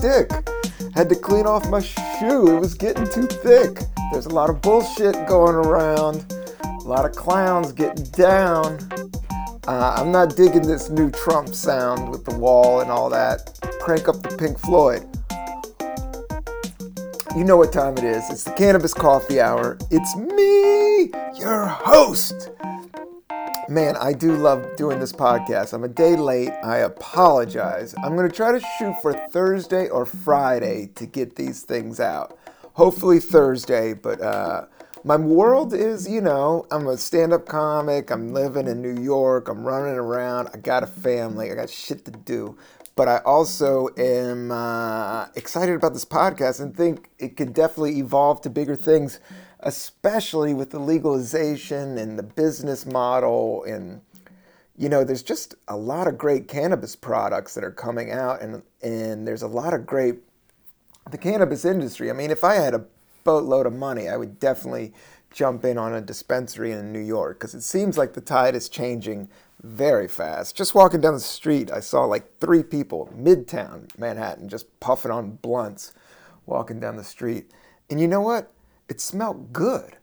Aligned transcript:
stick. 0.00 0.32
Had 0.94 1.10
to 1.10 1.14
clean 1.14 1.46
off 1.46 1.68
my 1.68 1.80
shoe, 1.80 2.56
it 2.56 2.60
was 2.60 2.72
getting 2.72 3.04
too 3.04 3.26
thick. 3.26 3.80
There's 4.10 4.24
a 4.24 4.30
lot 4.30 4.48
of 4.48 4.62
bullshit 4.62 5.14
going 5.26 5.54
around, 5.54 6.24
a 6.62 6.88
lot 6.88 7.04
of 7.04 7.12
clowns 7.12 7.72
getting 7.72 8.04
down. 8.06 8.78
Uh, 9.68 9.94
I'm 9.98 10.10
not 10.10 10.36
digging 10.36 10.62
this 10.62 10.88
new 10.88 11.10
Trump 11.10 11.54
sound 11.54 12.10
with 12.10 12.24
the 12.24 12.34
wall 12.34 12.80
and 12.80 12.90
all 12.90 13.10
that. 13.10 13.58
Crank 13.78 14.08
up 14.08 14.22
the 14.22 14.34
Pink 14.38 14.58
Floyd. 14.58 15.06
You 17.36 17.44
know 17.44 17.58
what 17.58 17.70
time 17.70 17.98
it 17.98 18.04
is. 18.04 18.28
It's 18.30 18.44
the 18.44 18.52
Cannabis 18.52 18.94
Coffee 18.94 19.38
Hour. 19.38 19.76
It's 19.90 20.16
me, 20.16 21.12
your 21.38 21.66
host. 21.66 22.50
Man, 23.70 23.96
I 23.98 24.14
do 24.14 24.34
love 24.36 24.74
doing 24.74 24.98
this 24.98 25.12
podcast. 25.12 25.72
I'm 25.72 25.84
a 25.84 25.88
day 25.88 26.16
late. 26.16 26.50
I 26.64 26.78
apologize. 26.78 27.94
I'm 28.02 28.16
going 28.16 28.28
to 28.28 28.34
try 28.34 28.50
to 28.50 28.58
shoot 28.76 29.00
for 29.00 29.12
Thursday 29.28 29.88
or 29.88 30.04
Friday 30.04 30.90
to 30.96 31.06
get 31.06 31.36
these 31.36 31.62
things 31.62 32.00
out. 32.00 32.36
Hopefully 32.72 33.20
Thursday, 33.20 33.94
but 33.94 34.20
uh, 34.20 34.64
my 35.04 35.14
world 35.14 35.72
is, 35.72 36.08
you 36.08 36.20
know, 36.20 36.66
I'm 36.72 36.88
a 36.88 36.98
stand 36.98 37.32
up 37.32 37.46
comic. 37.46 38.10
I'm 38.10 38.32
living 38.32 38.66
in 38.66 38.82
New 38.82 39.00
York. 39.00 39.48
I'm 39.48 39.64
running 39.64 39.94
around. 39.94 40.48
I 40.52 40.56
got 40.56 40.82
a 40.82 40.88
family. 40.88 41.52
I 41.52 41.54
got 41.54 41.70
shit 41.70 42.04
to 42.06 42.10
do 42.10 42.58
but 42.96 43.08
I 43.08 43.18
also 43.24 43.88
am 43.96 44.50
uh, 44.50 45.28
excited 45.34 45.74
about 45.74 45.94
this 45.94 46.04
podcast 46.04 46.60
and 46.60 46.76
think 46.76 47.08
it 47.18 47.34
could 47.34 47.54
definitely 47.54 47.98
evolve 47.98 48.42
to 48.42 48.50
bigger 48.50 48.76
things, 48.76 49.20
especially 49.62 50.54
with 50.54 50.70
the 50.70 50.78
legalization 50.78 51.98
and 51.98 52.18
the 52.18 52.22
business 52.22 52.86
model. 52.86 53.64
And, 53.64 54.00
you 54.76 54.88
know, 54.88 55.04
there's 55.04 55.22
just 55.22 55.54
a 55.68 55.76
lot 55.76 56.06
of 56.06 56.18
great 56.18 56.48
cannabis 56.48 56.96
products 56.96 57.54
that 57.54 57.64
are 57.64 57.70
coming 57.70 58.10
out, 58.10 58.40
and, 58.40 58.62
and 58.82 59.26
there's 59.26 59.42
a 59.42 59.48
lot 59.48 59.74
of 59.74 59.86
great, 59.86 60.16
the 61.10 61.18
cannabis 61.18 61.64
industry. 61.64 62.10
I 62.10 62.14
mean, 62.14 62.30
if 62.30 62.44
I 62.44 62.54
had 62.54 62.74
a 62.74 62.84
boatload 63.24 63.66
of 63.66 63.72
money, 63.72 64.08
I 64.08 64.16
would 64.16 64.40
definitely 64.40 64.92
jump 65.30 65.64
in 65.64 65.78
on 65.78 65.94
a 65.94 66.00
dispensary 66.00 66.72
in 66.72 66.92
New 66.92 67.00
York 67.00 67.38
because 67.38 67.54
it 67.54 67.62
seems 67.62 67.96
like 67.96 68.14
the 68.14 68.20
tide 68.20 68.54
is 68.54 68.68
changing 68.68 69.28
very 69.62 70.08
fast. 70.08 70.56
Just 70.56 70.74
walking 70.74 71.00
down 71.00 71.14
the 71.14 71.20
street, 71.20 71.70
I 71.70 71.80
saw 71.80 72.04
like 72.04 72.38
three 72.38 72.62
people, 72.62 73.12
midtown 73.16 73.96
Manhattan, 73.98 74.48
just 74.48 74.80
puffing 74.80 75.10
on 75.10 75.32
blunts, 75.32 75.92
walking 76.46 76.80
down 76.80 76.96
the 76.96 77.04
street. 77.04 77.50
And 77.88 78.00
you 78.00 78.08
know 78.08 78.22
what? 78.22 78.50
It 78.90 79.00
smelled 79.00 79.52
good. 79.52 79.96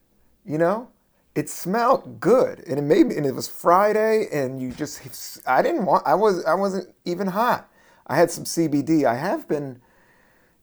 You 0.46 0.58
know, 0.58 0.88
it 1.36 1.50
smelled 1.50 2.20
good, 2.20 2.64
and 2.66 2.80
it 2.80 2.84
made 2.84 3.08
me. 3.08 3.18
And 3.18 3.26
it 3.26 3.36
was 3.36 3.48
Friday, 3.48 4.28
and 4.32 4.62
you 4.62 4.72
just, 4.72 5.42
I 5.46 5.62
didn't 5.62 5.86
want. 5.86 6.08
I 6.08 6.16
was, 6.16 6.44
I 6.46 6.56
wasn't 6.56 6.96
even 7.06 7.28
hot. 7.28 7.70
I 8.08 8.16
had 8.16 8.32
some 8.32 8.46
CBD. 8.46 9.04
I 9.04 9.16
have 9.16 9.48
been 9.48 9.82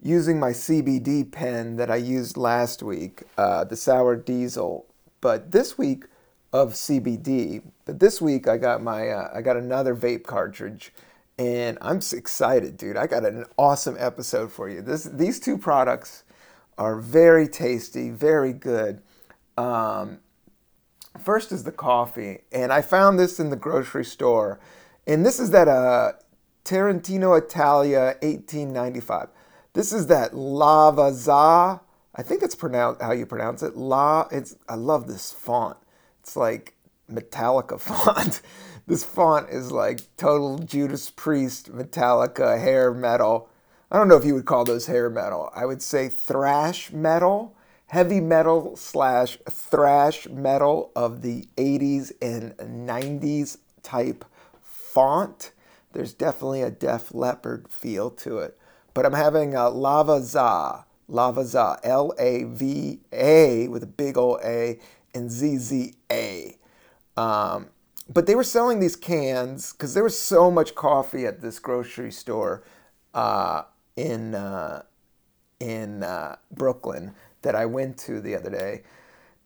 using 0.03 0.41
my 0.41 0.51
CBD 0.51 1.31
pen 1.31 1.77
that 1.77 1.91
I 1.91 1.97
used 1.97 2.37
last 2.37 2.83
week, 2.83 3.23
uh, 3.39 3.65
the 3.65 3.77
Sour 3.77 4.17
Diesel, 4.17 4.87
but 5.21 5.53
this 5.53 5.79
week 5.79 6.07
of 6.53 6.73
CBD. 6.73 7.63
But 7.85 8.01
this 8.01 8.23
week 8.23 8.49
I 8.49 8.57
got 8.57 8.83
my 8.83 9.11
uh, 9.11 9.31
I 9.35 9.43
got 9.43 9.59
another 9.59 9.95
vape 9.95 10.25
cartridge, 10.25 10.95
and 11.39 11.77
I'm 11.83 11.99
excited, 11.99 12.79
dude. 12.79 12.97
I 12.97 13.07
got 13.07 13.27
an 13.27 13.45
awesome 13.59 13.97
episode 13.99 14.51
for 14.51 14.71
you. 14.71 14.81
This 14.81 15.05
these 15.05 15.39
two 15.39 15.59
products 15.59 16.24
are 16.79 16.97
very 16.99 17.49
tasty, 17.49 18.11
very 18.11 18.53
good. 18.53 19.03
Um, 19.57 20.19
first 21.19 21.53
is 21.53 21.65
the 21.65 21.73
coffee, 21.73 22.41
and 22.53 22.73
I 22.73 22.83
found 22.83 23.19
this 23.19 23.39
in 23.39 23.51
the 23.51 23.57
grocery 23.57 24.05
store, 24.05 24.61
and 25.07 25.25
this 25.25 25.39
is 25.39 25.51
that 25.51 25.69
uh, 25.69 26.13
Tarantino 26.65 27.39
Italia 27.39 28.17
1895. 28.23 29.29
This 29.75 29.93
is 29.93 30.07
that 30.07 30.33
Lavazza. 30.33 31.81
I 32.15 32.23
think 32.23 32.43
it's 32.43 32.55
pronounced 32.55 33.03
how 33.03 33.13
you 33.13 33.27
pronounce 33.27 33.63
it. 33.63 33.77
La. 33.77 34.29
It's 34.31 34.57
I 34.69 34.77
love 34.77 35.07
this 35.07 35.33
font. 35.33 35.77
It's 36.21 36.37
like 36.37 36.75
Metallica 37.11 37.79
font. 37.81 38.41
this 38.87 39.05
font 39.05 39.51
is 39.51 39.73
like 39.73 40.01
total 40.17 40.59
Judas 40.59 41.11
Priest, 41.11 41.73
Metallica, 41.73 42.59
hair 42.59 42.95
metal. 42.95 43.49
I 43.95 43.99
don't 43.99 44.09
know 44.09 44.17
if 44.17 44.25
you 44.25 44.35
would 44.35 44.45
call 44.45 44.65
those 44.65 44.87
hair 44.87 45.09
metal. 45.09 45.53
I 45.55 45.67
would 45.67 45.81
say 45.81 46.09
thrash 46.09 46.91
metal, 46.91 47.57
heavy 47.87 48.21
metal 48.21 48.75
slash 48.77 49.39
thrash 49.49 50.29
metal 50.29 50.91
of 50.97 51.23
the 51.23 51.47
80s 51.57 52.11
and 52.21 52.57
90s 52.57 53.59
type 53.85 54.25
font. 54.65 55.53
There's 55.93 56.13
definitely 56.13 56.63
a 56.63 56.73
Def 56.73 57.15
Leppard 57.15 57.69
feel 57.71 58.11
to 58.11 58.39
it. 58.39 58.59
But 58.95 59.07
I'm 59.07 59.13
having 59.13 59.55
a 59.55 59.69
Lava 59.69 60.21
Za, 60.25 60.87
Lava 61.07 61.45
Za, 61.45 61.79
L 61.85 62.13
A 62.19 62.43
V 62.43 62.99
A 63.13 63.69
with 63.69 63.85
a 63.85 63.87
big 63.87 64.19
old 64.19 64.41
A, 64.43 64.81
and 65.15 65.31
ZZA. 65.31 66.57
Um, 67.17 67.69
but 68.13 68.27
they 68.27 68.35
were 68.35 68.43
selling 68.43 68.81
these 68.81 68.97
cans 68.97 69.73
because 69.73 69.95
there 69.95 70.03
was 70.03 70.19
so 70.19 70.51
much 70.51 70.75
coffee 70.75 71.27
at 71.27 71.43
this 71.43 71.61
grocery 71.61 72.11
store 72.11 72.65
uh, 73.15 73.63
in 73.97 74.35
uh, 74.35 74.83
in 75.61 76.03
uh, 76.03 76.37
Brooklyn 76.51 77.15
that 77.43 77.55
I 77.55 77.67
went 77.67 77.99
to 77.99 78.21
the 78.21 78.35
other 78.35 78.51
day, 78.51 78.83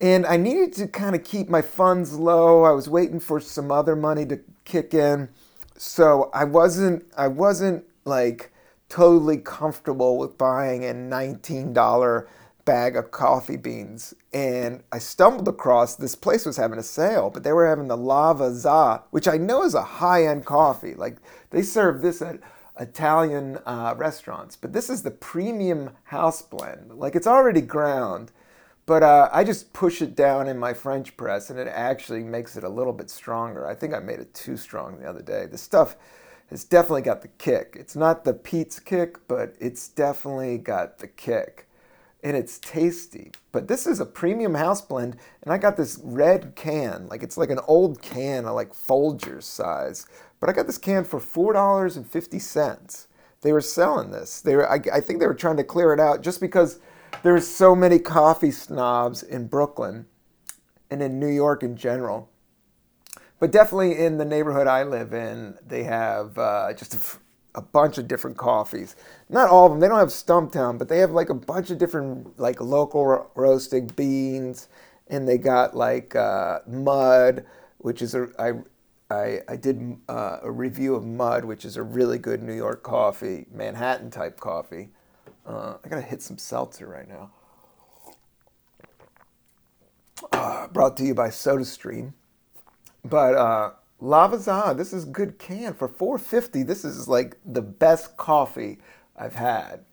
and 0.00 0.26
I 0.26 0.36
needed 0.36 0.72
to 0.75 0.86
kind 0.86 1.14
of 1.14 1.25
keep 1.25 1.48
my 1.48 1.62
funds 1.62 2.14
low. 2.14 2.64
I 2.64 2.72
was 2.72 2.88
waiting 2.88 3.20
for 3.20 3.41
some 3.41 3.70
other 3.70 3.97
money 3.97 4.26
to 4.26 4.41
kick 4.64 4.94
in, 4.94 5.28
so 5.76 6.31
I 6.32 6.44
wasn't 6.44 7.04
I 7.16 7.28
wasn't 7.28 7.84
like 8.04 8.53
totally 8.88 9.36
comfortable 9.38 10.19
with 10.19 10.38
buying 10.38 10.84
a 10.84 10.94
nineteen 10.94 11.72
dollar 11.72 12.28
bag 12.65 12.97
of 12.97 13.10
coffee 13.10 13.56
beans 13.56 14.12
and 14.34 14.82
I 14.92 14.98
stumbled 14.98 15.48
across 15.48 15.97
this 15.97 16.15
place 16.15 16.44
was 16.44 16.59
having 16.59 16.78
a 16.78 16.82
sale, 16.82 17.30
but 17.30 17.42
they 17.42 17.53
were 17.53 17.66
having 17.66 17.88
the 17.88 17.97
Lava 17.97 18.53
Za, 18.54 19.04
which 19.10 19.26
I 19.26 19.38
know 19.38 19.65
is 19.65 19.75
a 19.75 19.82
high 19.82 20.26
end 20.26 20.44
coffee. 20.44 20.94
Like 20.94 21.16
they 21.48 21.62
serve 21.62 22.03
this 22.03 22.20
at 22.20 22.41
Italian 22.78 23.59
uh, 23.66 23.94
restaurants, 23.97 24.56
but 24.56 24.72
this 24.72 24.89
is 24.89 25.03
the 25.03 25.11
premium 25.11 25.91
house 26.05 26.43
blend. 26.43 26.93
Like 26.93 27.15
it's 27.15 27.27
already 27.27 27.61
ground, 27.61 28.33
but 28.87 29.03
uh, 29.03 29.28
I 29.33 29.44
just 29.44 29.72
push 29.72 30.00
it 30.00 30.15
down 30.15 30.49
in 30.49 30.59
my 30.59 30.72
French 30.75 31.16
press 31.16 31.50
and 31.50 31.59
it 31.59 31.69
actually 31.69 32.22
makes 32.22 32.56
it 32.56 32.65
a 32.65 32.69
little 32.69 32.93
bit 32.93 33.11
stronger. 33.11 33.66
I 33.66 33.75
think 33.75 33.94
I 33.94 33.99
made 33.99 34.21
it 34.21 34.33
too 34.34 34.56
strong 34.56 34.99
the 34.99 35.09
other 35.09 35.22
day. 35.22 35.47
The 35.47 35.59
stuff 35.59 35.97
has 36.50 36.65
definitely 36.65 37.03
got 37.03 37.22
the 37.22 37.28
kick. 37.28 37.77
It's 37.78 37.97
not 37.97 38.25
the 38.25 38.33
Pete's 38.33 38.81
kick, 38.81 39.19
but 39.28 39.55
it's 39.60 39.89
definitely 39.89 40.59
got 40.59 40.99
the 40.99 41.09
kick 41.09 41.69
and 42.22 42.37
it's 42.37 42.59
tasty. 42.59 43.33
But 43.53 43.69
this 43.69 43.87
is 43.87 44.00
a 44.00 44.06
premium 44.06 44.54
house 44.54 44.81
blend, 44.81 45.16
and 45.42 45.53
I 45.53 45.59
got 45.59 45.77
this 45.77 46.01
red 46.03 46.54
can, 46.57 47.07
like 47.09 47.22
it's 47.22 47.36
like 47.36 47.51
an 47.51 47.60
old 47.66 48.03
can 48.03 48.45
like 48.45 48.72
Folgers 48.72 49.45
size. 49.45 50.07
But 50.40 50.48
I 50.48 50.52
got 50.52 50.66
this 50.66 50.78
can 50.78 51.04
for 51.04 51.20
four 51.20 51.52
dollars 51.52 51.96
and 51.96 52.06
fifty 52.06 52.38
cents. 52.38 53.08
They 53.42 53.52
were 53.52 53.60
selling 53.60 54.10
this. 54.10 54.40
They 54.40 54.56
were, 54.56 54.68
I, 54.68 54.80
I 54.92 55.00
think 55.00 55.20
they 55.20 55.26
were 55.26 55.34
trying 55.34 55.58
to 55.58 55.64
clear 55.64 55.92
it 55.92 56.00
out 56.00 56.22
just 56.22 56.40
because 56.40 56.80
there's 57.22 57.46
so 57.46 57.76
many 57.76 57.98
coffee 57.98 58.50
snobs 58.50 59.22
in 59.22 59.46
Brooklyn 59.46 60.06
and 60.90 61.02
in 61.02 61.20
New 61.20 61.28
York 61.28 61.62
in 61.62 61.76
general. 61.76 62.30
But 63.38 63.52
definitely 63.52 63.96
in 63.96 64.18
the 64.18 64.24
neighborhood 64.24 64.66
I 64.66 64.82
live 64.82 65.12
in, 65.12 65.56
they 65.64 65.84
have 65.84 66.36
uh, 66.36 66.72
just 66.74 66.94
a 66.94 67.18
a 67.54 67.62
bunch 67.62 67.98
of 67.98 68.06
different 68.06 68.36
coffees. 68.36 68.94
Not 69.28 69.50
all 69.50 69.66
of 69.66 69.72
them. 69.72 69.80
They 69.80 69.88
don't 69.88 69.98
have 69.98 70.08
Stumptown, 70.08 70.78
but 70.78 70.88
they 70.88 70.98
have 70.98 71.10
like 71.10 71.28
a 71.28 71.34
bunch 71.34 71.70
of 71.70 71.78
different 71.78 72.38
like 72.38 72.60
local 72.60 73.04
ro- 73.04 73.30
roasted 73.34 73.96
beans, 73.96 74.68
and 75.08 75.28
they 75.28 75.38
got 75.38 75.76
like 75.76 76.14
uh, 76.14 76.60
Mud, 76.66 77.44
which 77.78 78.00
is 78.00 78.14
a 78.14 78.28
I 78.38 78.52
I, 79.10 79.41
I 79.49 79.57
did 79.57 79.97
uh, 80.09 80.39
a 80.43 80.51
review 80.51 80.95
of 80.95 81.07
Mud, 81.07 81.45
which 81.45 81.65
is 81.65 81.78
a 81.78 81.83
really 81.83 82.19
good 82.19 82.43
New 82.43 82.53
York 82.53 82.83
coffee, 82.83 83.47
Manhattan 83.51 84.10
type 84.10 84.39
coffee. 84.39 84.91
Uh, 85.47 85.77
I 85.83 85.89
gotta 85.89 86.03
hit 86.03 86.21
some 86.21 86.37
seltzer 86.37 86.87
right 86.87 87.09
now. 87.09 87.31
Uh, 90.33 90.66
brought 90.69 90.97
to 90.99 91.05
you 91.05 91.15
by 91.15 91.28
SodaStream, 91.28 92.13
but 93.03 93.34
uh, 93.34 93.71
Lavazza, 94.03 94.77
this 94.77 94.93
is 94.93 95.07
good 95.07 95.39
can 95.39 95.72
for 95.72 95.89
450. 95.89 96.65
This 96.65 96.84
is 96.84 97.09
like 97.09 97.39
the 97.47 97.63
best 97.63 98.16
coffee 98.19 98.78
I've 99.16 99.37
had. 99.37 99.87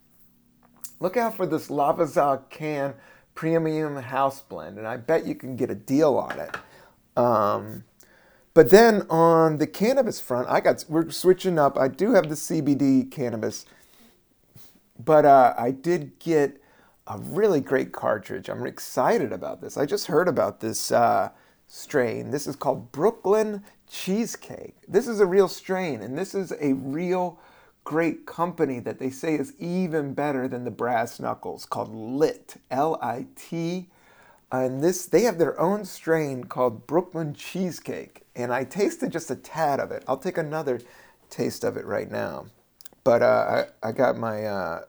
Look 1.00 1.16
out 1.16 1.38
for 1.38 1.46
this 1.46 1.70
Lavazza 1.70 2.50
can 2.50 2.96
premium 3.34 3.96
house 3.96 4.42
blend, 4.42 4.78
and 4.78 4.86
I 4.88 4.98
bet 4.98 5.26
you 5.26 5.36
can 5.36 5.56
get 5.56 5.70
a 5.70 5.76
deal 5.76 6.18
on 6.18 6.38
it. 6.38 6.56
Um, 7.18 7.84
but 8.56 8.70
then 8.70 9.06
on 9.10 9.58
the 9.58 9.68
cannabis 9.68 10.20
front, 10.22 10.48
I 10.50 10.62
got 10.62 10.86
we're 10.88 11.10
switching 11.12 11.60
up. 11.60 11.78
I 11.78 11.90
do 11.90 12.14
have 12.14 12.30
the 12.30 12.36
CBD 12.36 13.12
cannabis, 13.12 13.66
but 14.98 15.26
uh, 15.26 15.54
I 15.58 15.72
did 15.72 16.18
get 16.20 16.62
a 17.06 17.18
really 17.20 17.60
great 17.60 17.92
cartridge. 17.92 18.50
I'm 18.50 18.66
excited 18.66 19.34
about 19.34 19.60
this. 19.60 19.78
I 19.78 19.86
just 19.86 20.08
heard 20.08 20.30
about 20.30 20.62
this 20.62 20.90
uh, 20.90 21.30
strain. 21.68 22.32
This 22.32 22.48
is 22.48 22.56
called 22.56 22.94
Brooklyn 22.94 23.62
Cheesecake. 23.90 24.78
This 24.88 25.06
is 25.10 25.20
a 25.20 25.26
real 25.26 25.50
strain, 25.50 26.02
and 26.02 26.18
this 26.18 26.34
is 26.34 26.54
a 26.62 26.74
real 26.74 27.38
great 27.84 28.26
company 28.26 28.80
that 28.80 29.00
they 29.00 29.10
say 29.10 29.36
is 29.36 29.54
even 29.60 30.14
better 30.14 30.48
than 30.48 30.64
the 30.64 30.72
Brass 30.72 31.20
Knuckles 31.20 31.66
called 31.66 31.94
Lit, 31.94 32.56
L 32.72 32.98
I 33.02 33.26
T. 33.36 33.90
And 34.64 34.84
this, 34.84 35.06
they 35.06 35.24
have 35.24 35.38
their 35.38 35.60
own 35.60 35.86
strain 35.86 36.46
called 36.46 36.88
Brooklyn 36.88 37.34
Cheesecake, 37.34 38.24
and 38.36 38.54
I 38.54 38.64
tasted 38.64 39.12
just 39.12 39.32
a 39.32 39.36
tad 39.36 39.80
of 39.80 39.92
it. 39.92 40.04
I'll 40.08 40.18
take 40.18 40.38
another 40.38 40.80
taste 41.30 41.64
of 41.64 41.78
it 41.78 41.86
right 41.86 42.10
now. 42.10 42.48
But 43.04 43.22
uh, 43.22 43.66
I, 43.84 43.90
I 43.90 43.92
got 43.92 44.18
my 44.18 44.46
uh, 44.46 44.82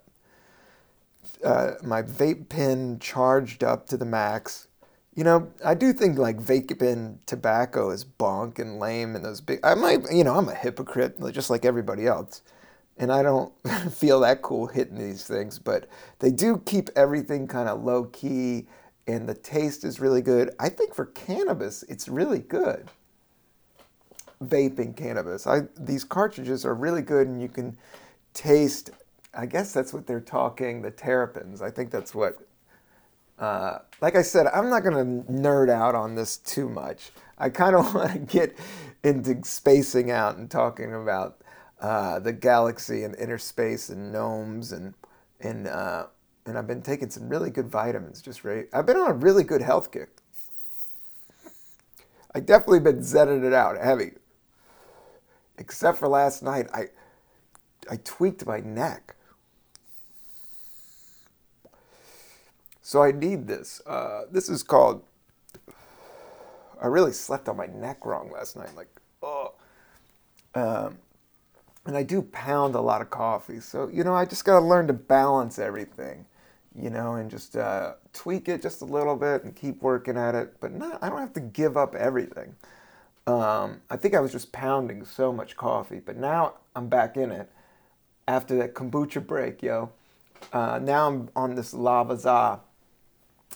uh, 1.45 1.73
my 1.83 2.03
vape 2.03 2.49
pen 2.49 2.99
charged 2.99 3.63
up 3.63 3.87
to 3.89 3.97
the 3.97 4.05
max. 4.05 4.69
You 5.15 5.25
know, 5.25 5.51
I 5.65 5.75
do 5.75 5.93
think 5.93 6.19
like 6.19 6.39
vaping 6.39 7.19
tobacco 7.27 7.91
is 7.91 8.05
bonk 8.05 8.59
and 8.59 8.79
lame 8.79 9.17
and 9.17 9.25
those 9.25 9.41
big. 9.41 9.61
I 9.65 9.75
might, 9.75 10.01
you 10.13 10.25
know, 10.25 10.35
I'm 10.35 10.49
a 10.49 10.55
hypocrite 10.55 11.17
just 11.33 11.51
like 11.51 11.65
everybody 11.65 12.07
else, 12.07 12.43
and 12.99 13.11
I 13.11 13.23
don't 13.23 13.53
feel 13.91 14.21
that 14.21 14.43
cool 14.43 14.67
hitting 14.67 14.99
these 14.99 15.27
things. 15.27 15.59
But 15.59 15.89
they 16.19 16.31
do 16.31 16.63
keep 16.67 16.91
everything 16.97 17.47
kind 17.47 17.69
of 17.69 17.83
low 17.83 18.05
key, 18.05 18.67
and 19.07 19.29
the 19.29 19.35
taste 19.35 19.85
is 19.85 20.01
really 20.01 20.23
good. 20.23 20.51
I 20.59 20.69
think 20.69 20.95
for 20.95 21.07
cannabis, 21.07 21.83
it's 21.85 22.09
really 22.09 22.41
good. 22.41 22.91
Vaping 24.45 24.97
cannabis, 24.97 25.47
I 25.47 25.63
these 25.79 26.05
cartridges 26.05 26.67
are 26.67 26.75
really 26.75 27.03
good, 27.03 27.27
and 27.27 27.41
you 27.41 27.49
can 27.49 27.79
taste 28.35 28.91
I 29.37 29.47
guess 29.47 29.73
that's 29.73 29.93
what 29.93 30.07
they're 30.07 30.21
talking, 30.21 30.81
the 30.81 30.91
terpenes. 30.91 31.61
I 31.61 31.71
think 31.71 31.91
that's 31.91 32.15
what, 32.15 32.39
uh, 33.39 33.79
like 34.01 34.17
I 34.17 34.23
said, 34.23 34.47
I'm 34.47 34.71
not 34.71 34.83
going 34.83 35.25
to 35.27 35.31
nerd 35.33 35.69
out 35.69 35.95
on 35.95 36.15
this 36.15 36.39
too 36.39 36.69
much. 36.69 37.11
I 37.37 37.51
kind 37.51 37.77
of 37.77 37.95
want 37.95 38.13
to 38.13 38.19
get 38.19 38.57
into 39.05 39.45
spacing 39.45 40.11
out 40.11 40.39
and 40.39 40.51
talking 40.51 40.95
about 40.95 41.43
uh, 41.81 42.19
the 42.19 42.33
galaxy 42.33 43.05
and 43.05 43.15
inner 43.17 43.37
space 43.37 43.91
and 43.91 44.11
gnomes 44.11 44.73
and, 44.73 44.95
and, 45.41 45.69
uh, 45.69 46.07
and 46.47 46.57
I've 46.57 46.67
been 46.67 46.83
taking 46.83 47.11
some 47.11 47.29
really 47.29 47.51
good 47.51 47.69
vitamins. 47.69 48.23
Just 48.23 48.45
right. 48.45 48.67
I've 48.73 48.87
been 48.87 48.97
on 48.97 49.11
a 49.11 49.15
really 49.15 49.45
good 49.45 49.63
health 49.63 49.91
kick. 49.91 50.09
I 52.35 52.41
definitely 52.41 52.81
been 52.81 53.01
zenning 53.01 53.45
it 53.45 53.53
out 53.53 53.77
heavy. 53.79 54.13
Except 55.59 55.99
for 55.99 56.09
last 56.09 56.43
night, 56.43 56.69
I 56.73 56.87
I 57.91 57.97
tweaked 58.05 58.47
my 58.47 58.61
neck. 58.61 59.17
So 62.83 63.03
I 63.03 63.11
need 63.11 63.49
this. 63.49 63.81
Uh, 63.87 64.23
this 64.31 64.49
is 64.49 64.63
called. 64.63 65.03
I 66.81 66.87
really 66.87 67.13
slept 67.13 67.49
on 67.49 67.57
my 67.57 67.67
neck 67.67 68.05
wrong 68.05 68.31
last 68.31 68.57
night. 68.57 68.77
Like, 68.77 68.89
oh. 69.23 69.55
Um, 70.55 70.99
and 71.87 71.97
I 71.97 72.03
do 72.03 72.23
pound 72.23 72.75
a 72.75 72.81
lot 72.81 73.01
of 73.01 73.11
coffee. 73.11 73.61
So, 73.61 73.89
you 73.89 74.05
know, 74.05 74.15
I 74.15 74.25
just 74.25 74.45
got 74.45 74.61
to 74.61 74.65
learn 74.65 74.87
to 74.89 74.93
balance 74.93 75.59
everything, 75.59 76.27
you 76.79 76.91
know, 76.91 77.15
and 77.15 77.31
just 77.31 77.57
uh, 77.57 77.95
tweak 78.13 78.49
it 78.49 78.63
just 78.63 78.83
a 78.83 78.85
little 78.85 79.17
bit 79.17 79.45
and 79.45 79.55
keep 79.55 79.83
working 79.83 80.17
at 80.17 80.35
it. 80.35 80.55
But 80.61 80.73
not, 80.73 81.03
I 81.03 81.09
don't 81.09 81.21
have 81.21 81.33
to 81.35 81.41
give 81.41 81.77
up 81.77 81.95
everything. 81.95 82.55
Um, 83.27 83.81
I 83.91 83.97
think 83.97 84.15
I 84.15 84.21
was 84.21 84.33
just 84.33 84.53
pounding 84.53 85.05
so 85.05 85.33
much 85.33 85.57
coffee, 85.57 86.01
but 86.05 86.17
now 86.17 86.55
I'm 86.77 86.89
back 86.89 87.17
in 87.17 87.31
it 87.33 87.51
after 88.29 88.57
that 88.59 88.75
kombucha 88.75 89.27
break, 89.27 89.63
yo. 89.63 89.91
Uh, 90.53 90.79
now 90.81 91.09
I'm 91.09 91.29
on 91.35 91.55
this 91.55 91.75
Lavazza 91.75 92.61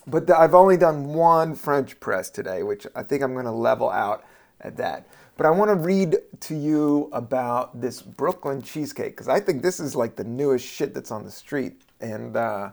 but 0.07 0.27
the, 0.27 0.39
I've 0.39 0.55
only 0.55 0.77
done 0.77 1.13
one 1.13 1.55
French 1.55 1.99
press 2.01 2.31
today, 2.31 2.63
which 2.63 2.87
I 2.95 3.03
think 3.03 3.23
I'm 3.23 3.33
going 3.33 3.45
to 3.45 3.53
level 3.53 3.91
out 3.91 4.25
at 4.61 4.77
that. 4.77 5.07
But 5.37 5.47
I 5.47 5.51
want 5.51 5.71
to 5.71 5.75
read 5.75 6.17
to 6.41 6.55
you 6.55 7.09
about 7.13 7.81
this 7.81 8.03
Brooklyn 8.03 8.61
cheesecake 8.61 9.13
because 9.13 9.29
I 9.29 9.41
think 9.41 9.63
this 9.63 9.81
is 9.81 9.97
like 9.97 10.17
the 10.17 10.25
newest 10.25 10.67
shit 10.67 10.93
that's 10.93 11.11
on 11.11 11.25
the 11.25 11.31
street. 11.31 11.81
And 12.01 12.37
uh, 12.37 12.71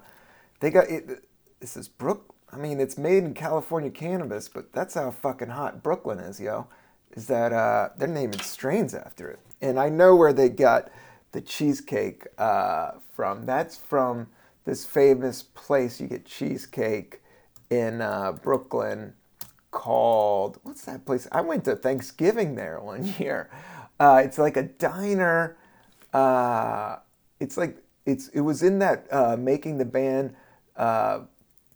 they 0.59 0.69
got 0.69 0.89
it. 0.89 1.23
This 1.59 1.77
is 1.77 1.87
Brook. 1.87 2.35
I 2.51 2.57
mean, 2.57 2.79
it's 2.79 2.97
made 2.97 3.23
in 3.23 3.33
California 3.33 3.89
cannabis, 3.89 4.47
but 4.47 4.71
that's 4.71 4.93
how 4.93 5.11
fucking 5.11 5.49
hot 5.49 5.83
Brooklyn 5.83 6.19
is, 6.19 6.39
yo. 6.39 6.67
Is 7.11 7.27
that 7.27 7.51
uh, 7.51 7.89
they're 7.97 8.07
naming 8.07 8.39
strains 8.39 8.93
after 8.93 9.29
it. 9.29 9.39
And 9.61 9.79
I 9.79 9.89
know 9.89 10.15
where 10.15 10.33
they 10.33 10.49
got 10.49 10.91
the 11.31 11.41
cheesecake 11.41 12.27
uh, 12.37 12.91
from. 13.11 13.45
That's 13.45 13.75
from 13.75 14.27
this 14.65 14.85
famous 14.85 15.43
place 15.43 15.99
you 15.99 16.07
get 16.07 16.25
cheesecake 16.25 17.21
in 17.69 18.01
uh, 18.01 18.33
Brooklyn 18.33 19.13
called 19.71 20.59
what's 20.63 20.85
that 20.85 21.05
place? 21.05 21.27
I 21.31 21.41
went 21.41 21.65
to 21.65 21.75
Thanksgiving 21.75 22.55
there 22.55 22.79
one 22.81 23.13
year. 23.19 23.49
Uh, 23.99 24.21
it's 24.23 24.37
like 24.37 24.57
a 24.57 24.63
diner. 24.63 25.57
Uh, 26.13 26.97
it's 27.39 27.57
like 27.57 27.77
it's 28.05 28.29
it 28.29 28.41
was 28.41 28.63
in 28.63 28.79
that 28.79 29.07
uh, 29.11 29.35
making 29.37 29.77
the 29.77 29.85
band 29.85 30.35
uh, 30.77 31.21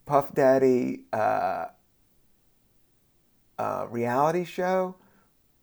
Puff 0.06 0.34
Daddy 0.34 1.04
uh, 1.12 1.66
reality 3.88 4.44
show 4.44 4.96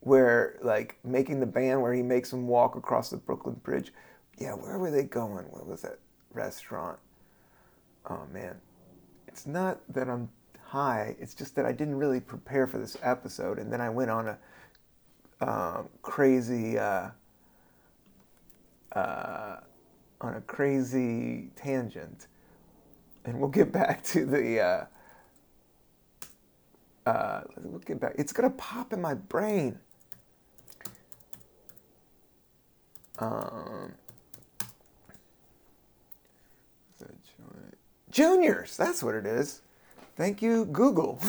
where 0.02 0.58
like 0.62 0.98
making 1.04 1.40
the 1.40 1.46
band 1.46 1.82
where 1.82 1.94
he 1.94 2.02
makes 2.02 2.32
them 2.32 2.48
walk 2.48 2.76
across 2.76 3.10
the 3.10 3.18
Brooklyn 3.18 3.56
Bridge. 3.64 3.92
Yeah, 4.38 4.54
where 4.54 4.78
were 4.78 4.92
they 4.92 5.04
going? 5.04 5.46
What 5.50 5.68
was 5.68 5.82
that 5.82 6.00
restaurant? 6.34 7.00
oh 8.10 8.26
man, 8.32 8.56
it's 9.28 9.46
not 9.46 9.80
that 9.94 10.10
I'm 10.10 10.30
high, 10.62 11.16
it's 11.20 11.34
just 11.34 11.56
that 11.56 11.66
I 11.66 11.72
didn't 11.72 11.98
really 11.98 12.20
prepare 12.20 12.68
for 12.68 12.78
this 12.78 12.98
episode. 13.02 13.60
And 13.60 13.72
then 13.72 13.82
I 13.82 13.90
went 13.90 14.12
on 14.12 14.28
a 14.28 14.38
um, 15.42 15.90
crazy, 16.02 16.78
uh, 16.78 17.10
uh, 18.94 19.58
on 20.22 20.36
a 20.36 20.42
crazy 20.42 21.50
tangent. 21.56 22.28
And 23.26 23.40
we'll 23.40 23.50
get 23.50 23.72
back 23.72 24.04
to 24.06 24.26
the, 24.26 24.60
uh, 24.60 24.86
uh, 27.10 27.42
we'll 27.64 27.80
get 27.80 28.00
back. 28.00 28.16
It's 28.18 28.34
gonna 28.34 28.50
pop 28.52 28.94
in 28.94 29.02
my 29.02 29.14
brain. 29.14 29.80
Um, 33.20 33.94
Juniors, 38.12 38.76
that's 38.76 39.04
what 39.04 39.16
it 39.16 39.26
is. 39.26 39.62
Thank 40.16 40.42
you, 40.42 40.66
Google. 40.66 41.22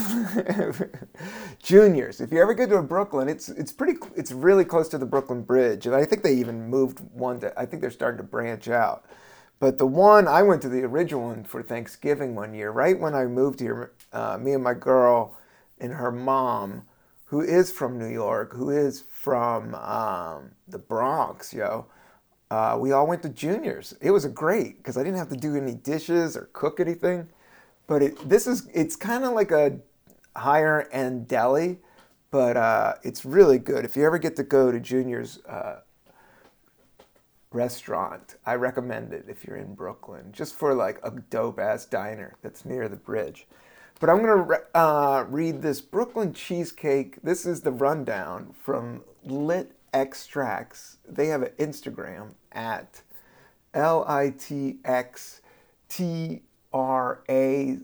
Juniors. 1.62 2.20
If 2.20 2.32
you 2.32 2.40
ever 2.42 2.54
go 2.54 2.66
to 2.66 2.82
Brooklyn, 2.82 3.28
it's 3.28 3.48
it's 3.48 3.70
pretty 3.70 3.98
it's 4.16 4.32
really 4.32 4.64
close 4.64 4.88
to 4.88 4.98
the 4.98 5.06
Brooklyn 5.06 5.42
Bridge, 5.42 5.86
and 5.86 5.94
I 5.94 6.04
think 6.04 6.22
they 6.22 6.34
even 6.34 6.68
moved 6.68 7.00
one. 7.12 7.38
To, 7.40 7.58
I 7.58 7.66
think 7.66 7.82
they're 7.82 7.90
starting 7.90 8.18
to 8.18 8.24
branch 8.24 8.68
out. 8.68 9.04
But 9.60 9.78
the 9.78 9.86
one 9.86 10.26
I 10.26 10.42
went 10.42 10.62
to 10.62 10.68
the 10.68 10.82
original 10.82 11.28
one 11.28 11.44
for 11.44 11.62
Thanksgiving 11.62 12.34
one 12.34 12.54
year, 12.54 12.70
right 12.70 12.98
when 12.98 13.14
I 13.14 13.26
moved 13.26 13.60
here. 13.60 13.92
Uh, 14.12 14.36
me 14.38 14.52
and 14.52 14.64
my 14.64 14.74
girl 14.74 15.36
and 15.78 15.92
her 15.92 16.10
mom, 16.10 16.82
who 17.26 17.40
is 17.40 17.70
from 17.70 17.98
New 17.98 18.08
York, 18.08 18.54
who 18.54 18.70
is 18.70 19.04
from 19.08 19.74
um, 19.76 20.50
the 20.66 20.78
Bronx, 20.78 21.54
yo 21.54 21.86
uh, 22.50 22.76
we 22.78 22.92
all 22.92 23.06
went 23.06 23.22
to 23.22 23.28
juniors. 23.28 23.94
It 24.00 24.10
was 24.10 24.26
great 24.26 24.78
because 24.78 24.96
I 24.96 25.04
didn't 25.04 25.18
have 25.18 25.28
to 25.28 25.36
do 25.36 25.56
any 25.56 25.74
dishes 25.74 26.36
or 26.36 26.50
cook 26.52 26.80
anything. 26.80 27.28
But 27.86 28.02
it, 28.02 28.28
this 28.28 28.46
is 28.46 28.68
it's 28.74 28.96
kind 28.96 29.24
of 29.24 29.32
like 29.32 29.50
a 29.50 29.78
higher 30.36 30.88
end 30.92 31.28
deli, 31.28 31.78
but 32.30 32.56
uh, 32.56 32.94
it's 33.02 33.24
really 33.24 33.58
good. 33.58 33.84
If 33.84 33.96
you 33.96 34.04
ever 34.04 34.18
get 34.18 34.36
to 34.36 34.42
go 34.42 34.72
to 34.72 34.80
juniors 34.80 35.38
uh, 35.48 35.80
restaurant, 37.52 38.36
I 38.46 38.54
recommend 38.54 39.12
it 39.12 39.26
if 39.28 39.44
you're 39.44 39.56
in 39.56 39.74
Brooklyn, 39.74 40.32
just 40.32 40.54
for 40.54 40.74
like 40.74 41.00
a 41.02 41.10
dope 41.10 41.58
ass 41.58 41.84
diner 41.84 42.34
that's 42.42 42.64
near 42.64 42.88
the 42.88 42.96
bridge. 42.96 43.46
But 43.98 44.08
I'm 44.08 44.20
gonna 44.20 44.36
re- 44.36 44.56
uh, 44.74 45.24
read 45.28 45.60
this 45.60 45.80
Brooklyn 45.80 46.32
cheesecake. 46.32 47.20
This 47.22 47.44
is 47.44 47.60
the 47.60 47.72
rundown 47.72 48.54
from 48.58 49.02
Lit 49.24 49.72
Extracts. 49.92 50.98
They 51.06 51.26
have 51.26 51.42
an 51.42 51.52
Instagram 51.58 52.34
at 52.52 53.02
L 53.74 54.04
I 54.08 54.30
T 54.30 54.78
X 54.84 55.42
T 55.88 56.42
R 56.72 57.22
A 57.28 57.78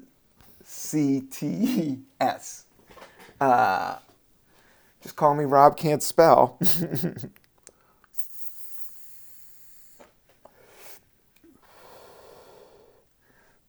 C 0.64 1.20
T 1.20 1.98
S. 2.20 2.64
Uh, 3.40 3.96
just 5.02 5.16
call 5.16 5.34
me 5.34 5.44
Rob 5.44 5.76
Can't 5.76 6.02
Spell. 6.02 6.58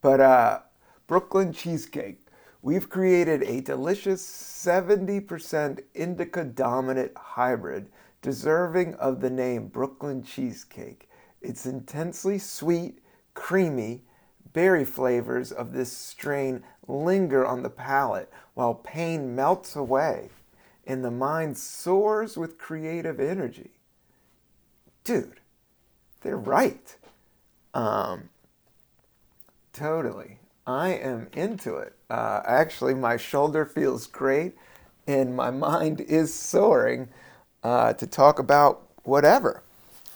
but 0.07 0.21
uh, 0.21 0.59
Brooklyn 1.05 1.51
Cheesecake. 1.51 2.25
We've 2.61 2.87
created 2.87 3.43
a 3.43 3.59
delicious 3.59 4.25
70% 4.25 5.81
indica 5.93 6.45
dominant 6.45 7.11
hybrid 7.17 7.89
deserving 8.21 8.93
of 8.93 9.19
the 9.19 9.29
name 9.29 9.67
Brooklyn 9.67 10.23
Cheesecake. 10.23 11.09
It's 11.41 11.65
intensely 11.65 12.39
sweet, 12.39 12.99
creamy, 13.33 14.03
berry 14.53 14.85
flavors 14.85 15.51
of 15.51 15.73
this 15.73 15.91
strain 15.91 16.63
linger 16.87 17.45
on 17.45 17.61
the 17.61 17.69
palate 17.69 18.31
while 18.53 18.75
pain 18.75 19.35
melts 19.35 19.75
away 19.75 20.29
and 20.85 21.03
the 21.03 21.11
mind 21.11 21.57
soars 21.57 22.37
with 22.37 22.57
creative 22.57 23.19
energy. 23.19 23.71
Dude, 25.03 25.41
they're 26.21 26.37
right. 26.37 26.95
Um, 27.73 28.29
totally. 29.77 30.39
I 30.65 30.89
am 30.89 31.27
into 31.34 31.75
it. 31.77 31.93
Uh, 32.10 32.41
actually, 32.46 32.93
my 32.93 33.15
shoulder 33.15 33.65
feels 33.65 34.07
great 34.07 34.55
and 35.05 35.36
my 35.36 35.51
mind 35.51 36.01
is 36.01 36.34
soaring 36.34 37.07
uh, 37.63 37.93
to 37.93 38.07
talk 38.07 38.39
about 38.39 38.81
whatever 39.03 39.63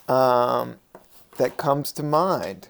um, 0.08 0.78
that 1.38 1.58
comes 1.58 1.92
to 1.94 2.04
mind. 2.04 2.70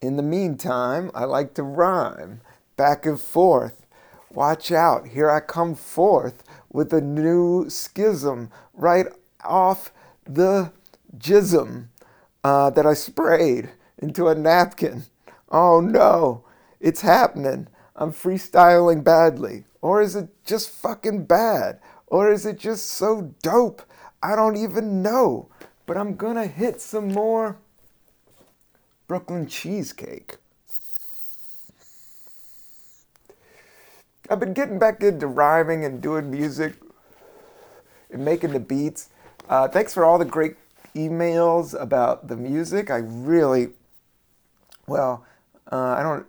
In 0.00 0.16
the 0.16 0.22
meantime, 0.22 1.10
I 1.14 1.24
like 1.24 1.54
to 1.54 1.62
rhyme 1.62 2.42
back 2.76 3.06
and 3.06 3.20
forth. 3.20 3.86
Watch 4.30 4.70
out, 4.70 5.08
here 5.08 5.30
I 5.30 5.40
come 5.40 5.74
forth 5.74 6.44
with 6.70 6.92
a 6.92 7.00
new 7.00 7.70
schism 7.70 8.50
right 8.74 9.06
off 9.44 9.92
the 10.24 10.72
jism 11.16 11.86
uh, 12.42 12.70
that 12.70 12.86
I 12.86 12.94
sprayed 12.94 13.70
into 13.98 14.28
a 14.28 14.34
napkin. 14.34 15.04
Oh 15.54 15.78
no, 15.78 16.42
it's 16.80 17.02
happening. 17.02 17.68
I'm 17.94 18.12
freestyling 18.12 19.04
badly. 19.04 19.66
Or 19.80 20.02
is 20.02 20.16
it 20.16 20.28
just 20.44 20.68
fucking 20.68 21.26
bad? 21.26 21.78
Or 22.08 22.32
is 22.32 22.44
it 22.44 22.58
just 22.58 22.86
so 22.86 23.32
dope? 23.40 23.82
I 24.20 24.34
don't 24.34 24.56
even 24.56 25.00
know. 25.00 25.48
But 25.86 25.96
I'm 25.96 26.16
gonna 26.16 26.48
hit 26.48 26.80
some 26.80 27.12
more 27.12 27.58
Brooklyn 29.06 29.46
cheesecake. 29.46 30.38
I've 34.28 34.40
been 34.40 34.54
getting 34.54 34.80
back 34.80 35.04
into 35.04 35.28
rhyming 35.28 35.84
and 35.84 36.02
doing 36.02 36.32
music 36.32 36.74
and 38.10 38.24
making 38.24 38.54
the 38.54 38.60
beats. 38.60 39.10
Uh, 39.48 39.68
thanks 39.68 39.94
for 39.94 40.04
all 40.04 40.18
the 40.18 40.24
great 40.24 40.56
emails 40.96 41.80
about 41.80 42.26
the 42.26 42.36
music. 42.36 42.90
I 42.90 42.96
really, 42.96 43.68
well, 44.88 45.24
uh, 45.70 45.76
I 45.76 46.02
don't. 46.02 46.26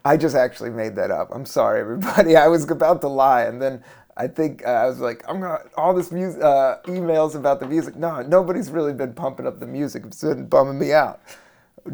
I 0.04 0.16
just 0.16 0.36
actually 0.36 0.70
made 0.70 0.94
that 0.96 1.10
up. 1.10 1.30
I'm 1.32 1.46
sorry, 1.46 1.80
everybody. 1.80 2.36
I 2.44 2.48
was 2.48 2.68
about 2.70 3.00
to 3.02 3.08
lie, 3.08 3.42
and 3.42 3.60
then 3.60 3.82
I 4.16 4.26
think 4.26 4.66
uh, 4.66 4.70
I 4.70 4.86
was 4.86 4.98
like, 4.98 5.24
I'm 5.28 5.40
gonna 5.40 5.60
all 5.76 5.94
this 5.94 6.10
music 6.10 6.42
uh, 6.42 6.78
emails 6.84 7.34
about 7.34 7.60
the 7.60 7.66
music. 7.66 7.96
No, 7.96 8.20
nobody's 8.22 8.70
really 8.70 8.92
been 8.92 9.14
pumping 9.14 9.46
up 9.46 9.60
the 9.60 9.66
music. 9.66 10.04
It's 10.06 10.22
been 10.22 10.46
bumming 10.46 10.78
me 10.78 10.92
out. 10.92 11.20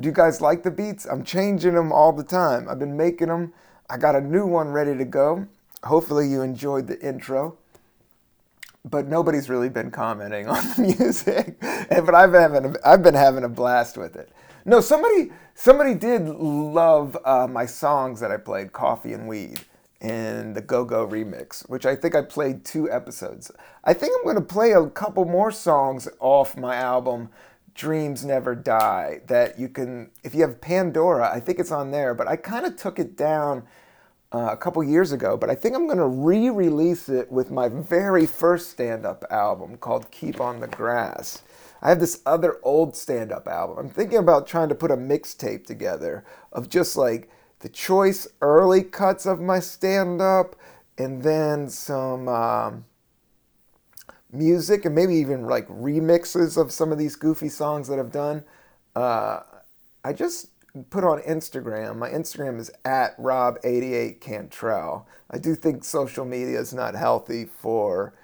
Do 0.00 0.07
you 0.07 0.12
guys 0.12 0.41
like 0.41 0.62
the 0.62 0.71
beats? 0.71 1.07
I'm 1.07 1.23
changing 1.23 1.75
them 1.75 1.93
all 1.93 2.12
the 2.12 2.25
time. 2.25 2.69
I've 2.69 2.79
been 2.79 2.97
making 2.97 3.29
them. 3.29 3.53
I 3.91 3.99
got 3.99 4.17
a 4.17 4.21
new 4.21 4.47
one 4.47 4.69
ready 4.69 4.97
to 4.97 5.05
go. 5.05 5.47
Hopefully, 5.85 6.29
you 6.29 6.41
enjoyed 6.41 6.87
the 6.87 6.99
intro. 7.07 7.59
But 8.87 9.07
nobody's 9.07 9.49
really 9.49 9.69
been 9.69 9.91
commenting 9.91 10.47
on 10.49 10.62
the 10.76 10.95
music. 10.99 11.61
but 11.61 12.14
I've 12.14 12.33
been 12.33 12.41
having 12.41 12.64
a, 12.64 12.88
I've 12.88 13.03
been 13.03 13.14
having 13.14 13.45
a 13.45 13.49
blast 13.49 13.97
with 13.97 14.17
it. 14.17 14.31
No, 14.66 14.80
somebody 14.80 15.30
somebody 15.54 15.94
did 15.94 16.26
love 16.28 17.18
uh, 17.25 17.47
my 17.47 17.66
songs 17.66 18.21
that 18.21 18.30
I 18.30 18.38
played, 18.38 18.73
Coffee 18.73 19.12
and 19.12 19.28
Weed, 19.28 19.61
and 20.00 20.54
the 20.54 20.62
Go 20.62 20.85
Go 20.85 21.06
remix, 21.06 21.68
which 21.68 21.85
I 21.85 21.94
think 21.94 22.14
I 22.14 22.23
played 22.23 22.64
two 22.64 22.90
episodes. 22.90 23.50
I 23.85 23.92
think 23.92 24.14
I'm 24.16 24.25
going 24.25 24.37
to 24.37 24.42
play 24.42 24.73
a 24.73 24.87
couple 24.88 25.26
more 25.26 25.52
songs 25.52 26.09
off 26.18 26.56
my 26.56 26.76
album 26.76 27.28
Dreams 27.75 28.25
Never 28.25 28.54
Die 28.54 29.21
that 29.26 29.59
you 29.59 29.68
can, 29.68 30.11
if 30.23 30.35
you 30.35 30.42
have 30.42 30.61
Pandora, 30.61 31.30
I 31.30 31.40
think 31.40 31.59
it's 31.59 31.73
on 31.73 31.90
there, 31.90 32.14
but 32.14 32.28
I 32.28 32.37
kind 32.37 32.64
of 32.64 32.76
took 32.76 32.99
it 32.99 33.16
down 33.16 33.64
uh, 34.33 34.49
a 34.52 34.56
couple 34.56 34.83
years 34.83 35.12
ago, 35.12 35.37
but 35.37 35.50
I 35.50 35.54
think 35.54 35.75
I'm 35.75 35.87
going 35.87 35.99
to 35.99 36.06
re 36.06 36.49
release 36.49 37.09
it 37.09 37.30
with 37.30 37.50
my 37.50 37.68
very 37.68 38.26
first 38.26 38.71
stand 38.71 39.04
up 39.04 39.25
album 39.30 39.76
called 39.76 40.11
Keep 40.11 40.40
on 40.40 40.61
the 40.61 40.68
Grass. 40.68 41.42
I 41.85 41.91
have 41.91 42.00
this 42.00 42.21
other 42.26 42.59
old 42.64 42.97
stand 42.97 43.31
up 43.31 43.47
album. 43.47 43.79
I'm 43.79 43.91
thinking 43.91 44.19
about 44.19 44.49
trying 44.49 44.71
to 44.71 44.75
put 44.75 44.91
a 44.91 44.97
mixtape 44.97 45.67
together 45.67 46.25
of 46.50 46.69
just 46.69 46.97
like 46.97 47.31
the 47.61 47.69
choice 47.69 48.26
early 48.41 48.83
cuts 48.83 49.26
of 49.26 49.41
my 49.41 49.61
stand 49.61 50.21
up 50.21 50.57
and 50.99 51.23
then 51.23 51.69
some. 51.69 52.26
Um, 52.26 52.87
music 54.35 54.85
and 54.85 54.95
maybe 54.95 55.14
even 55.14 55.47
like 55.47 55.67
remixes 55.69 56.61
of 56.61 56.73
some 56.73 56.93
of 56.93 56.99
these 56.99 57.17
goofy 57.17 57.49
songs 57.49 57.88
that 57.88 57.99
I've 57.99 58.12
done. 58.12 58.45
Uh, 58.95 59.41
I 60.05 60.12
just 60.12 60.49
put 60.91 61.05
on 61.05 61.21
Instagram. 61.23 61.97
My 61.97 62.11
Instagram 62.11 62.59
is 62.59 62.71
at 62.85 63.17
Rob88Cantrell. 63.17 65.07
I 65.31 65.38
do 65.38 65.55
think 65.55 65.85
social 65.85 66.25
media 66.25 66.59
is 66.59 66.75
not 66.75 66.95
healthy 66.95 67.45
for 67.45 68.14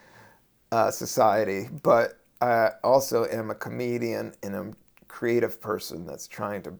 uh, 0.72 0.90
society, 0.90 1.68
but 1.82 2.19
I 2.40 2.70
also 2.82 3.26
am 3.26 3.50
a 3.50 3.54
comedian 3.54 4.34
and 4.42 4.54
a 4.54 4.72
creative 5.08 5.60
person 5.60 6.06
that's 6.06 6.26
trying 6.26 6.62
to 6.62 6.74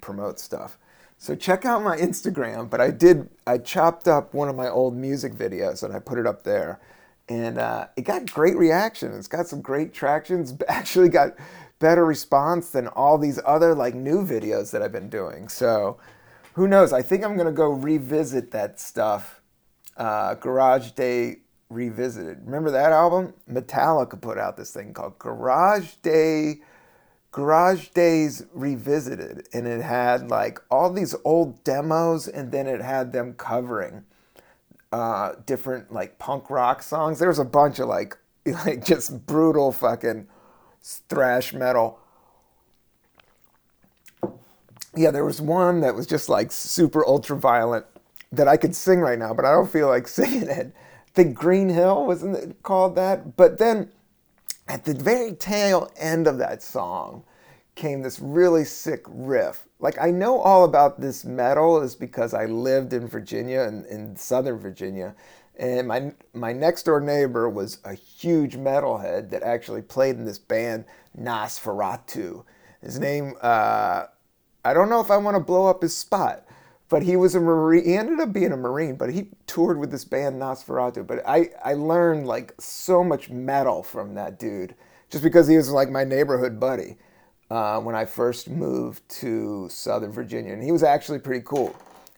promote 0.00 0.38
stuff. 0.38 0.78
So 1.18 1.34
check 1.34 1.64
out 1.64 1.82
my 1.82 1.96
Instagram. 1.96 2.70
But 2.70 2.80
I 2.80 2.90
did, 2.90 3.28
I 3.46 3.58
chopped 3.58 4.08
up 4.08 4.32
one 4.32 4.48
of 4.48 4.56
my 4.56 4.68
old 4.68 4.96
music 4.96 5.34
videos 5.34 5.82
and 5.82 5.94
I 5.94 5.98
put 5.98 6.18
it 6.18 6.26
up 6.26 6.44
there 6.44 6.80
and 7.28 7.58
uh, 7.58 7.88
it 7.96 8.02
got 8.02 8.30
great 8.32 8.56
reaction. 8.56 9.12
It's 9.12 9.28
got 9.28 9.46
some 9.46 9.60
great 9.60 9.92
traction. 9.92 10.40
It's 10.40 10.54
actually 10.68 11.08
got 11.08 11.34
better 11.78 12.04
response 12.04 12.70
than 12.70 12.88
all 12.88 13.18
these 13.18 13.38
other 13.44 13.74
like 13.74 13.94
new 13.94 14.24
videos 14.24 14.70
that 14.70 14.82
I've 14.82 14.92
been 14.92 15.10
doing. 15.10 15.48
So 15.48 15.98
who 16.54 16.66
knows? 16.66 16.92
I 16.92 17.02
think 17.02 17.24
I'm 17.24 17.36
gonna 17.36 17.52
go 17.52 17.70
revisit 17.70 18.50
that 18.52 18.80
stuff. 18.80 19.40
Uh, 19.96 20.34
Garage 20.34 20.92
Day 20.92 21.38
Revisited. 21.70 22.38
Remember 22.44 22.70
that 22.70 22.92
album? 22.92 23.34
Metallica 23.50 24.20
put 24.20 24.38
out 24.38 24.56
this 24.56 24.70
thing 24.72 24.94
called 24.94 25.18
Garage 25.18 25.94
Day. 26.02 26.60
Garage 27.30 27.88
Days 27.88 28.46
Revisited, 28.54 29.46
and 29.52 29.66
it 29.66 29.82
had 29.82 30.30
like 30.30 30.60
all 30.70 30.90
these 30.90 31.14
old 31.24 31.62
demos, 31.62 32.26
and 32.26 32.50
then 32.50 32.66
it 32.66 32.80
had 32.80 33.12
them 33.12 33.34
covering 33.34 34.04
uh, 34.92 35.32
different 35.46 35.92
like 35.92 36.18
punk 36.18 36.48
rock 36.50 36.82
songs. 36.82 37.18
There 37.18 37.28
was 37.28 37.38
a 37.38 37.44
bunch 37.44 37.78
of 37.78 37.88
like 37.88 38.16
like 38.46 38.84
just 38.84 39.26
brutal 39.26 39.72
fucking 39.72 40.26
thrash 40.82 41.52
metal. 41.52 41.98
Yeah, 44.96 45.10
there 45.10 45.24
was 45.24 45.40
one 45.40 45.80
that 45.80 45.94
was 45.94 46.06
just 46.06 46.28
like 46.28 46.50
super 46.50 47.06
ultra 47.06 47.36
violent 47.36 47.84
that 48.32 48.48
I 48.48 48.56
could 48.56 48.74
sing 48.74 49.00
right 49.00 49.18
now, 49.18 49.34
but 49.34 49.44
I 49.44 49.52
don't 49.52 49.70
feel 49.70 49.88
like 49.88 50.08
singing 50.08 50.48
it. 50.48 50.72
Think 51.18 51.36
Green 51.36 51.68
Hell 51.68 52.06
wasn't 52.06 52.36
it 52.36 52.62
called 52.62 52.94
that? 52.94 53.36
But 53.36 53.58
then 53.58 53.90
at 54.68 54.84
the 54.84 54.94
very 54.94 55.32
tail 55.32 55.90
end 55.96 56.26
of 56.26 56.38
that 56.38 56.62
song 56.62 57.24
came 57.74 58.02
this 58.02 58.20
really 58.20 58.64
sick 58.64 59.04
riff 59.08 59.68
like 59.80 60.00
I 60.00 60.10
know 60.10 60.40
all 60.40 60.64
about 60.64 61.00
this 61.00 61.24
metal 61.24 61.80
is 61.80 61.94
because 61.94 62.34
I 62.34 62.46
lived 62.46 62.92
in 62.92 63.06
Virginia 63.06 63.62
and 63.62 63.86
in, 63.86 64.08
in 64.10 64.16
Southern 64.16 64.58
Virginia, 64.58 65.14
and 65.58 65.86
my 65.86 66.12
my 66.34 66.52
next 66.52 66.84
door 66.84 67.00
neighbor 67.00 67.48
was 67.48 67.78
a 67.84 67.94
huge 67.94 68.56
metalhead 68.56 69.30
that 69.30 69.42
actually 69.42 69.82
played 69.82 70.16
in 70.16 70.24
this 70.24 70.38
band 70.38 70.84
Nosferatu. 71.18 72.44
His 72.80 72.98
name 72.98 73.34
uh, 73.40 74.06
I 74.64 74.74
don't 74.74 74.90
know 74.90 75.00
if 75.00 75.10
I 75.10 75.16
want 75.16 75.36
to 75.36 75.42
blow 75.42 75.66
up 75.66 75.82
his 75.82 75.96
spot, 75.96 76.44
but 76.88 77.02
he 77.02 77.16
was 77.16 77.34
a 77.34 77.40
marine. 77.40 77.84
He 77.84 77.94
ended 77.94 78.20
up 78.20 78.32
being 78.32 78.52
a 78.52 78.56
marine, 78.56 78.96
but 78.96 79.12
he 79.12 79.28
toured 79.46 79.78
with 79.78 79.90
this 79.90 80.04
band 80.04 80.40
Nosferatu. 80.40 81.06
But 81.06 81.22
I 81.26 81.50
I 81.62 81.74
learned 81.74 82.26
like 82.26 82.54
so 82.58 83.04
much 83.04 83.30
metal 83.30 83.82
from 83.82 84.14
that 84.14 84.38
dude 84.38 84.74
just 85.10 85.24
because 85.24 85.48
he 85.48 85.56
was 85.56 85.70
like 85.70 85.90
my 85.90 86.04
neighborhood 86.04 86.60
buddy 86.60 86.96
uh, 87.50 87.80
when 87.80 87.94
I 87.94 88.04
first 88.04 88.48
moved 88.48 89.08
to 89.20 89.68
Southern 89.70 90.12
Virginia. 90.12 90.52
And 90.52 90.62
he 90.62 90.72
was 90.72 90.82
actually 90.82 91.18
pretty 91.18 91.42
cool. 91.44 91.74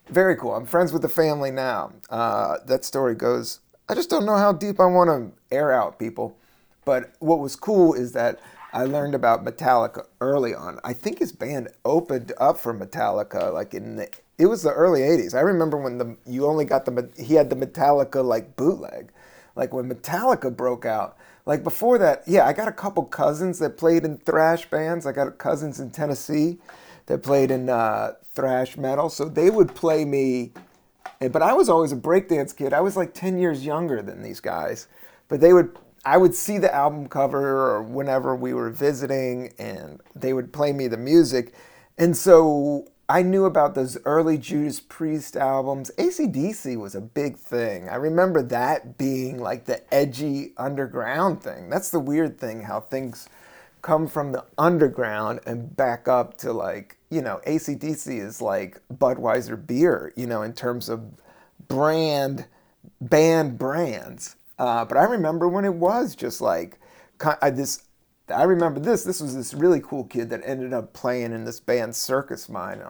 Very 0.08 0.36
cool. 0.36 0.54
I'm 0.54 0.66
friends 0.66 0.92
with 0.92 1.02
the 1.02 1.08
family 1.08 1.50
now. 1.50 1.92
Uh, 2.08 2.56
that 2.66 2.84
story 2.84 3.14
goes, 3.14 3.60
I 3.88 3.94
just 3.94 4.10
don't 4.10 4.26
know 4.26 4.36
how 4.36 4.52
deep 4.52 4.80
I 4.80 4.86
want 4.86 5.08
to 5.08 5.54
air 5.54 5.72
out 5.72 5.98
people. 5.98 6.36
But 6.84 7.12
what 7.20 7.38
was 7.38 7.54
cool 7.54 7.94
is 7.94 8.12
that 8.12 8.40
I 8.72 8.84
learned 8.84 9.14
about 9.14 9.44
Metallica 9.44 10.06
early 10.20 10.54
on. 10.54 10.78
I 10.84 10.92
think 10.92 11.18
his 11.18 11.32
band 11.32 11.68
opened 11.84 12.32
up 12.38 12.58
for 12.58 12.72
Metallica 12.72 13.52
like 13.52 13.74
in 13.74 13.96
the 13.96 14.08
it 14.38 14.46
was 14.46 14.62
the 14.62 14.72
early 14.72 15.00
80s. 15.00 15.34
I 15.34 15.40
remember 15.40 15.76
when 15.76 15.98
the 15.98 16.16
you 16.26 16.46
only 16.46 16.64
got 16.64 16.84
the 16.84 17.10
he 17.18 17.34
had 17.34 17.50
the 17.50 17.56
Metallica 17.56 18.24
like 18.24 18.56
bootleg. 18.56 19.12
Like 19.56 19.74
when 19.74 19.90
Metallica 19.90 20.56
broke 20.56 20.86
out, 20.86 21.18
like 21.46 21.64
before 21.64 21.98
that, 21.98 22.22
yeah, 22.26 22.46
I 22.46 22.52
got 22.52 22.68
a 22.68 22.72
couple 22.72 23.04
cousins 23.04 23.58
that 23.58 23.76
played 23.76 24.04
in 24.04 24.18
thrash 24.18 24.70
bands. 24.70 25.04
I 25.06 25.12
got 25.12 25.36
cousins 25.38 25.80
in 25.80 25.90
Tennessee 25.90 26.58
that 27.06 27.22
played 27.22 27.50
in 27.50 27.68
uh, 27.68 28.12
thrash 28.34 28.76
metal. 28.76 29.10
So 29.10 29.24
they 29.24 29.50
would 29.50 29.74
play 29.74 30.04
me, 30.04 30.52
but 31.18 31.42
I 31.42 31.52
was 31.52 31.68
always 31.68 31.92
a 31.92 31.96
breakdance 31.96 32.56
kid. 32.56 32.72
I 32.72 32.80
was 32.80 32.96
like 32.96 33.14
10 33.14 33.38
years 33.38 33.66
younger 33.66 34.00
than 34.00 34.22
these 34.22 34.40
guys. 34.40 34.86
But 35.28 35.40
they 35.40 35.52
would, 35.52 35.76
I 36.04 36.16
would 36.16 36.34
see 36.34 36.58
the 36.58 36.74
album 36.74 37.08
cover 37.08 37.72
or 37.72 37.82
whenever 37.82 38.34
we 38.34 38.54
were 38.54 38.70
visiting 38.70 39.52
and 39.58 40.00
they 40.14 40.32
would 40.32 40.52
play 40.52 40.72
me 40.72 40.88
the 40.88 40.96
music. 40.96 41.52
And 41.98 42.16
so 42.16 42.86
I 43.08 43.22
knew 43.22 43.44
about 43.44 43.74
those 43.74 43.98
early 44.04 44.38
Judas 44.38 44.80
Priest 44.80 45.36
albums. 45.36 45.90
ACDC 45.98 46.78
was 46.78 46.94
a 46.94 47.00
big 47.00 47.36
thing. 47.36 47.88
I 47.88 47.96
remember 47.96 48.40
that 48.44 48.96
being 48.96 49.38
like 49.38 49.66
the 49.66 49.82
edgy 49.92 50.52
underground 50.56 51.42
thing. 51.42 51.68
That's 51.68 51.90
the 51.90 52.00
weird 52.00 52.38
thing, 52.38 52.62
how 52.62 52.80
things 52.80 53.28
come 53.82 54.06
from 54.06 54.32
the 54.32 54.44
underground 54.56 55.40
and 55.44 55.76
back 55.76 56.06
up 56.06 56.36
to 56.38 56.52
like, 56.52 56.98
you 57.10 57.20
know, 57.20 57.40
ACDC 57.46 58.20
is 58.20 58.40
like 58.40 58.80
Budweiser 58.92 59.66
beer, 59.66 60.12
you 60.16 60.26
know, 60.26 60.42
in 60.42 60.52
terms 60.52 60.88
of 60.88 61.02
brand, 61.68 62.46
band 63.00 63.58
brands. 63.58 64.36
Uh, 64.60 64.84
but 64.84 64.98
I 64.98 65.04
remember 65.04 65.48
when 65.48 65.64
it 65.64 65.72
was 65.72 66.14
just 66.14 66.42
like 66.42 66.78
I, 67.40 67.48
this 67.48 67.82
I 68.28 68.42
remember 68.42 68.78
this. 68.78 69.04
This 69.04 69.18
was 69.20 69.34
this 69.34 69.54
really 69.54 69.80
cool 69.80 70.04
kid 70.04 70.28
that 70.30 70.42
ended 70.44 70.74
up 70.74 70.92
playing 70.92 71.32
in 71.32 71.46
this 71.46 71.58
band 71.58 71.96
Circus 71.96 72.46
Mine 72.46 72.82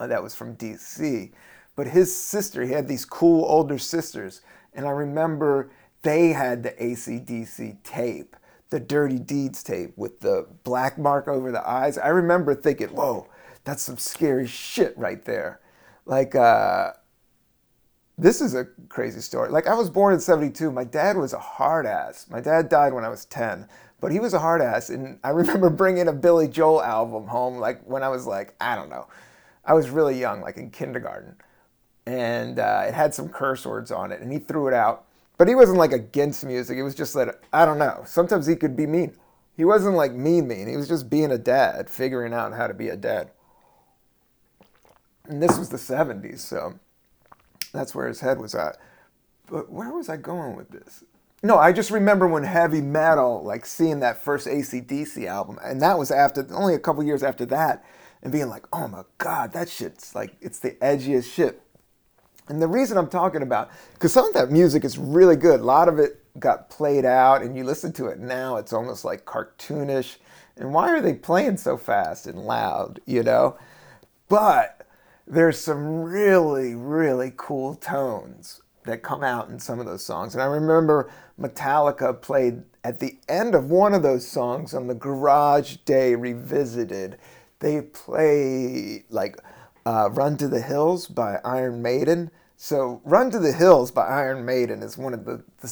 uh, 0.00 0.06
that 0.06 0.22
was 0.22 0.34
from 0.34 0.56
DC. 0.56 1.30
But 1.76 1.88
his 1.88 2.16
sister, 2.16 2.64
he 2.64 2.72
had 2.72 2.88
these 2.88 3.04
cool 3.04 3.44
older 3.44 3.76
sisters. 3.78 4.40
And 4.72 4.86
I 4.86 4.90
remember 4.90 5.70
they 6.00 6.28
had 6.30 6.62
the 6.62 6.70
ACDC 6.70 7.82
tape, 7.84 8.34
the 8.70 8.80
Dirty 8.80 9.18
Deeds 9.18 9.62
tape 9.62 9.92
with 9.96 10.20
the 10.20 10.46
black 10.64 10.96
mark 10.96 11.28
over 11.28 11.52
the 11.52 11.68
eyes. 11.68 11.98
I 11.98 12.08
remember 12.08 12.54
thinking, 12.54 12.88
whoa, 12.88 13.28
that's 13.64 13.82
some 13.82 13.98
scary 13.98 14.46
shit 14.46 14.96
right 14.96 15.22
there. 15.26 15.60
Like, 16.06 16.34
uh, 16.34 16.92
this 18.18 18.40
is 18.40 18.54
a 18.54 18.64
crazy 18.88 19.20
story. 19.20 19.48
Like, 19.48 19.68
I 19.68 19.74
was 19.74 19.88
born 19.88 20.12
in 20.12 20.20
72. 20.20 20.72
My 20.72 20.84
dad 20.84 21.16
was 21.16 21.32
a 21.32 21.38
hard 21.38 21.86
ass. 21.86 22.26
My 22.28 22.40
dad 22.40 22.68
died 22.68 22.92
when 22.92 23.04
I 23.04 23.08
was 23.08 23.24
10. 23.26 23.68
But 24.00 24.12
he 24.12 24.20
was 24.20 24.34
a 24.34 24.38
hard 24.38 24.60
ass, 24.60 24.90
and 24.90 25.18
I 25.24 25.30
remember 25.30 25.70
bringing 25.70 26.08
a 26.08 26.12
Billy 26.12 26.48
Joel 26.48 26.82
album 26.82 27.26
home, 27.26 27.58
like 27.58 27.82
when 27.84 28.02
I 28.02 28.08
was 28.08 28.26
like, 28.26 28.54
I 28.60 28.76
don't 28.76 28.90
know, 28.90 29.06
I 29.64 29.74
was 29.74 29.90
really 29.90 30.18
young, 30.18 30.40
like 30.40 30.56
in 30.56 30.70
kindergarten, 30.70 31.36
and 32.06 32.58
uh, 32.58 32.84
it 32.86 32.94
had 32.94 33.12
some 33.14 33.28
curse 33.28 33.66
words 33.66 33.90
on 33.90 34.12
it, 34.12 34.20
and 34.20 34.32
he 34.32 34.38
threw 34.38 34.68
it 34.68 34.74
out. 34.74 35.04
But 35.36 35.46
he 35.46 35.54
wasn't 35.54 35.78
like 35.78 35.92
against 35.92 36.44
music. 36.44 36.78
It 36.78 36.82
was 36.82 36.94
just 36.94 37.14
that 37.14 37.40
I 37.52 37.64
don't 37.64 37.78
know. 37.78 38.02
Sometimes 38.06 38.46
he 38.46 38.56
could 38.56 38.76
be 38.76 38.86
mean. 38.86 39.16
He 39.56 39.64
wasn't 39.64 39.94
like 39.94 40.12
mean 40.12 40.48
mean. 40.48 40.68
He 40.68 40.76
was 40.76 40.88
just 40.88 41.10
being 41.10 41.30
a 41.30 41.38
dad, 41.38 41.88
figuring 41.88 42.32
out 42.32 42.54
how 42.54 42.66
to 42.66 42.74
be 42.74 42.88
a 42.88 42.96
dad. 42.96 43.30
And 45.24 45.42
this 45.42 45.58
was 45.58 45.68
the 45.68 45.76
70s, 45.76 46.38
so 46.38 46.78
that's 47.72 47.94
where 47.94 48.08
his 48.08 48.20
head 48.20 48.40
was 48.40 48.54
at. 48.54 48.76
But 49.46 49.70
where 49.70 49.92
was 49.92 50.08
I 50.08 50.16
going 50.16 50.56
with 50.56 50.70
this? 50.70 51.04
No, 51.42 51.56
I 51.56 51.72
just 51.72 51.90
remember 51.90 52.26
when 52.26 52.42
heavy 52.42 52.80
metal, 52.80 53.42
like 53.44 53.64
seeing 53.64 54.00
that 54.00 54.22
first 54.22 54.46
ACDC 54.46 55.26
album, 55.26 55.58
and 55.62 55.80
that 55.80 55.98
was 55.98 56.10
after 56.10 56.46
only 56.50 56.74
a 56.74 56.80
couple 56.80 57.02
years 57.04 57.22
after 57.22 57.46
that, 57.46 57.84
and 58.22 58.32
being 58.32 58.48
like, 58.48 58.66
oh 58.72 58.88
my 58.88 59.02
god, 59.18 59.52
that 59.52 59.68
shit's 59.68 60.14
like 60.14 60.36
it's 60.40 60.58
the 60.58 60.72
edgiest 60.82 61.32
shit. 61.32 61.62
And 62.48 62.60
the 62.60 62.66
reason 62.66 62.96
I'm 62.96 63.08
talking 63.08 63.42
about, 63.42 63.70
because 63.92 64.12
some 64.12 64.26
of 64.26 64.34
that 64.34 64.50
music 64.50 64.84
is 64.84 64.98
really 64.98 65.36
good. 65.36 65.60
A 65.60 65.64
lot 65.64 65.88
of 65.88 65.98
it 65.98 66.24
got 66.40 66.70
played 66.70 67.04
out, 67.04 67.42
and 67.42 67.56
you 67.56 67.62
listen 67.62 67.92
to 67.94 68.06
it 68.06 68.18
now, 68.18 68.56
it's 68.56 68.72
almost 68.72 69.04
like 69.04 69.24
cartoonish. 69.24 70.16
And 70.56 70.72
why 70.72 70.88
are 70.88 71.00
they 71.00 71.14
playing 71.14 71.58
so 71.58 71.76
fast 71.76 72.26
and 72.26 72.38
loud, 72.38 73.00
you 73.06 73.22
know? 73.22 73.56
But 74.28 74.77
there's 75.28 75.58
some 75.58 76.02
really, 76.02 76.74
really 76.74 77.32
cool 77.36 77.74
tones 77.74 78.62
that 78.84 79.02
come 79.02 79.22
out 79.22 79.50
in 79.50 79.58
some 79.58 79.78
of 79.78 79.86
those 79.86 80.02
songs. 80.02 80.34
And 80.34 80.42
I 80.42 80.46
remember 80.46 81.10
Metallica 81.38 82.20
played 82.20 82.62
at 82.82 83.00
the 83.00 83.18
end 83.28 83.54
of 83.54 83.70
one 83.70 83.92
of 83.92 84.02
those 84.02 84.26
songs 84.26 84.72
on 84.72 84.86
the 84.86 84.94
Garage 84.94 85.76
Day 85.84 86.14
Revisited. 86.14 87.18
They 87.58 87.82
play 87.82 89.04
like 89.10 89.36
uh, 89.84 90.08
Run 90.10 90.38
to 90.38 90.48
the 90.48 90.62
Hills 90.62 91.06
by 91.06 91.38
Iron 91.44 91.82
Maiden. 91.82 92.30
So, 92.56 93.02
Run 93.04 93.30
to 93.30 93.38
the 93.38 93.52
Hills 93.52 93.90
by 93.90 94.06
Iron 94.06 94.44
Maiden 94.44 94.82
is 94.82 94.96
one 94.96 95.14
of 95.14 95.24
the, 95.26 95.44
the 95.60 95.68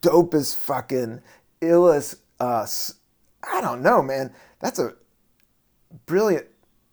dopest 0.00 0.56
fucking 0.56 1.20
illest. 1.60 2.16
Uh, 2.40 2.66
I 3.42 3.60
don't 3.60 3.82
know, 3.82 4.02
man. 4.02 4.32
That's 4.60 4.78
a 4.78 4.94
brilliant. 6.06 6.46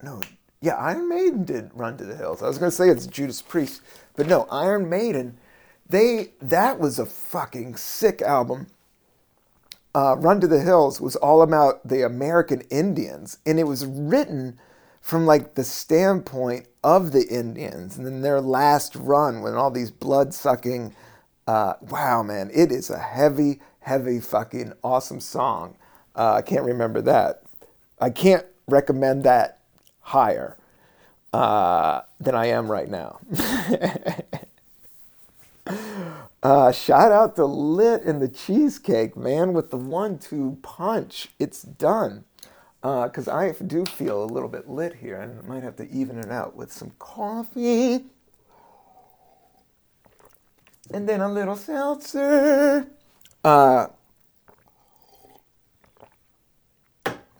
No, 0.03 0.21
yeah, 0.65 0.75
Iron 0.75 1.07
Maiden 1.07 1.43
did 1.45 1.71
Run 1.73 1.97
to 1.97 2.03
the 2.03 2.15
Hills. 2.15 2.41
I 2.41 2.47
was 2.47 2.57
going 2.57 2.71
to 2.71 2.75
say 2.75 2.89
it's 2.89 3.05
Judas 3.07 3.41
Priest, 3.41 3.81
but 4.15 4.27
no, 4.27 4.47
Iron 4.49 4.89
Maiden 4.89 5.37
they 5.87 6.31
that 6.41 6.79
was 6.79 6.99
a 6.99 7.05
fucking 7.05 7.75
sick 7.75 8.21
album. 8.21 8.67
Uh, 9.93 10.15
Run 10.17 10.41
to 10.41 10.47
the 10.47 10.59
Hills 10.59 10.99
was 10.99 11.15
all 11.15 11.41
about 11.41 11.87
the 11.87 12.01
American 12.01 12.61
Indians, 12.69 13.37
and 13.45 13.59
it 13.59 13.63
was 13.65 13.85
written 13.85 14.59
from 14.99 15.25
like 15.25 15.55
the 15.55 15.63
standpoint 15.63 16.67
of 16.83 17.11
the 17.11 17.27
Indians, 17.27 17.97
and 17.97 18.05
then 18.05 18.21
their 18.21 18.41
last 18.41 18.95
run 18.95 19.41
when 19.41 19.53
all 19.53 19.71
these 19.71 19.91
blood 19.91 20.33
sucking. 20.33 20.93
Uh, 21.47 21.73
wow, 21.79 22.23
man, 22.23 22.49
it 22.51 22.71
is 22.71 22.89
a 22.89 22.97
heavy, 22.97 23.59
heavy, 23.81 24.19
fucking 24.19 24.73
awesome 24.83 25.19
song. 25.19 25.77
Uh, 26.15 26.33
I 26.33 26.41
can't 26.41 26.65
remember 26.65 27.03
that. 27.03 27.43
I 28.01 28.09
can't 28.09 28.45
recommend 28.67 29.23
that 29.25 29.59
higher 30.05 30.57
uh, 31.33 32.01
than 32.19 32.35
I 32.35 32.47
am 32.47 32.71
right 32.71 32.89
now. 32.89 33.19
Uh, 36.43 36.71
shout 36.71 37.11
out 37.11 37.35
to 37.35 37.43
Lit 37.43 38.03
and 38.03 38.21
the 38.21 38.27
Cheesecake, 38.27 39.17
man, 39.17 39.51
with 39.51 39.71
the 39.71 39.77
one 39.77 40.19
two 40.19 40.59
punch. 40.61 41.29
It's 41.39 41.63
done. 41.63 42.23
Because 42.83 43.27
uh, 43.27 43.33
I 43.33 43.51
do 43.65 43.83
feel 43.83 44.23
a 44.23 44.29
little 44.29 44.47
bit 44.47 44.69
lit 44.69 44.93
here 44.93 45.19
and 45.19 45.43
might 45.47 45.63
have 45.63 45.75
to 45.77 45.89
even 45.89 46.19
it 46.19 46.29
out 46.29 46.55
with 46.55 46.71
some 46.71 46.91
coffee. 46.99 48.05
And 50.93 51.09
then 51.09 51.19
a 51.19 51.33
little 51.33 51.55
seltzer. 51.55 52.85
Uh, 53.43 53.87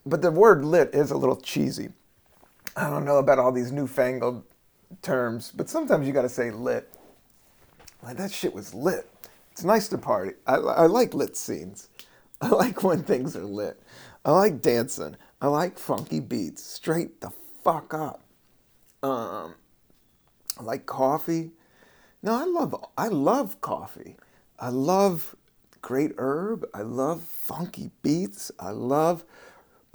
but 0.03 0.23
the 0.23 0.31
word 0.31 0.65
lit 0.65 0.95
is 0.95 1.11
a 1.11 1.17
little 1.17 1.35
cheesy. 1.35 1.89
I 2.75 2.89
don't 2.89 3.05
know 3.05 3.17
about 3.17 3.39
all 3.39 3.51
these 3.51 3.71
newfangled 3.71 4.43
terms, 5.01 5.51
but 5.55 5.69
sometimes 5.69 6.07
you 6.07 6.13
got 6.13 6.23
to 6.23 6.29
say 6.29 6.51
lit. 6.51 6.93
Like, 8.03 8.17
that 8.17 8.31
shit 8.31 8.53
was 8.53 8.73
lit. 8.73 9.09
It's 9.51 9.63
nice 9.63 9.87
to 9.89 9.97
party. 9.97 10.33
I, 10.45 10.55
I 10.55 10.85
like 10.87 11.13
lit 11.13 11.37
scenes. 11.37 11.89
I 12.41 12.49
like 12.49 12.83
when 12.83 13.03
things 13.03 13.35
are 13.35 13.45
lit. 13.45 13.81
I 14.25 14.31
like 14.31 14.61
dancing. 14.61 15.15
I 15.41 15.47
like 15.47 15.79
funky 15.79 16.19
beats. 16.19 16.63
Straight 16.63 17.21
the 17.21 17.31
fuck 17.63 17.93
up. 17.93 18.21
Um, 19.03 19.55
I 20.59 20.63
like 20.63 20.85
coffee. 20.85 21.51
No, 22.23 22.33
I 22.33 22.45
love 22.45 22.75
I 22.97 23.07
love 23.07 23.61
coffee. 23.61 24.17
I 24.59 24.69
love 24.69 25.35
great 25.81 26.13
herb. 26.17 26.67
I 26.73 26.81
love 26.81 27.21
funky 27.21 27.91
beats. 28.01 28.51
I 28.59 28.71
love 28.71 29.23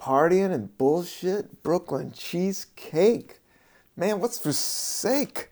partying 0.01 0.53
and 0.53 0.77
bullshit. 0.79 1.63
Brooklyn 1.63 2.13
cheesecake. 2.13 3.41
Man, 3.97 4.21
what's 4.21 4.39
for 4.39 4.53
sake? 4.53 5.51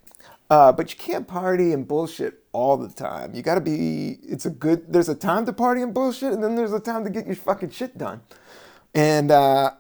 Uh, 0.50 0.72
but 0.72 0.90
you 0.90 0.98
can't 0.98 1.28
party 1.28 1.72
and 1.72 1.86
bullshit 1.86 2.42
all 2.52 2.78
the 2.78 2.88
time. 2.88 3.34
You 3.34 3.42
gotta 3.42 3.60
be, 3.60 4.18
it's 4.22 4.46
a 4.46 4.50
good, 4.50 4.90
there's 4.90 5.10
a 5.10 5.14
time 5.14 5.44
to 5.46 5.52
party 5.52 5.82
and 5.82 5.92
bullshit, 5.92 6.32
and 6.32 6.42
then 6.42 6.56
there's 6.56 6.72
a 6.72 6.80
time 6.80 7.04
to 7.04 7.10
get 7.10 7.26
your 7.26 7.36
fucking 7.36 7.70
shit 7.70 7.98
done. 7.98 8.22
And 8.94 9.30
uh, 9.30 9.72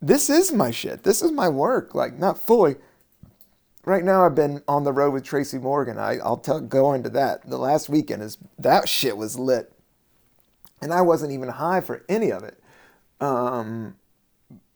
this 0.00 0.30
is 0.30 0.50
my 0.50 0.70
shit. 0.70 1.02
This 1.02 1.20
is 1.20 1.30
my 1.30 1.48
work. 1.48 1.94
Like, 1.94 2.18
not 2.18 2.38
fully. 2.38 2.76
Right 3.84 4.04
now, 4.04 4.24
I've 4.24 4.34
been 4.34 4.62
on 4.66 4.84
the 4.84 4.92
road 4.92 5.10
with 5.10 5.24
Tracy 5.24 5.58
Morgan. 5.58 5.98
I, 5.98 6.18
I'll 6.18 6.38
tell, 6.38 6.60
go 6.60 6.94
into 6.94 7.10
that. 7.10 7.48
The 7.48 7.58
last 7.58 7.88
weekend 7.88 8.22
is, 8.22 8.38
that 8.58 8.88
shit 8.88 9.16
was 9.16 9.38
lit. 9.38 9.72
And 10.80 10.92
I 10.94 11.02
wasn't 11.02 11.32
even 11.32 11.48
high 11.48 11.80
for 11.80 12.04
any 12.08 12.32
of 12.32 12.42
it. 12.44 12.61
Um, 13.22 13.96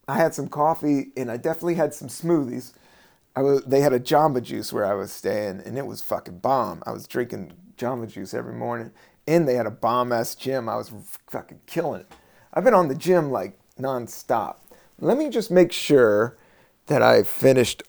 I 0.09 0.17
had 0.17 0.35
some 0.35 0.49
coffee, 0.49 1.13
and 1.17 1.31
I 1.31 1.37
definitely 1.37 1.75
had 1.75 1.93
some 1.93 2.09
smoothies 2.09 2.73
I 3.37 3.43
was 3.43 3.63
they 3.65 3.83
had 3.83 3.93
a 3.93 4.01
Jamba 4.01 4.43
Juice 4.43 4.73
where 4.73 4.87
I 4.87 4.95
was 4.95 5.13
staying, 5.13 5.61
and 5.61 5.77
it 5.77 5.87
was 5.87 6.01
fucking 6.01 6.39
bomb. 6.39 6.83
I 6.87 6.93
was 6.93 7.07
drinking 7.07 7.53
Jamba 7.77 8.11
Juice 8.11 8.33
every 8.33 8.55
morning, 8.55 8.93
and 9.29 9.47
they 9.47 9.55
had 9.55 9.67
a 9.67 9.71
bomb 9.71 10.11
ass 10.11 10.35
gym. 10.35 10.71
I 10.71 10.77
was 10.77 10.91
fucking 11.27 11.61
killing 11.67 12.01
it. 12.01 12.13
I've 12.55 12.65
been 12.65 12.73
on 12.73 12.89
the 12.89 12.95
gym 12.95 13.31
like 13.31 13.59
nonstop. 13.79 14.57
Let 14.99 15.19
me 15.19 15.29
just 15.29 15.51
make 15.51 15.71
sure 15.71 16.39
that 16.87 17.03
I 17.03 17.23
finished 17.23 17.83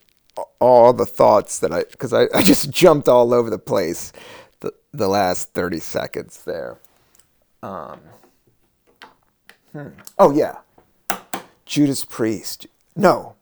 all 0.59 0.91
the 0.91 1.05
thoughts 1.05 1.59
that 1.59 1.71
I 1.71 1.85
because 1.85 2.11
I, 2.11 2.27
I 2.33 2.41
just 2.41 2.69
jumped 2.69 3.07
all 3.07 3.33
over 3.33 3.49
the 3.49 3.57
place 3.57 4.11
the 4.59 4.73
the 4.91 5.07
last 5.07 5.53
30 5.53 5.79
seconds 5.79 6.43
there. 6.43 6.77
Um, 7.63 8.01
hmm. 9.77 10.01
Oh 10.17 10.31
yeah, 10.31 10.57
Judas 11.65 12.05
Priest. 12.05 12.67
No, 12.95 13.35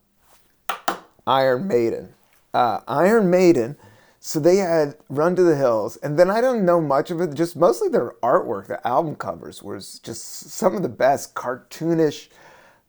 Iron 1.25 1.67
Maiden. 1.67 2.13
Uh, 2.53 2.81
Iron 2.87 3.29
Maiden. 3.29 3.77
So 4.19 4.39
they 4.39 4.57
had 4.57 4.95
Run 5.07 5.35
to 5.35 5.43
the 5.43 5.55
Hills, 5.55 5.97
and 5.97 6.17
then 6.17 6.31
I 6.31 6.41
don't 6.41 6.65
know 6.65 6.81
much 6.81 7.11
of 7.11 7.21
it. 7.21 7.35
Just 7.35 7.55
mostly 7.55 7.89
their 7.89 8.13
artwork, 8.23 8.65
the 8.65 8.85
album 8.87 9.15
covers 9.15 9.61
was 9.61 9.99
just 9.99 10.49
some 10.49 10.75
of 10.75 10.81
the 10.81 10.89
best, 10.89 11.35
cartoonish, 11.35 12.29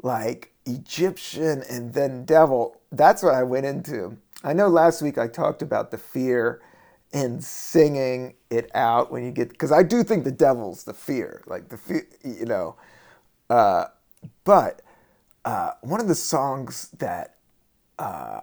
like 0.02 0.54
Egyptian 0.64 1.62
and 1.68 1.92
then 1.92 2.24
devil. 2.24 2.80
That's 2.90 3.22
what 3.22 3.34
I 3.34 3.42
went 3.42 3.66
into. 3.66 4.16
I 4.44 4.54
know 4.54 4.68
last 4.68 5.02
week 5.02 5.18
I 5.18 5.28
talked 5.28 5.60
about 5.60 5.90
the 5.90 5.98
fear 5.98 6.62
and 7.12 7.42
singing 7.42 8.34
it 8.50 8.70
out 8.74 9.10
when 9.10 9.24
you 9.24 9.30
get 9.30 9.50
because 9.50 9.72
I 9.72 9.82
do 9.82 10.02
think 10.02 10.24
the 10.24 10.32
devil's 10.32 10.84
the 10.84 10.94
fear, 10.94 11.42
like 11.46 11.68
the 11.68 11.76
fear, 11.76 12.06
you 12.24 12.46
know. 12.46 12.76
Uh, 13.48 13.86
but 14.44 14.82
uh, 15.44 15.72
one 15.82 16.00
of 16.00 16.08
the 16.08 16.14
songs 16.14 16.88
that 16.98 17.36
uh, 17.98 18.40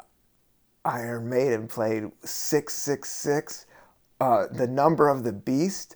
Iron 0.86 1.30
Maiden 1.30 1.68
played, 1.68 2.12
six 2.24 2.74
six 2.74 3.10
six, 3.10 3.66
uh, 4.20 4.48
the 4.52 4.68
number 4.68 5.10
of 5.10 5.24
the 5.24 5.34
beast, 5.34 5.96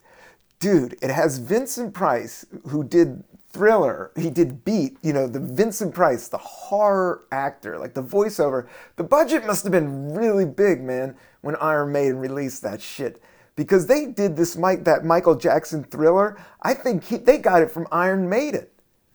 dude. 0.60 0.98
It 1.02 1.10
has 1.10 1.38
Vincent 1.38 1.93
Price 1.93 2.46
who 2.70 2.84
did 2.84 3.24
Thriller. 3.50 4.12
He 4.15 4.30
did 4.30 4.63
Beat. 4.65 4.98
You 5.02 5.13
know 5.13 5.28
the 5.28 5.39
Vincent 5.39 5.93
Price, 5.93 6.28
the 6.28 6.38
horror 6.38 7.26
actor, 7.32 7.78
like 7.78 7.93
the 7.93 8.04
voiceover. 8.04 8.67
The 8.98 9.04
budget 9.04 9.46
must 9.46 9.63
have 9.63 9.72
been 9.72 10.13
really 10.13 10.46
big, 10.46 10.82
man, 10.82 11.15
when 11.41 11.56
Iron 11.58 11.91
Maiden 11.91 12.20
released 12.20 12.62
that 12.63 12.82
shit 12.82 13.22
because 13.56 13.88
they 13.88 14.06
did 14.06 14.38
this 14.38 14.56
Mike 14.56 14.86
that 14.86 15.04
Michael 15.04 15.36
Jackson 15.36 15.84
thriller. 15.84 16.38
I 16.62 16.74
think 16.74 17.04
he, 17.04 17.17
they 17.17 17.38
got 17.38 17.62
it 17.62 17.72
from 17.72 17.88
Iron 17.91 18.30
Maiden. 18.30 18.67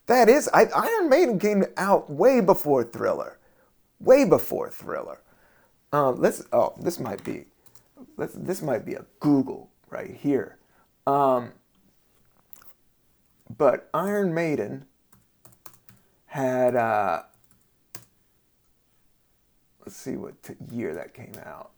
That 0.07 0.29
is, 0.29 0.49
I, 0.53 0.65
Iron 0.75 1.09
Maiden 1.09 1.39
came 1.39 1.65
out 1.77 2.11
way 2.11 2.41
before 2.41 2.85
Thriller, 2.85 3.39
way 4.01 4.25
before 4.25 4.71
Thriller. 4.71 5.21
Um, 5.93 6.17
let's. 6.17 6.43
Oh, 6.53 6.75
this 6.81 6.99
might 6.99 7.23
be. 7.23 7.45
Let's, 8.17 8.35
this 8.35 8.63
might 8.63 8.85
be 8.85 8.95
a 8.95 9.05
Google 9.21 9.71
right 9.91 10.11
here. 10.11 10.59
Um, 11.07 11.53
but 13.57 13.89
Iron 13.93 14.33
Maiden 14.33 14.87
had. 16.27 16.75
Uh, 16.75 17.23
let's 19.81 19.97
see 19.97 20.17
what 20.17 20.43
t- 20.43 20.55
year 20.71 20.95
that 20.95 21.15
came 21.15 21.35
out. 21.45 21.73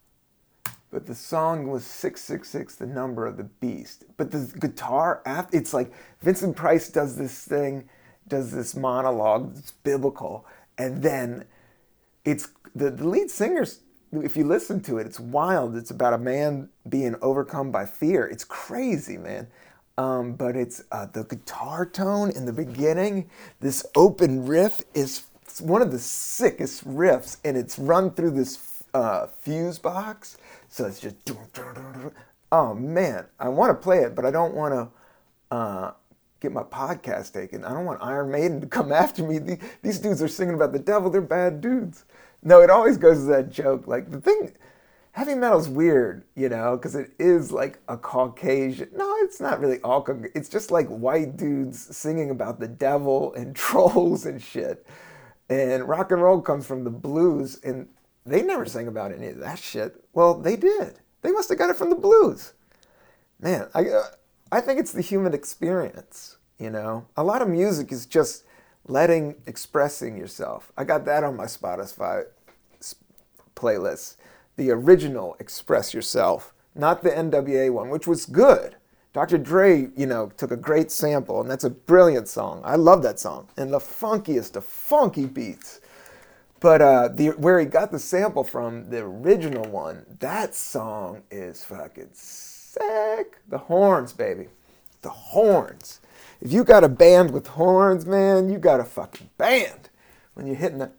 But 0.91 1.07
the 1.07 1.15
song 1.15 1.67
was 1.67 1.85
666, 1.85 2.75
the 2.75 2.85
number 2.85 3.25
of 3.25 3.35
the 3.35 3.43
beast. 3.43 4.05
But 4.15 4.31
the 4.31 4.49
guitar, 4.59 5.21
it's 5.51 5.73
like 5.73 5.91
Vincent 6.21 6.55
Price 6.55 6.87
does 6.87 7.17
this 7.17 7.43
thing, 7.43 7.89
does 8.27 8.51
this 8.51 8.75
monologue, 8.75 9.57
it's 9.57 9.71
biblical. 9.71 10.45
And 10.77 11.01
then 11.01 11.45
it's 12.23 12.49
the, 12.73 12.91
the 12.91 13.07
lead 13.07 13.29
singer's, 13.29 13.79
if 14.11 14.35
you 14.35 14.45
listen 14.45 14.81
to 14.81 14.97
it, 14.97 15.05
it's 15.05 15.19
wild. 15.19 15.75
It's 15.75 15.91
about 15.91 16.13
a 16.13 16.17
man 16.17 16.69
being 16.87 17.15
overcome 17.21 17.71
by 17.71 17.85
fear. 17.85 18.25
It's 18.25 18.43
crazy, 18.43 19.17
man. 19.17 19.47
Um, 19.97 20.33
but 20.33 20.55
it's 20.55 20.83
uh, 20.91 21.05
the 21.05 21.23
guitar 21.23 21.85
tone 21.85 22.29
in 22.31 22.45
the 22.45 22.53
beginning, 22.53 23.29
this 23.61 23.85
open 23.95 24.45
riff 24.45 24.81
is 24.93 25.23
one 25.61 25.81
of 25.81 25.91
the 25.91 25.99
sickest 25.99 26.85
riffs, 26.85 27.37
and 27.45 27.55
it's 27.55 27.79
run 27.79 28.11
through 28.11 28.31
this 28.31 28.83
uh, 28.93 29.27
fuzz 29.27 29.79
box. 29.79 30.37
So 30.67 30.85
it's 30.85 30.99
just, 30.99 31.15
oh 32.51 32.73
man, 32.73 33.25
I 33.39 33.47
want 33.47 33.69
to 33.69 33.81
play 33.81 33.99
it, 33.99 34.15
but 34.15 34.25
I 34.25 34.31
don't 34.31 34.53
want 34.53 34.73
to 34.73 35.55
uh, 35.55 35.91
get 36.45 36.53
my 36.53 36.63
podcast 36.63 37.33
taken. 37.33 37.65
I 37.65 37.73
don't 37.73 37.85
want 37.85 38.03
Iron 38.03 38.31
Maiden 38.31 38.61
to 38.61 38.67
come 38.67 38.91
after 39.03 39.23
me. 39.23 39.57
These 39.81 39.99
dudes 39.99 40.21
are 40.21 40.27
singing 40.27 40.55
about 40.55 40.73
the 40.73 40.79
devil. 40.79 41.09
They're 41.09 41.21
bad 41.21 41.61
dudes. 41.61 42.05
No, 42.43 42.61
it 42.61 42.69
always 42.69 42.97
goes 42.97 43.19
to 43.19 43.25
that 43.25 43.51
joke. 43.51 43.87
Like 43.87 44.11
the 44.11 44.21
thing, 44.21 44.53
heavy 45.13 45.33
metal's 45.33 45.67
weird, 45.67 46.23
you 46.35 46.49
know, 46.49 46.77
because 46.77 46.95
it 46.95 47.11
is 47.17 47.51
like 47.51 47.79
a 47.87 47.97
Caucasian. 47.97 48.89
No, 48.95 49.15
it's 49.21 49.39
not 49.39 49.59
really 49.59 49.79
all. 49.81 50.05
It's 50.35 50.49
just 50.49 50.69
like 50.69 50.87
white 50.87 51.37
dudes 51.37 51.95
singing 51.95 52.29
about 52.29 52.59
the 52.59 52.67
devil 52.67 53.33
and 53.35 53.55
trolls 53.55 54.25
and 54.25 54.41
shit. 54.41 54.85
And 55.49 55.87
rock 55.87 56.11
and 56.11 56.21
roll 56.21 56.41
comes 56.41 56.65
from 56.65 56.83
the 56.83 56.89
blues, 56.89 57.59
and 57.63 57.87
they 58.25 58.41
never 58.41 58.65
sang 58.65 58.87
about 58.87 59.11
any 59.11 59.27
of 59.27 59.39
that 59.39 59.59
shit. 59.59 60.03
Well, 60.13 60.35
they 60.35 60.55
did. 60.55 60.99
They 61.21 61.31
must 61.31 61.49
have 61.49 61.57
got 61.57 61.69
it 61.69 61.75
from 61.75 61.89
the 61.89 61.95
blues. 61.95 62.53
Man, 63.39 63.67
I, 63.73 63.89
uh, 63.89 64.03
I 64.55 64.61
think 64.61 64.79
it's 64.79 64.93
the 64.93 65.01
human 65.01 65.33
experience, 65.33 66.37
you 66.57 66.69
know? 66.69 67.07
A 67.17 67.23
lot 67.25 67.41
of 67.41 67.49
music 67.49 67.91
is 67.91 68.05
just 68.05 68.45
letting, 68.87 69.35
expressing 69.45 70.15
yourself. 70.15 70.71
I 70.77 70.85
got 70.85 71.03
that 71.03 71.25
on 71.25 71.35
my 71.35 71.43
Spotify 71.43 72.23
playlist. 73.53 74.15
The 74.55 74.71
original 74.71 75.35
Express 75.41 75.93
Yourself, 75.93 76.53
not 76.73 77.03
the 77.03 77.09
NWA 77.09 77.73
one, 77.73 77.89
which 77.89 78.07
was 78.07 78.25
good. 78.25 78.77
Dr. 79.11 79.37
Dre, 79.39 79.89
you 79.93 80.05
know, 80.05 80.31
took 80.37 80.51
a 80.51 80.55
great 80.57 80.89
sample, 80.89 81.41
and 81.41 81.51
that's 81.51 81.65
a 81.65 81.69
brilliant 81.69 82.29
song. 82.29 82.61
I 82.63 82.77
love 82.77 83.03
that 83.03 83.19
song. 83.19 83.49
And 83.57 83.73
the 83.73 83.79
funkiest 83.79 84.55
of 84.55 84.63
funky 84.63 85.25
beats. 85.25 85.81
But 86.61 86.81
uh, 86.81 87.09
the, 87.09 87.31
where 87.31 87.59
he 87.59 87.65
got 87.65 87.91
the 87.91 87.99
sample 87.99 88.45
from, 88.45 88.89
the 88.89 88.99
original 88.99 89.69
one, 89.69 90.05
that 90.21 90.55
song 90.55 91.23
is 91.29 91.61
fucking 91.65 92.11
sick. 92.75 93.37
The 93.47 93.57
horns, 93.57 94.13
baby. 94.13 94.47
The 95.01 95.09
horns. 95.09 95.99
If 96.41 96.51
you 96.51 96.63
got 96.63 96.83
a 96.83 96.89
band 96.89 97.31
with 97.31 97.47
horns, 97.47 98.05
man, 98.05 98.49
you 98.49 98.57
got 98.57 98.79
a 98.79 98.83
fucking 98.83 99.29
band. 99.37 99.89
When 100.33 100.47
you're 100.47 100.55
hitting 100.55 100.79
the. 100.79 100.91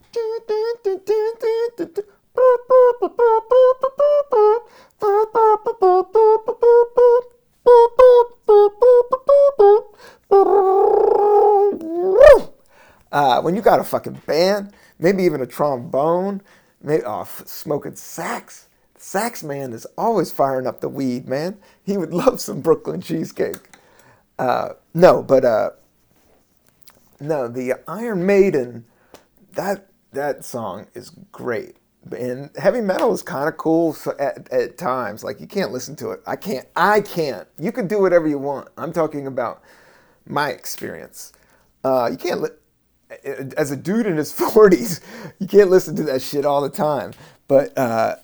Uh, 13.12 13.41
when 13.41 13.55
you 13.55 13.62
got 13.62 13.81
a 13.81 13.85
fucking 13.85 14.21
band, 14.27 14.73
maybe 14.99 15.23
even 15.23 15.41
a 15.41 15.47
trombone, 15.47 16.43
maybe 16.83 17.03
oh, 17.07 17.27
smoking 17.45 17.95
sax. 17.95 18.65
Sax 18.98 19.42
man 19.42 19.72
is 19.72 19.87
always 19.96 20.30
firing 20.30 20.66
up 20.66 20.80
the 20.80 20.88
weed, 20.88 21.28
man. 21.28 21.59
He 21.85 21.96
would 21.96 22.12
love 22.14 22.40
some 22.40 22.61
Brooklyn 22.61 23.00
cheesecake. 23.00 23.70
Uh, 24.38 24.70
no, 24.94 25.22
but 25.22 25.44
uh, 25.44 25.70
no, 27.20 27.48
the 27.48 27.74
Iron 27.88 28.26
Maiden, 28.26 28.85
that 29.52 29.88
that 30.12 30.44
song 30.44 30.87
is 30.94 31.11
great. 31.32 31.76
And 32.16 32.50
heavy 32.56 32.80
metal 32.80 33.12
is 33.12 33.22
kind 33.22 33.48
of 33.48 33.56
cool 33.56 33.96
at, 34.18 34.50
at 34.52 34.78
times. 34.78 35.24
Like 35.24 35.40
you 35.40 35.46
can't 35.46 35.72
listen 35.72 35.96
to 35.96 36.11
it. 36.11 36.20
I 36.26 36.37
can't. 36.37 36.66
I 36.76 37.00
can't. 37.00 37.48
You 37.59 37.72
can 37.72 37.88
do 37.88 38.00
whatever 38.00 38.28
you 38.28 38.38
want. 38.38 38.68
I'm 38.76 38.92
talking 38.92 39.26
about 39.26 39.62
my 40.26 40.50
experience. 40.50 41.32
Uh, 41.85 42.09
you 42.11 42.16
can't. 42.16 42.42
Li- 42.42 42.50
as 43.56 43.70
a 43.70 43.76
dude 43.76 44.06
in 44.06 44.16
his 44.16 44.32
40s, 44.38 45.00
you 45.38 45.46
can't 45.46 45.70
listen 45.70 45.96
to 45.96 46.02
that 46.04 46.22
shit 46.22 46.44
all 46.44 46.61
the 46.61 46.70
time. 46.70 47.12
But 47.48 47.76
uh, 47.78 48.16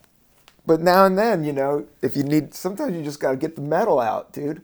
but 0.67 0.81
now 0.81 1.07
and 1.07 1.19
then, 1.19 1.45
you 1.45 1.53
know, 1.53 1.87
if 2.03 2.17
you 2.17 2.23
need, 2.23 2.55
sometimes 2.55 2.97
you 2.97 3.03
just 3.03 3.21
got 3.21 3.33
to 3.33 3.37
get 3.37 3.57
the 3.57 3.63
metal 3.63 3.99
out, 4.01 4.33
dude. 4.33 4.63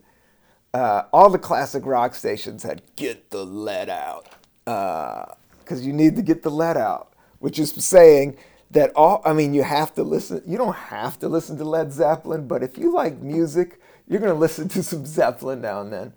Uh, 0.74 1.04
all 1.12 1.30
the 1.30 1.38
classic 1.38 1.84
rock 1.86 2.14
stations 2.14 2.62
had 2.62 2.82
"Get 2.96 3.30
the 3.30 3.44
lead 3.44 3.88
out" 3.88 4.28
because 4.64 5.80
uh, 5.80 5.82
you 5.82 5.92
need 5.92 6.14
to 6.16 6.22
get 6.22 6.42
the 6.42 6.50
lead 6.50 6.76
out, 6.76 7.14
which 7.38 7.58
is 7.58 7.72
saying 7.84 8.36
that 8.70 8.92
all. 8.94 9.22
I 9.24 9.32
mean, 9.32 9.54
you 9.54 9.62
have 9.62 9.94
to 9.94 10.02
listen. 10.02 10.42
You 10.46 10.58
don't 10.58 10.76
have 10.76 11.18
to 11.20 11.28
listen 11.28 11.56
to 11.58 11.64
Led 11.64 11.92
Zeppelin, 11.92 12.46
but 12.46 12.62
if 12.62 12.76
you 12.78 12.92
like 12.92 13.18
music, 13.18 13.80
you're 14.06 14.20
gonna 14.20 14.34
listen 14.46 14.68
to 14.68 14.82
some 14.82 15.06
Zeppelin 15.06 15.60
now 15.60 15.80
and 15.80 15.92
then. 15.92 16.12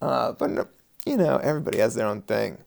Uh, 0.00 0.32
but 0.32 0.68
you 1.06 1.16
know, 1.16 1.36
everybody 1.38 1.78
has 1.78 1.94
their 1.94 2.06
own 2.06 2.22
thing. 2.22 2.58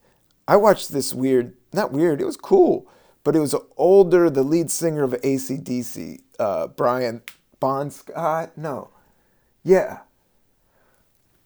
I 0.48 0.58
watched 0.58 0.92
this 0.92 1.14
weird, 1.14 1.54
not 1.74 1.92
weird, 1.92 2.22
it 2.22 2.26
was 2.26 2.38
cool, 2.38 2.88
but 3.26 3.36
it 3.36 3.40
was 3.40 3.56
older, 3.76 4.30
the 4.30 4.44
lead 4.44 4.72
singer 4.72 5.04
of 5.04 5.12
ACDC, 5.12 6.22
uh, 6.40 6.68
Brian 6.68 7.24
Bon 7.60 7.90
Scott, 7.90 8.56
no, 8.56 8.92
yeah, 9.64 10.02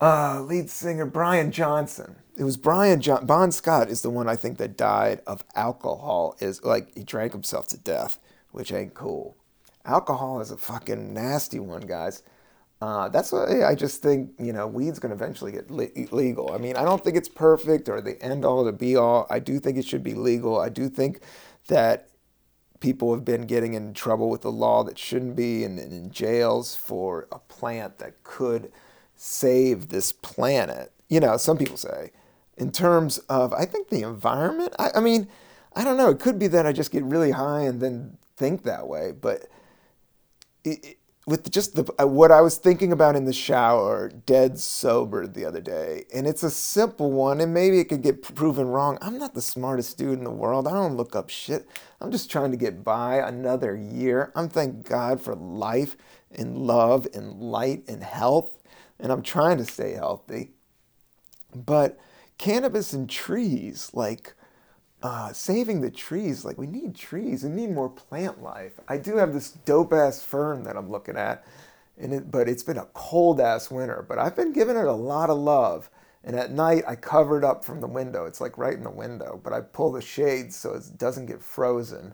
uh, 0.01 0.41
lead 0.41 0.69
singer 0.69 1.05
Brian 1.05 1.51
Johnson. 1.51 2.17
It 2.37 2.43
was 2.43 2.57
Brian 2.57 3.01
John 3.01 3.25
Bon 3.25 3.51
Scott 3.51 3.89
is 3.89 4.01
the 4.01 4.09
one 4.09 4.29
I 4.29 4.35
think 4.35 4.57
that 4.57 4.77
died 4.77 5.21
of 5.25 5.43
alcohol. 5.55 6.35
Is 6.39 6.63
like 6.63 6.93
he 6.95 7.03
drank 7.03 7.31
himself 7.31 7.67
to 7.67 7.77
death, 7.77 8.19
which 8.51 8.71
ain't 8.71 8.93
cool. 8.93 9.35
Alcohol 9.85 10.41
is 10.41 10.51
a 10.51 10.57
fucking 10.57 11.13
nasty 11.13 11.59
one, 11.59 11.81
guys. 11.81 12.23
Uh, 12.81 13.09
that's 13.09 13.33
why 13.33 13.65
I 13.65 13.75
just 13.75 14.01
think 14.01 14.31
you 14.39 14.53
know 14.53 14.67
weed's 14.67 14.99
going 14.99 15.09
to 15.09 15.15
eventually 15.15 15.51
get 15.51 15.69
le- 15.69 15.89
legal. 16.11 16.51
I 16.53 16.57
mean, 16.57 16.77
I 16.77 16.83
don't 16.83 17.03
think 17.03 17.17
it's 17.17 17.27
perfect 17.29 17.89
or 17.89 17.99
the 18.01 18.21
end 18.21 18.45
all, 18.45 18.63
the 18.63 18.71
be 18.71 18.95
all. 18.95 19.27
I 19.29 19.39
do 19.39 19.59
think 19.59 19.77
it 19.77 19.85
should 19.85 20.03
be 20.03 20.13
legal. 20.13 20.59
I 20.59 20.69
do 20.69 20.87
think 20.87 21.21
that 21.67 22.09
people 22.79 23.13
have 23.13 23.25
been 23.25 23.41
getting 23.41 23.73
in 23.73 23.93
trouble 23.93 24.29
with 24.29 24.41
the 24.41 24.51
law 24.51 24.83
that 24.83 24.97
shouldn't 24.97 25.35
be, 25.35 25.63
and, 25.63 25.77
and 25.79 25.91
in 25.91 26.11
jails 26.11 26.75
for 26.75 27.27
a 27.31 27.39
plant 27.39 27.99
that 27.99 28.23
could 28.23 28.71
save 29.15 29.89
this 29.89 30.11
planet. 30.11 30.91
You 31.09 31.19
know, 31.19 31.37
some 31.37 31.57
people 31.57 31.77
say, 31.77 32.11
in 32.57 32.71
terms 32.71 33.17
of, 33.29 33.53
I 33.53 33.65
think 33.65 33.89
the 33.89 34.03
environment. 34.03 34.73
I, 34.79 34.91
I 34.95 34.99
mean, 34.99 35.27
I 35.75 35.83
don't 35.83 35.97
know. 35.97 36.09
It 36.09 36.19
could 36.19 36.39
be 36.39 36.47
that 36.47 36.65
I 36.65 36.71
just 36.71 36.91
get 36.91 37.03
really 37.03 37.31
high 37.31 37.61
and 37.61 37.81
then 37.81 38.17
think 38.37 38.63
that 38.63 38.87
way, 38.87 39.11
but 39.11 39.45
it, 40.63 40.98
with 41.29 41.51
just 41.51 41.75
the 41.75 41.85
uh, 42.01 42.07
what 42.07 42.31
I 42.31 42.41
was 42.41 42.57
thinking 42.57 42.91
about 42.91 43.15
in 43.15 43.25
the 43.25 43.33
shower, 43.33 44.09
dead 44.09 44.57
sober 44.59 45.27
the 45.27 45.45
other 45.45 45.61
day, 45.61 46.05
and 46.13 46.25
it's 46.25 46.41
a 46.41 46.49
simple 46.49 47.11
one, 47.11 47.39
and 47.39 47.53
maybe 47.53 47.79
it 47.79 47.85
could 47.85 48.01
get 48.01 48.23
proven 48.23 48.67
wrong. 48.67 48.97
I'm 49.01 49.19
not 49.19 49.35
the 49.35 49.41
smartest 49.41 49.97
dude 49.97 50.17
in 50.17 50.23
the 50.23 50.31
world. 50.31 50.67
I 50.67 50.71
don't 50.71 50.97
look 50.97 51.15
up 51.15 51.29
shit. 51.29 51.67
I'm 52.01 52.11
just 52.11 52.31
trying 52.31 52.51
to 52.51 52.57
get 52.57 52.83
by 52.83 53.17
another 53.17 53.75
year. 53.75 54.31
I'm 54.35 54.49
thank 54.49 54.87
God 54.89 55.21
for 55.21 55.35
life 55.35 55.95
and 56.31 56.57
love 56.57 57.07
and 57.13 57.39
light 57.39 57.83
and 57.87 58.03
health, 58.03 58.51
and 58.99 59.11
I'm 59.11 59.21
trying 59.21 59.57
to 59.59 59.65
stay 59.65 59.93
healthy. 59.93 60.51
But 61.53 61.99
cannabis 62.39 62.91
and 62.91 63.07
trees, 63.07 63.91
like 63.93 64.33
uh, 65.01 65.31
saving 65.33 65.81
the 65.81 65.91
trees. 65.91 66.43
Like 66.43 66.57
we 66.57 66.67
need 66.67 66.95
trees. 66.95 67.43
We 67.43 67.49
need 67.49 67.71
more 67.71 67.89
plant 67.89 68.41
life. 68.41 68.73
I 68.87 68.97
do 68.97 69.17
have 69.17 69.33
this 69.33 69.51
dope 69.51 69.93
ass 69.93 70.23
fern 70.23 70.63
that 70.63 70.75
I'm 70.75 70.89
looking 70.89 71.17
at, 71.17 71.45
and 71.97 72.13
it, 72.13 72.31
but 72.31 72.49
it's 72.49 72.63
been 72.63 72.77
a 72.77 72.87
cold 72.93 73.39
ass 73.39 73.71
winter. 73.71 74.05
But 74.07 74.19
I've 74.19 74.35
been 74.35 74.53
giving 74.53 74.77
it 74.77 74.85
a 74.85 74.93
lot 74.93 75.29
of 75.29 75.37
love. 75.37 75.89
And 76.23 76.35
at 76.35 76.51
night 76.51 76.83
I 76.85 76.95
cover 76.95 77.37
it 77.37 77.45
up 77.45 77.63
from 77.63 77.79
the 77.79 77.87
window. 77.87 78.25
It's 78.25 78.41
like 78.41 78.57
right 78.57 78.73
in 78.73 78.83
the 78.83 78.89
window, 78.89 79.39
but 79.41 79.53
I 79.53 79.61
pull 79.61 79.91
the 79.91 80.01
shades 80.01 80.55
so 80.55 80.73
it 80.73 80.97
doesn't 80.97 81.27
get 81.27 81.41
frozen. 81.41 82.13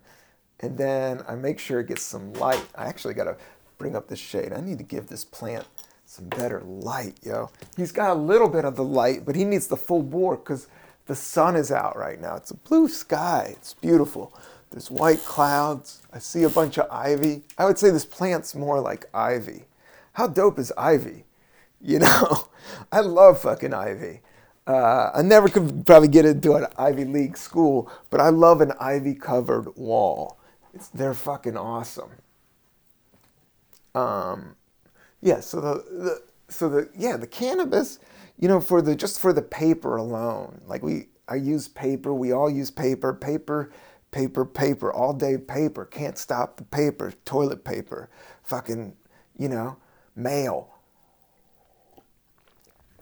And 0.60 0.78
then 0.78 1.24
I 1.28 1.36
make 1.36 1.60
sure 1.60 1.80
it 1.80 1.88
gets 1.88 2.04
some 2.04 2.34
light. 2.34 2.64
I 2.76 2.86
actually 2.86 3.16
got 3.16 3.26
to 3.26 3.38
bring 3.78 3.96
up 3.96 4.08
the 4.08 4.16
shade. 4.16 4.54
I 4.54 4.62
need 4.62 4.78
to 4.78 4.84
give 4.84 5.08
this 5.08 5.26
plant 5.26 5.66
some 6.06 6.30
better 6.30 6.62
light, 6.62 7.16
yo. 7.24 7.50
He's 7.76 7.92
got 7.92 8.12
a 8.12 8.14
little 8.14 8.48
bit 8.48 8.64
of 8.64 8.76
the 8.76 8.84
light, 8.84 9.26
but 9.26 9.36
he 9.36 9.44
needs 9.44 9.68
the 9.68 9.76
full 9.76 10.04
bore 10.04 10.38
because 10.38 10.68
the 11.06 11.16
sun 11.16 11.56
is 11.56 11.72
out 11.72 11.98
right 11.98 12.20
now. 12.20 12.36
It's 12.36 12.52
a 12.52 12.56
blue 12.56 12.88
sky. 12.88 13.54
It's 13.58 13.74
beautiful. 13.74 14.34
There's 14.72 14.92
white 14.92 15.20
clouds. 15.20 16.02
I 16.12 16.20
see 16.20 16.44
a 16.44 16.50
bunch 16.50 16.78
of 16.78 16.90
ivy. 16.92 17.44
I 17.58 17.66
would 17.66 17.78
say 17.78 17.92
this 17.92 18.06
plant's 18.06 18.56
more 18.56 18.80
like 18.82 19.06
ivy. 19.14 19.66
How 20.14 20.28
dope 20.28 20.60
is 20.60 20.74
ivy? 20.78 21.24
You 21.82 22.00
know, 22.00 22.48
I 22.92 23.02
love 23.02 23.42
fucking 23.42 23.74
ivy. 23.74 24.22
Uh, 24.66 25.12
I 25.14 25.22
never 25.22 25.48
could 25.50 25.86
probably 25.86 26.08
get 26.08 26.26
into 26.26 26.56
an 26.56 26.66
Ivy 26.78 27.06
League 27.06 27.38
school, 27.38 27.92
but 28.10 28.20
I 28.20 28.30
love 28.30 28.62
an 28.62 28.72
ivy 28.80 29.14
covered 29.14 29.76
wall. 29.76 30.40
It's, 30.74 30.88
they're 30.88 31.14
fucking 31.14 31.58
awesome. 31.58 32.10
Um, 33.94 34.56
yeah, 35.22 35.42
so 35.42 35.62
the, 35.62 35.74
the 35.92 36.24
so 36.50 36.70
the 36.70 36.90
yeah 36.98 37.18
the 37.18 37.28
cannabis 37.28 38.00
you 38.38 38.48
know, 38.48 38.60
for 38.60 38.82
the 38.82 38.96
just 38.96 39.20
for 39.20 39.34
the 39.34 39.42
paper 39.42 39.96
alone. 39.96 40.62
Like 40.68 40.84
we, 40.84 41.08
I 41.28 41.36
use 41.36 41.68
paper. 41.68 42.14
We 42.14 42.32
all 42.32 42.50
use 42.50 42.70
paper. 42.70 43.14
Paper, 43.14 43.72
paper, 44.12 44.46
paper. 44.46 44.92
All 44.94 45.14
day 45.14 45.38
paper. 45.38 45.86
Can't 45.86 46.18
stop 46.18 46.58
the 46.58 46.64
paper. 46.64 47.14
Toilet 47.24 47.64
paper. 47.64 48.10
Fucking, 48.44 48.96
you 49.38 49.48
know, 49.50 49.78
mail. 50.16 50.70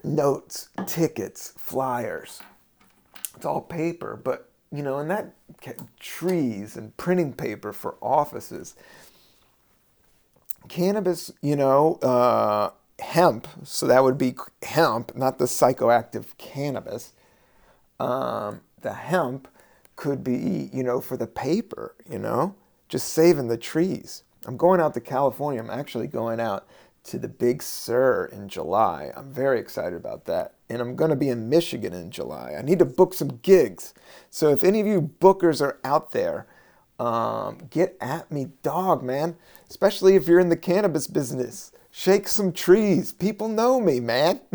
Notes, 0.04 0.70
tickets, 0.86 1.54
flyers. 1.58 2.42
It's 3.36 3.46
all 3.46 3.62
paper, 3.62 4.20
but 4.22 4.50
you 4.72 4.84
know, 4.84 4.98
and 5.00 5.10
that 5.12 5.34
trees 6.00 6.76
and 6.76 6.96
printing 6.98 7.34
paper 7.34 7.72
for 7.72 7.96
offices. 8.02 8.76
Cannabis, 10.68 11.32
you 11.42 11.56
know, 11.56 11.96
uh, 12.02 12.72
hemp, 13.00 13.48
so 13.64 13.88
that 13.88 14.04
would 14.04 14.18
be 14.18 14.36
hemp, 14.64 15.16
not 15.16 15.38
the 15.38 15.46
psychoactive 15.46 16.38
cannabis. 16.38 17.14
Um, 18.00 18.62
the 18.82 18.94
hemp 18.94 19.48
could 19.96 20.24
be, 20.24 20.70
you 20.74 20.84
know, 20.84 21.02
for 21.02 21.18
the 21.18 21.28
paper, 21.28 21.96
you 22.10 22.20
know, 22.20 22.56
just 22.90 23.10
saving 23.10 23.48
the 23.48 23.58
trees. 23.58 24.24
I'm 24.46 24.58
going 24.58 24.82
out 24.82 24.94
to 24.96 25.02
California. 25.02 25.62
I'm 25.62 25.70
actually 25.70 26.08
going 26.08 26.40
out 26.40 26.68
to 27.06 27.18
the 27.18 27.28
Big 27.28 27.62
Sur 27.62 28.26
in 28.26 28.48
July. 28.48 29.12
I'm 29.16 29.34
very 29.34 29.60
excited 29.60 29.96
about 29.96 30.26
that. 30.26 30.54
And 30.70 30.82
I'm 30.82 30.96
going 30.96 31.10
to 31.10 31.16
be 31.16 31.30
in 31.30 31.50
Michigan 31.50 31.94
in 31.94 32.12
July. 32.12 32.56
I 32.58 32.62
need 32.62 32.80
to 32.80 32.86
book 32.86 33.14
some 33.14 33.40
gigs. 33.42 33.94
So 34.30 34.50
if 34.50 34.64
any 34.64 34.80
of 34.80 34.88
you 34.88 35.14
bookers 35.20 35.62
are 35.62 35.80
out 35.84 36.12
there, 36.12 36.48
um, 37.00 37.68
get 37.70 37.98
at 38.00 38.32
me, 38.32 38.48
dog, 38.64 39.04
man. 39.04 39.36
Especially 39.70 40.16
if 40.16 40.28
you're 40.28 40.40
in 40.40 40.50
the 40.50 40.58
cannabis 40.58 41.08
business 41.08 41.73
shake 41.96 42.28
some 42.28 42.52
trees. 42.52 43.12
People 43.12 43.48
know 43.48 43.80
me, 43.80 44.00
man. 44.00 44.42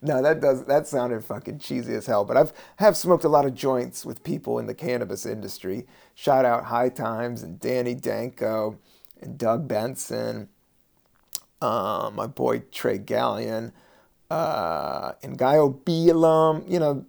no, 0.00 0.22
that 0.22 0.40
does 0.40 0.64
that 0.64 0.86
sounded 0.86 1.22
fucking 1.22 1.58
cheesy 1.58 1.94
as 1.94 2.06
hell. 2.06 2.24
But 2.24 2.38
I've 2.38 2.52
have 2.76 2.96
smoked 2.96 3.24
a 3.24 3.28
lot 3.28 3.44
of 3.44 3.54
joints 3.54 4.04
with 4.04 4.24
people 4.24 4.58
in 4.58 4.66
the 4.66 4.74
cannabis 4.74 5.26
industry. 5.26 5.86
Shout 6.14 6.46
out 6.46 6.64
High 6.64 6.88
Times 6.88 7.42
and 7.42 7.60
Danny 7.60 7.94
Danko 7.94 8.78
and 9.20 9.36
Doug 9.36 9.68
Benson, 9.68 10.48
uh, 11.60 12.10
my 12.14 12.26
boy 12.26 12.60
Trey 12.72 12.98
Gallion, 12.98 13.72
uh, 14.30 15.12
and 15.22 15.36
Guy 15.36 15.56
Obilum. 15.56 16.68
You 16.68 16.78
know, 16.78 17.06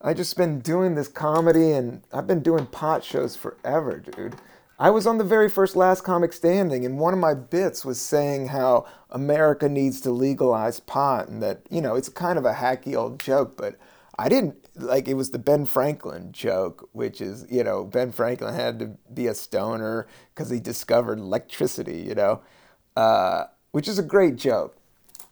I 0.00 0.14
just 0.14 0.38
been 0.38 0.60
doing 0.60 0.94
this 0.94 1.08
comedy 1.08 1.72
and 1.72 2.02
I've 2.14 2.26
been 2.26 2.42
doing 2.42 2.64
pot 2.64 3.04
shows 3.04 3.36
forever, 3.36 3.98
dude. 3.98 4.36
I 4.78 4.90
was 4.90 5.06
on 5.06 5.18
the 5.18 5.24
very 5.24 5.48
first 5.48 5.76
Last 5.76 6.02
Comic 6.02 6.32
Standing, 6.32 6.84
and 6.84 6.98
one 6.98 7.14
of 7.14 7.20
my 7.20 7.34
bits 7.34 7.84
was 7.84 8.00
saying 8.00 8.48
how 8.48 8.86
America 9.08 9.68
needs 9.68 10.00
to 10.00 10.10
legalize 10.10 10.80
pot, 10.80 11.28
and 11.28 11.40
that, 11.42 11.60
you 11.70 11.80
know, 11.80 11.94
it's 11.94 12.08
kind 12.08 12.38
of 12.38 12.44
a 12.44 12.54
hacky 12.54 12.96
old 12.96 13.20
joke, 13.20 13.56
but 13.56 13.76
I 14.18 14.28
didn't, 14.28 14.56
like, 14.74 15.06
it 15.06 15.14
was 15.14 15.30
the 15.30 15.38
Ben 15.38 15.64
Franklin 15.64 16.32
joke, 16.32 16.88
which 16.92 17.20
is, 17.20 17.46
you 17.48 17.62
know, 17.62 17.84
Ben 17.84 18.10
Franklin 18.10 18.54
had 18.54 18.80
to 18.80 18.86
be 19.12 19.28
a 19.28 19.34
stoner 19.34 20.08
because 20.34 20.50
he 20.50 20.58
discovered 20.58 21.18
electricity, 21.18 22.00
you 22.00 22.16
know, 22.16 22.40
uh, 22.96 23.44
which 23.70 23.86
is 23.86 23.98
a 23.98 24.02
great 24.02 24.34
joke. 24.34 24.76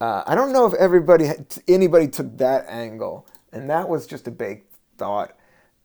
Uh, 0.00 0.22
I 0.24 0.36
don't 0.36 0.52
know 0.52 0.66
if 0.66 0.74
everybody, 0.74 1.30
anybody 1.66 2.06
took 2.06 2.38
that 2.38 2.66
angle, 2.68 3.26
and 3.52 3.68
that 3.70 3.88
was 3.88 4.06
just 4.06 4.28
a 4.28 4.32
big 4.32 4.62
thought 4.98 5.36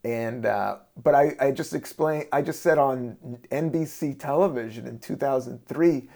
and 0.04 0.46
uh, 0.46 0.76
but 1.02 1.14
I, 1.14 1.34
I 1.40 1.50
just 1.50 1.74
explained 1.74 2.26
i 2.32 2.40
just 2.40 2.62
said 2.62 2.78
on 2.78 3.16
nbc 3.50 4.18
television 4.18 4.86
in 4.86 5.00
2003 5.00 6.08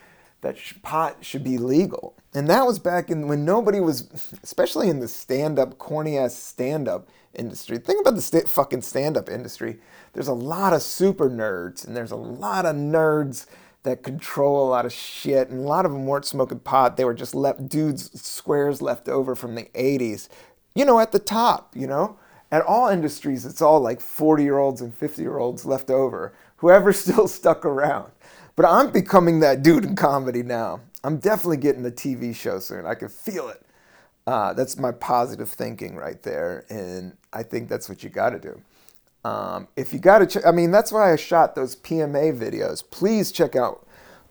that 0.42 0.57
pot 0.83 1.25
should 1.25 1.45
be 1.45 1.57
legal. 1.57 2.16
And 2.35 2.49
that 2.51 2.66
was 2.66 2.79
back 2.79 3.11
in 3.11 3.29
when 3.29 3.45
nobody 3.45 3.81
was 3.81 4.09
especially 4.42 4.88
in 4.88 5.01
the 5.01 5.09
stand-up 5.09 5.79
corny 5.79 6.18
ass 6.18 6.35
stand-up 6.35 7.09
industry. 7.33 7.79
Think 7.79 8.01
about 8.01 8.16
the 8.16 8.23
st- 8.23 8.49
fucking 8.49 8.83
stand-up 8.83 9.29
industry. 9.29 9.79
There's 10.12 10.29
a 10.29 10.35
lot 10.35 10.73
of 10.73 10.83
super 10.83 11.31
nerds 11.31 11.87
and 11.87 11.97
there's 11.97 12.11
a 12.11 12.16
lot 12.16 12.66
of 12.66 12.75
nerds 12.77 13.47
that 13.85 14.03
control 14.03 14.68
a 14.68 14.71
lot 14.71 14.85
of 14.85 14.92
shit 14.92 15.49
and 15.49 15.61
a 15.61 15.68
lot 15.68 15.87
of 15.87 15.92
them 15.92 16.07
weren't 16.07 16.25
smoking 16.25 16.61
pot. 16.61 16.97
They 16.97 17.05
were 17.05 17.14
just 17.14 17.35
left 17.35 17.68
dudes 17.68 18.21
squares 18.21 18.83
left 18.83 19.09
over 19.09 19.35
from 19.35 19.55
the 19.55 19.64
80s 19.75 20.29
you 20.75 20.85
know 20.85 21.01
at 21.01 21.12
the 21.12 21.18
top 21.18 21.75
you 21.77 21.87
know 21.87 22.18
at 22.53 22.62
all 22.62 22.88
industries, 22.88 23.47
it's 23.47 23.62
all 23.62 23.81
like 23.81 24.01
40 24.01 24.45
year 24.45 24.59
olds 24.59 24.83
and 24.83 24.95
50 24.95 25.23
year 25.23 25.38
olds 25.38 25.65
left 25.65 25.91
over, 25.91 26.35
whoever's 26.57 26.99
still 27.01 27.27
stuck 27.27 27.65
around. 27.65 28.12
But 28.55 28.67
I'm 28.67 28.93
becoming 28.93 29.41
that 29.41 29.62
dude 29.62 29.85
in 29.85 29.97
comedy 29.97 30.43
now. 30.43 30.81
I'm 31.03 31.17
definitely 31.17 31.57
getting 31.57 31.85
a 31.87 31.91
TV 31.91 32.37
show 32.37 32.61
soon. 32.61 32.87
I 32.87 32.95
can 32.95 33.09
feel 33.09 33.49
it. 33.49 33.62
Uh, 34.27 34.53
that's 34.53 34.79
my 34.79 34.93
positive 34.93 35.49
thinking 35.49 35.97
right 35.97 36.23
there. 36.23 36.65
And 36.69 37.17
I 37.33 37.43
think 37.43 37.69
that's 37.69 37.88
what 37.88 38.05
you 38.05 38.11
got 38.11 38.31
to 38.31 38.38
do. 38.38 38.61
Um, 39.25 39.69
if 39.75 39.93
you 39.93 39.99
got 39.99 40.19
to, 40.19 40.27
ch- 40.27 40.45
I 40.45 40.53
mean, 40.53 40.71
that's 40.71 40.93
why 40.93 41.12
I 41.12 41.17
shot 41.17 41.55
those 41.55 41.75
PMA 41.75 42.38
videos. 42.38 42.85
Please 42.88 43.33
check 43.33 43.57
out 43.57 43.87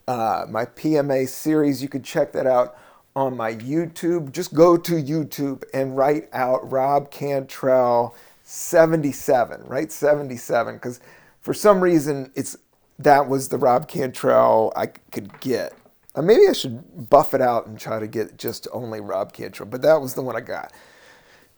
uh, 0.08 0.46
my 0.48 0.66
PMA 0.66 1.28
series. 1.28 1.82
You 1.82 1.90
can 1.90 2.04
check 2.04 2.32
that 2.34 2.46
out 2.46 2.78
on 3.15 3.36
my 3.36 3.54
YouTube. 3.54 4.32
Just 4.32 4.54
go 4.54 4.78
to 4.78 4.93
YouTube 4.93 5.63
and 5.74 5.95
write 5.95 6.30
out 6.34 6.69
Rob 6.69 7.12
Cantrell 7.12 8.15
77. 8.43 9.63
Write 9.65 9.91
77 9.91 10.76
because 10.76 11.00
for 11.41 11.54
some 11.54 11.82
reason 11.82 12.32
it's 12.36 12.58
that 13.00 13.28
was 13.28 13.50
the 13.50 13.58
Rob 13.58 13.88
Cantrell 13.88 14.71
I 14.76 14.88
could 14.88 15.39
get. 15.39 15.74
Uh, 16.13 16.21
maybe 16.21 16.47
I 16.47 16.54
should 16.54 17.10
buff 17.10 17.34
it 17.34 17.41
out 17.41 17.67
and 17.67 17.80
try 17.80 18.00
to 18.00 18.08
get 18.08 18.38
just 18.38 18.67
only 18.74 19.00
Rob 19.00 19.34
Cantrell, 19.34 19.69
but 19.69 19.82
that 19.82 20.02
was 20.02 20.13
the 20.13 20.21
one 20.21 20.36
I 20.36 20.41
got. 20.41 20.74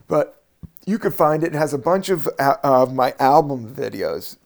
But 0.07 0.43
you 0.85 0.99
could 0.99 1.13
find 1.13 1.43
it. 1.43 1.55
It 1.55 1.57
has 1.57 1.73
a 1.73 1.77
bunch 1.77 2.09
of 2.09 2.29
uh, 2.39 2.87
my 2.91 3.15
album 3.19 3.73
videos. 3.73 4.37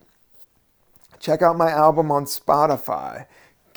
Check 1.20 1.42
out 1.42 1.56
my 1.56 1.70
album 1.70 2.10
on 2.10 2.24
Spotify 2.24 3.26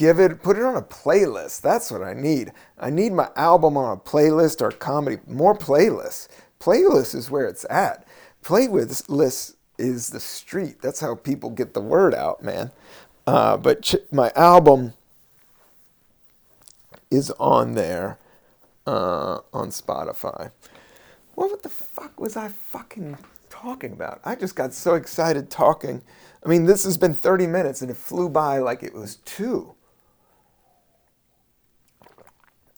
give 0.01 0.19
it 0.19 0.41
put 0.41 0.57
it 0.57 0.63
on 0.63 0.75
a 0.75 0.81
playlist. 0.81 1.61
That's 1.61 1.91
what 1.91 2.01
i 2.01 2.13
need. 2.13 2.51
I 2.79 2.89
need 2.89 3.13
my 3.13 3.29
album 3.35 3.77
on 3.77 3.95
a 3.95 3.99
playlist 3.99 4.59
or 4.59 4.71
comedy 4.71 5.17
more 5.27 5.55
playlists. 5.55 6.27
Playlist 6.59 7.13
is 7.13 7.29
where 7.29 7.45
it's 7.45 7.67
at. 7.69 8.07
Playlist 8.43 9.53
is 9.77 10.09
the 10.09 10.19
street. 10.19 10.81
That's 10.81 11.01
how 11.01 11.13
people 11.13 11.51
get 11.51 11.75
the 11.75 11.81
word 11.81 12.15
out 12.15 12.41
man. 12.41 12.71
Uh, 13.27 13.57
but 13.57 13.83
ch- 13.83 14.07
my 14.11 14.31
album 14.35 14.93
is 17.11 17.29
on 17.39 17.75
there 17.75 18.17
uh, 18.87 19.37
on 19.53 19.69
spotify. 19.69 20.49
What 21.35 21.61
the 21.61 21.69
fuck 21.69 22.19
was 22.19 22.35
i 22.35 22.47
fucking 22.47 23.19
talking 23.51 23.93
about? 23.93 24.19
I 24.25 24.33
just 24.33 24.55
got 24.55 24.73
so 24.73 24.95
excited 24.95 25.51
talking. 25.51 26.01
I 26.43 26.49
mean, 26.49 26.65
this 26.65 26.85
has 26.85 26.97
been 26.97 27.13
30 27.13 27.45
minutes 27.45 27.83
and 27.83 27.91
it 27.91 27.97
flew 27.97 28.29
by 28.29 28.57
like 28.57 28.81
it 28.81 28.95
was 28.95 29.17
two. 29.17 29.75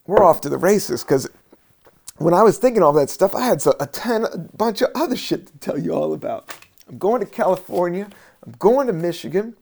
We're 0.05 0.23
off 0.23 0.41
to 0.41 0.49
the 0.49 0.57
races 0.57 1.03
because 1.03 1.29
when 2.17 2.33
I 2.33 2.43
was 2.43 2.57
thinking 2.57 2.83
all 2.83 2.93
that 2.93 3.09
stuff, 3.09 3.33
I 3.35 3.45
had 3.45 3.65
a, 3.79 3.87
ten, 3.87 4.25
a 4.25 4.37
bunch 4.37 4.81
of 4.81 4.89
other 4.95 5.15
shit 5.15 5.47
to 5.47 5.57
tell 5.59 5.79
you 5.79 5.93
all 5.93 6.13
about. 6.13 6.53
I'm 6.89 6.97
going 6.97 7.21
to 7.21 7.25
California. 7.25 8.09
I'm 8.45 8.53
going 8.59 8.87
to 8.87 8.93
Michigan. 8.93 9.55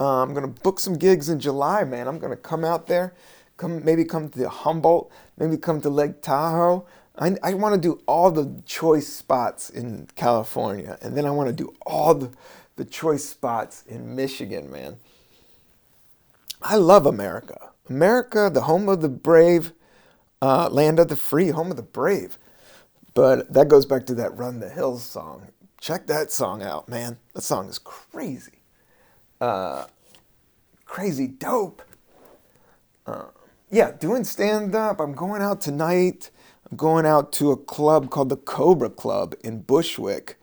Uh, 0.00 0.22
I'm 0.22 0.34
gonna 0.34 0.48
book 0.48 0.80
some 0.80 0.94
gigs 0.94 1.28
in 1.28 1.38
July, 1.38 1.84
man. 1.84 2.08
I'm 2.08 2.18
gonna 2.18 2.36
come 2.36 2.64
out 2.64 2.88
there, 2.88 3.14
come 3.56 3.84
maybe 3.84 4.04
come 4.04 4.28
to 4.30 4.48
Humboldt, 4.48 5.10
maybe 5.38 5.56
come 5.56 5.80
to 5.82 5.88
Lake 5.88 6.20
Tahoe. 6.20 6.84
I, 7.16 7.36
I 7.44 7.54
want 7.54 7.76
to 7.76 7.80
do 7.80 8.02
all 8.06 8.32
the 8.32 8.60
choice 8.66 9.06
spots 9.06 9.70
in 9.70 10.08
California, 10.16 10.98
and 11.00 11.16
then 11.16 11.26
I 11.26 11.30
want 11.30 11.48
to 11.48 11.54
do 11.54 11.72
all 11.86 12.14
the, 12.14 12.32
the 12.74 12.84
choice 12.84 13.24
spots 13.24 13.84
in 13.86 14.16
Michigan, 14.16 14.68
man. 14.70 14.96
I 16.60 16.74
love 16.74 17.06
America. 17.06 17.70
America, 17.88 18.50
the 18.52 18.62
home 18.62 18.88
of 18.88 19.00
the 19.00 19.08
brave, 19.08 19.72
uh, 20.40 20.68
land 20.70 20.98
of 20.98 21.08
the 21.08 21.16
free, 21.16 21.48
home 21.48 21.70
of 21.70 21.76
the 21.76 21.82
brave. 21.82 22.38
But 23.14 23.52
that 23.52 23.68
goes 23.68 23.86
back 23.86 24.06
to 24.06 24.14
that 24.16 24.36
Run 24.36 24.60
the 24.60 24.68
Hills 24.68 25.04
song. 25.04 25.48
Check 25.80 26.06
that 26.06 26.30
song 26.30 26.62
out, 26.62 26.88
man. 26.88 27.18
That 27.34 27.42
song 27.42 27.68
is 27.68 27.78
crazy 27.78 28.60
uh, 29.40 29.86
crazy 30.84 31.26
dope. 31.26 31.82
Uh, 33.06 33.26
yeah, 33.70 33.92
doing 33.92 34.24
stand 34.24 34.74
up. 34.74 35.00
I'm 35.00 35.14
going 35.14 35.42
out 35.42 35.60
tonight. 35.60 36.30
I'm 36.70 36.76
going 36.76 37.04
out 37.04 37.32
to 37.34 37.50
a 37.50 37.56
club 37.56 38.10
called 38.10 38.30
the 38.30 38.36
Cobra 38.36 38.90
Club 38.90 39.34
in 39.44 39.60
Bushwick. 39.60 40.38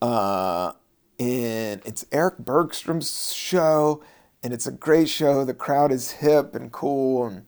Uh, 0.00 0.72
and 1.20 1.80
it's 1.84 2.04
Eric 2.10 2.38
Bergstrom's 2.38 3.32
show, 3.32 4.02
and 4.42 4.52
it's 4.52 4.66
a 4.66 4.72
great 4.72 5.08
show. 5.08 5.44
The 5.44 5.54
crowd 5.54 5.92
is 5.92 6.12
hip 6.12 6.54
and 6.54 6.72
cool, 6.72 7.26
and 7.26 7.44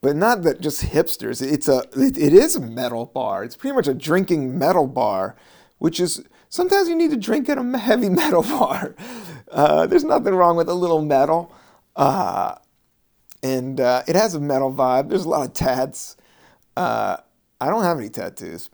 but 0.00 0.16
not 0.16 0.42
that 0.42 0.60
just 0.60 0.82
hipsters. 0.84 1.42
It's 1.42 1.68
a 1.68 1.84
it, 1.96 2.16
it 2.16 2.32
is 2.32 2.56
a 2.56 2.60
metal 2.60 3.06
bar. 3.06 3.44
It's 3.44 3.56
pretty 3.56 3.74
much 3.74 3.88
a 3.88 3.94
drinking 3.94 4.58
metal 4.58 4.86
bar, 4.86 5.36
which 5.78 6.00
is 6.00 6.22
sometimes 6.48 6.88
you 6.88 6.96
need 6.96 7.10
to 7.10 7.16
drink 7.16 7.48
at 7.48 7.58
a 7.58 7.78
heavy 7.78 8.08
metal 8.22 8.42
bar. 8.42 8.94
Uh, 9.50 9.86
there's 9.86 10.04
nothing 10.04 10.34
wrong 10.34 10.56
with 10.56 10.68
a 10.68 10.74
little 10.74 11.02
metal. 11.02 11.52
Uh, 11.96 12.54
and 13.42 13.80
uh, 13.80 14.02
it 14.06 14.16
has 14.16 14.34
a 14.34 14.40
metal 14.40 14.72
vibe. 14.72 15.08
There's 15.08 15.24
a 15.24 15.28
lot 15.28 15.46
of 15.46 15.52
tats. 15.54 16.16
Uh, 16.76 17.16
I 17.60 17.68
don't 17.68 17.82
have 17.82 17.98
any 17.98 18.08
tattoos. 18.08 18.70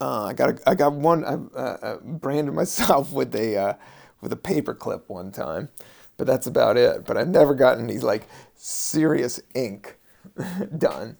Uh, 0.00 0.24
I 0.24 0.32
got 0.32 0.50
a, 0.50 0.68
I 0.68 0.74
got 0.74 0.92
one. 0.92 1.24
I 1.24 1.58
uh, 1.58 1.98
branded 2.02 2.54
myself 2.54 3.12
with 3.12 3.34
a 3.34 3.78
with 4.20 4.32
a 4.32 4.36
paper 4.36 4.74
clip 4.74 5.08
one 5.08 5.30
time, 5.30 5.68
but 6.16 6.26
that's 6.26 6.46
about 6.46 6.76
it. 6.76 7.04
But 7.04 7.16
I've 7.16 7.28
never 7.28 7.54
gotten 7.54 7.84
any 7.84 7.98
like 7.98 8.26
serious 8.54 9.40
ink 9.54 9.98
done. 10.78 11.16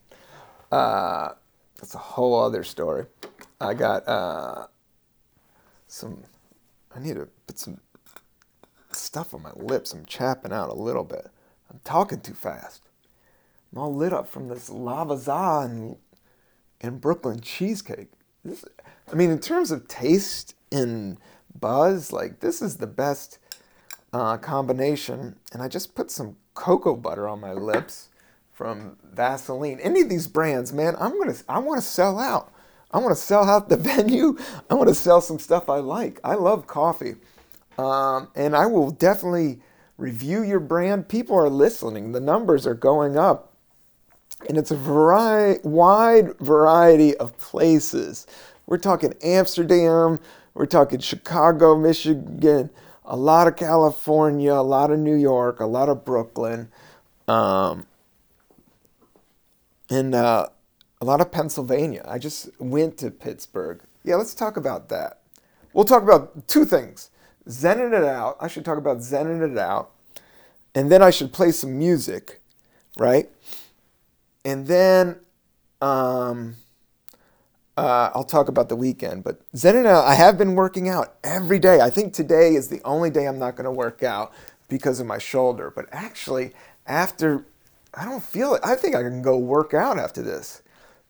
Uh, 0.71 1.31
that's 1.77 1.95
a 1.95 1.99
whole 1.99 2.41
other 2.41 2.65
story. 2.65 3.07
I 3.61 3.75
got 3.75 4.07
uh, 4.09 4.67
some. 5.87 6.25
I 6.95 7.01
need 7.01 7.17
to 7.17 7.29
put 7.47 7.59
some 7.59 7.81
stuff 8.93 9.35
on 9.35 9.43
my 9.43 9.53
lips. 9.57 9.93
I'm 9.93 10.05
chapping 10.05 10.53
out 10.53 10.71
a 10.71 10.75
little 10.75 11.05
bit. 11.05 11.29
I'm 11.71 11.81
talking 11.85 12.21
too 12.21 12.35
fast. 12.35 12.83
I'm 13.73 13.79
all 13.79 13.95
lit 13.95 14.13
up 14.13 14.29
from 14.29 14.49
this 14.49 14.71
Lavazza 14.71 15.65
and, 15.65 15.97
and 16.81 17.01
Brooklyn 17.01 17.41
cheesecake. 17.41 18.09
This, 18.45 18.65
I 19.11 19.15
mean, 19.15 19.31
in 19.31 19.41
terms 19.41 19.71
of 19.71 19.89
taste 19.89 20.55
and 20.71 21.19
buzz, 21.59 22.13
like 22.13 22.41
this 22.41 22.63
is 22.63 22.77
the 22.77 22.87
best 22.87 23.39
uh, 24.15 24.39
combination. 24.39 25.37
And 25.53 25.61
I 25.61 25.69
just 25.69 25.95
put 25.95 26.11
some 26.11 26.37
cocoa 26.55 26.95
butter 26.95 27.29
on 27.29 27.41
my 27.41 27.53
lips 27.53 28.09
from 28.53 28.97
Vaseline. 29.13 29.81
Any 29.81 30.03
of 30.03 30.09
these 30.09 30.29
brands, 30.29 30.73
man, 30.73 30.95
I'm 30.99 31.19
gonna. 31.19 31.35
I 31.49 31.59
want 31.59 31.83
to 31.83 31.87
sell 31.87 32.19
out. 32.19 32.53
I 32.93 32.99
want 32.99 33.11
to 33.11 33.21
sell 33.21 33.51
out 33.51 33.69
the 33.69 33.77
venue. 33.95 34.39
I 34.71 34.75
want 34.75 34.89
to 34.89 34.95
sell 34.95 35.21
some 35.21 35.41
stuff 35.41 35.69
I 35.69 35.79
like. 35.79 36.21
I 36.23 36.35
love 36.35 36.67
coffee. 36.69 37.17
Um, 37.77 38.29
and 38.37 38.55
I 38.55 38.67
will 38.67 38.93
definitely 38.93 39.59
review 39.99 40.45
your 40.45 40.61
brand. 40.61 41.09
People 41.09 41.37
are 41.37 41.49
listening, 41.49 42.13
the 42.13 42.21
numbers 42.21 42.69
are 42.69 42.75
going 42.75 43.19
up. 43.19 43.53
And 44.49 44.57
it's 44.57 44.71
a 44.71 44.77
vari- 44.77 45.59
wide 45.65 46.39
variety 46.39 47.17
of 47.17 47.37
places. 47.39 48.27
We're 48.67 48.79
talking 48.79 49.15
Amsterdam, 49.25 50.21
we're 50.55 50.67
talking 50.67 51.01
Chicago, 51.01 51.77
Michigan, 51.77 52.71
a 53.05 53.17
lot 53.17 53.47
of 53.47 53.57
California, 53.57 54.53
a 54.53 54.63
lot 54.63 54.91
of 54.91 54.99
New 54.99 55.17
York, 55.17 55.61
a 55.61 55.67
lot 55.67 55.89
of 55.89 56.05
Brooklyn. 56.05 56.71
Um, 57.29 57.87
and 59.91 60.15
uh, 60.15 60.49
a 61.01 61.05
lot 61.05 61.21
of 61.21 61.31
Pennsylvania. 61.31 62.05
I 62.07 62.19
just 62.19 62.49
went 62.59 62.99
to 62.99 63.11
Pittsburgh. 63.11 63.83
Yeah, 64.03 64.17
let's 64.17 64.35
talk 64.35 64.57
about 64.57 64.89
that. 64.89 65.21
We'll 65.73 65.85
talk 65.85 66.03
about 66.03 66.47
two 66.49 66.65
things 66.65 67.11
zenning 67.49 67.93
it 67.93 68.05
out. 68.05 68.37
I 68.41 68.49
should 68.49 68.65
talk 68.65 68.79
about 68.79 68.99
zenning 68.99 69.51
it 69.51 69.59
out. 69.59 69.91
And 70.75 70.91
then 70.91 71.03
I 71.03 71.11
should 71.11 71.33
play 71.33 71.53
some 71.53 71.79
music, 71.79 72.41
right? 72.97 73.29
And 74.45 74.67
then 74.67 75.21
um, 75.81 76.57
uh, 77.77 78.11
I'll 78.15 78.25
talk 78.25 78.49
about 78.49 78.69
the 78.69 78.77
weekend. 78.77 79.25
But 79.25 79.41
it 79.75 79.87
out, 79.87 80.05
I 80.05 80.15
have 80.15 80.39
been 80.39 80.55
working 80.55 80.89
out 80.89 81.17
every 81.25 81.59
day. 81.59 81.81
I 81.81 81.91
think 81.91 82.13
today 82.13 82.55
is 82.55 82.69
the 82.69 82.83
only 82.85 83.11
day 83.11 83.27
I'm 83.27 83.39
not 83.39 83.57
going 83.57 83.65
to 83.65 83.73
work 83.73 84.03
out 84.03 84.33
because 84.69 85.01
of 85.01 85.07
my 85.07 85.19
shoulder. 85.19 85.73
But 85.75 85.87
actually, 85.93 86.53
after, 86.87 87.45
I 87.93 88.05
don't 88.05 88.23
feel 88.23 88.55
it. 88.55 88.61
I 88.65 88.75
think 88.75 88.95
I 88.95 89.03
can 89.03 89.23
go 89.23 89.39
work 89.39 89.75
out 89.75 89.99
after 89.99 90.23
this 90.23 90.63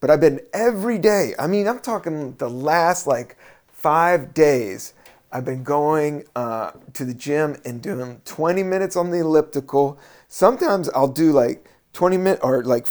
but 0.04 0.10
I've 0.10 0.20
been 0.20 0.42
every 0.52 0.98
day. 0.98 1.32
I 1.38 1.46
mean, 1.46 1.66
I'm 1.66 1.78
talking 1.78 2.34
the 2.36 2.50
last 2.50 3.06
like 3.06 3.38
five 3.68 4.34
days. 4.34 4.92
I've 5.32 5.46
been 5.46 5.64
going 5.64 6.24
uh, 6.36 6.72
to 6.92 7.06
the 7.06 7.14
gym 7.14 7.56
and 7.64 7.80
doing 7.80 8.20
20 8.26 8.62
minutes 8.64 8.96
on 8.96 9.08
the 9.08 9.20
elliptical. 9.20 9.98
Sometimes 10.28 10.90
I'll 10.90 11.08
do 11.08 11.32
like 11.32 11.66
20 11.94 12.18
minutes 12.18 12.44
or 12.44 12.62
like 12.64 12.86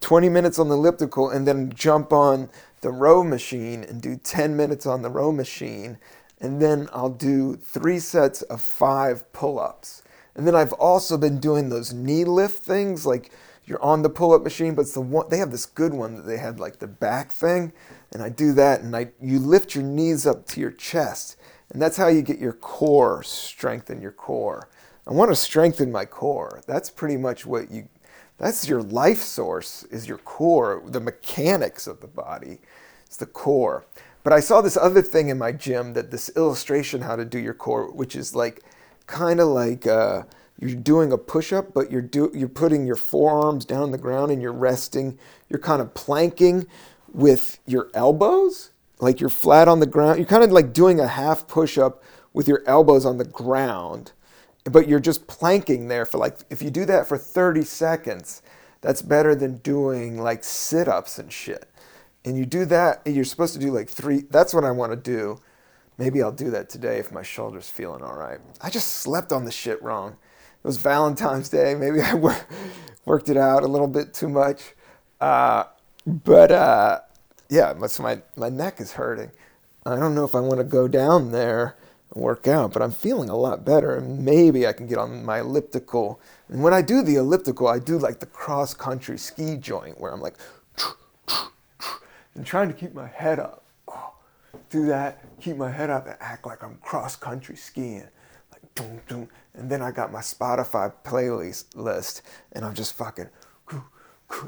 20 0.00 0.28
minutes 0.28 0.58
on 0.58 0.68
the 0.68 0.74
elliptical 0.74 1.30
and 1.30 1.48
then 1.48 1.72
jump 1.72 2.12
on 2.12 2.50
the 2.80 2.90
row 2.90 3.22
machine 3.22 3.84
and 3.84 4.00
do 4.00 4.16
10 4.16 4.56
minutes 4.56 4.86
on 4.86 5.02
the 5.02 5.10
row 5.10 5.32
machine. 5.32 5.98
And 6.40 6.60
then 6.60 6.88
I'll 6.92 7.10
do 7.10 7.56
three 7.56 7.98
sets 7.98 8.42
of 8.42 8.62
five 8.62 9.30
pull 9.32 9.58
ups. 9.58 10.02
And 10.34 10.46
then 10.46 10.54
I've 10.54 10.72
also 10.74 11.18
been 11.18 11.38
doing 11.38 11.68
those 11.68 11.92
knee 11.92 12.24
lift 12.24 12.62
things 12.62 13.04
like 13.04 13.30
you're 13.70 13.82
on 13.82 14.02
the 14.02 14.10
pull-up 14.10 14.42
machine, 14.42 14.74
but 14.74 14.82
it's 14.82 14.94
the 14.94 15.00
one 15.00 15.28
they 15.28 15.38
have 15.38 15.52
this 15.52 15.64
good 15.64 15.94
one 15.94 16.16
that 16.16 16.26
they 16.26 16.38
had 16.38 16.58
like 16.58 16.80
the 16.80 16.88
back 16.88 17.30
thing, 17.30 17.72
and 18.12 18.20
I 18.20 18.28
do 18.28 18.52
that, 18.54 18.80
and 18.80 18.96
I 18.96 19.12
you 19.20 19.38
lift 19.38 19.76
your 19.76 19.84
knees 19.84 20.26
up 20.26 20.46
to 20.48 20.60
your 20.60 20.72
chest, 20.72 21.36
and 21.70 21.80
that's 21.80 21.96
how 21.96 22.08
you 22.08 22.20
get 22.20 22.40
your 22.40 22.52
core 22.52 23.22
strengthen 23.22 24.00
your 24.02 24.10
core. 24.10 24.68
I 25.06 25.12
want 25.12 25.30
to 25.30 25.36
strengthen 25.36 25.92
my 25.92 26.04
core. 26.04 26.62
That's 26.66 26.90
pretty 26.90 27.16
much 27.16 27.46
what 27.46 27.70
you. 27.70 27.88
That's 28.40 28.68
your 28.68 28.82
life 28.82 29.22
source 29.22 29.84
is 29.84 30.08
your 30.08 30.18
core, 30.18 30.82
the 30.84 31.00
mechanics 31.00 31.86
of 31.86 32.00
the 32.00 32.08
body. 32.08 32.58
It's 33.06 33.18
the 33.18 33.26
core. 33.26 33.84
But 34.24 34.32
I 34.32 34.40
saw 34.40 34.60
this 34.60 34.76
other 34.76 35.02
thing 35.02 35.28
in 35.28 35.38
my 35.38 35.52
gym 35.52 35.92
that 35.92 36.10
this 36.10 36.30
illustration 36.34 37.02
how 37.02 37.16
to 37.16 37.24
do 37.24 37.38
your 37.38 37.54
core, 37.54 37.92
which 37.92 38.16
is 38.16 38.34
like 38.34 38.64
kind 39.06 39.38
of 39.38 39.48
like. 39.48 39.86
Uh, 39.86 40.24
you're 40.60 40.74
doing 40.74 41.10
a 41.10 41.16
push-up, 41.16 41.72
but 41.72 41.90
you're 41.90 42.02
do, 42.02 42.30
you're 42.34 42.48
putting 42.48 42.86
your 42.86 42.96
forearms 42.96 43.64
down 43.64 43.82
on 43.82 43.92
the 43.92 43.98
ground 43.98 44.30
and 44.30 44.42
you're 44.42 44.52
resting. 44.52 45.18
You're 45.48 45.58
kind 45.58 45.80
of 45.80 45.94
planking 45.94 46.66
with 47.12 47.58
your 47.66 47.88
elbows, 47.94 48.70
like 48.98 49.20
you're 49.20 49.30
flat 49.30 49.68
on 49.68 49.80
the 49.80 49.86
ground. 49.86 50.18
You're 50.18 50.26
kind 50.26 50.44
of 50.44 50.52
like 50.52 50.74
doing 50.74 51.00
a 51.00 51.06
half 51.06 51.48
push-up 51.48 52.02
with 52.34 52.46
your 52.46 52.62
elbows 52.66 53.06
on 53.06 53.16
the 53.16 53.24
ground, 53.24 54.12
but 54.64 54.88
you're 54.88 55.00
just 55.00 55.26
planking 55.26 55.88
there 55.88 56.04
for 56.04 56.18
like 56.18 56.38
if 56.50 56.62
you 56.62 56.70
do 56.70 56.84
that 56.86 57.06
for 57.06 57.16
30 57.16 57.62
seconds, 57.64 58.42
that's 58.80 59.02
better 59.02 59.34
than 59.34 59.58
doing 59.58 60.20
like 60.20 60.44
sit-ups 60.44 61.18
and 61.18 61.32
shit. 61.32 61.68
And 62.24 62.36
you 62.36 62.44
do 62.44 62.64
that, 62.66 63.02
you're 63.06 63.24
supposed 63.24 63.54
to 63.54 63.60
do 63.60 63.70
like 63.70 63.88
three. 63.88 64.22
That's 64.30 64.52
what 64.52 64.64
I 64.64 64.70
want 64.70 64.92
to 64.92 64.96
do. 64.96 65.40
Maybe 65.96 66.22
I'll 66.22 66.32
do 66.32 66.50
that 66.50 66.68
today 66.68 66.98
if 66.98 67.12
my 67.12 67.22
shoulder's 67.22 67.68
feeling 67.68 68.02
all 68.02 68.16
right. 68.16 68.38
I 68.60 68.70
just 68.70 68.88
slept 68.88 69.32
on 69.32 69.44
the 69.44 69.50
shit 69.50 69.82
wrong 69.82 70.16
it 70.62 70.66
was 70.66 70.76
Valentine's 70.76 71.48
Day. 71.48 71.74
Maybe 71.74 72.00
I 72.02 72.14
wor- 72.14 72.36
worked 73.06 73.30
it 73.30 73.36
out 73.36 73.62
a 73.62 73.66
little 73.66 73.88
bit 73.88 74.12
too 74.12 74.28
much. 74.28 74.74
Uh, 75.20 75.64
but 76.06 76.52
uh, 76.52 77.00
yeah, 77.48 77.74
so 77.86 78.02
my, 78.02 78.20
my 78.36 78.50
neck 78.50 78.80
is 78.80 78.92
hurting. 78.92 79.30
I 79.86 79.96
don't 79.96 80.14
know 80.14 80.24
if 80.24 80.34
I 80.34 80.40
want 80.40 80.58
to 80.58 80.64
go 80.64 80.86
down 80.86 81.32
there 81.32 81.76
work 82.14 82.48
out, 82.48 82.72
but 82.72 82.82
I'm 82.82 82.90
feeling 82.90 83.28
a 83.28 83.36
lot 83.36 83.64
better. 83.64 83.96
And 83.96 84.24
maybe 84.24 84.66
I 84.66 84.72
can 84.72 84.86
get 84.86 84.98
on 84.98 85.24
my 85.24 85.40
elliptical. 85.40 86.20
And 86.48 86.62
when 86.62 86.74
I 86.74 86.82
do 86.82 87.02
the 87.02 87.16
elliptical, 87.16 87.68
I 87.68 87.78
do 87.78 87.98
like 87.98 88.20
the 88.20 88.26
cross 88.26 88.74
country 88.74 89.18
ski 89.18 89.56
joint 89.56 90.00
where 90.00 90.12
I'm 90.12 90.20
like, 90.20 90.34
and 92.34 92.46
trying 92.46 92.68
to 92.68 92.74
keep 92.74 92.94
my 92.94 93.06
head 93.06 93.38
up. 93.38 93.64
Oh, 93.88 94.14
do 94.70 94.86
that, 94.86 95.24
keep 95.40 95.56
my 95.56 95.70
head 95.70 95.90
up, 95.90 96.06
and 96.06 96.16
act 96.20 96.46
like 96.46 96.62
I'm 96.62 96.76
cross 96.76 97.16
country 97.16 97.56
skiing. 97.56 98.08
Like. 98.50 98.88
And 99.54 99.68
then 99.68 99.82
I 99.82 99.90
got 99.90 100.12
my 100.12 100.20
Spotify 100.20 100.92
playlist 101.04 101.76
list, 101.76 102.22
and 102.52 102.64
I'm 102.64 102.74
just 102.74 102.94
fucking 102.94 103.28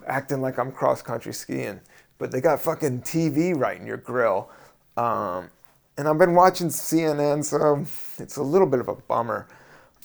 acting 0.06 0.40
like 0.40 0.58
I'm 0.58 0.72
cross 0.72 1.02
country 1.02 1.32
skiing. 1.32 1.80
But 2.18 2.30
they 2.30 2.40
got 2.40 2.60
fucking 2.60 3.02
TV 3.02 3.56
right 3.56 3.78
in 3.78 3.86
your 3.86 3.96
grill. 3.96 4.48
Um, 4.96 5.50
and 5.96 6.08
I've 6.08 6.18
been 6.18 6.34
watching 6.34 6.68
CNN, 6.68 7.44
so 7.44 7.84
it's 8.22 8.36
a 8.36 8.42
little 8.42 8.66
bit 8.66 8.80
of 8.80 8.88
a 8.88 8.94
bummer. 8.94 9.48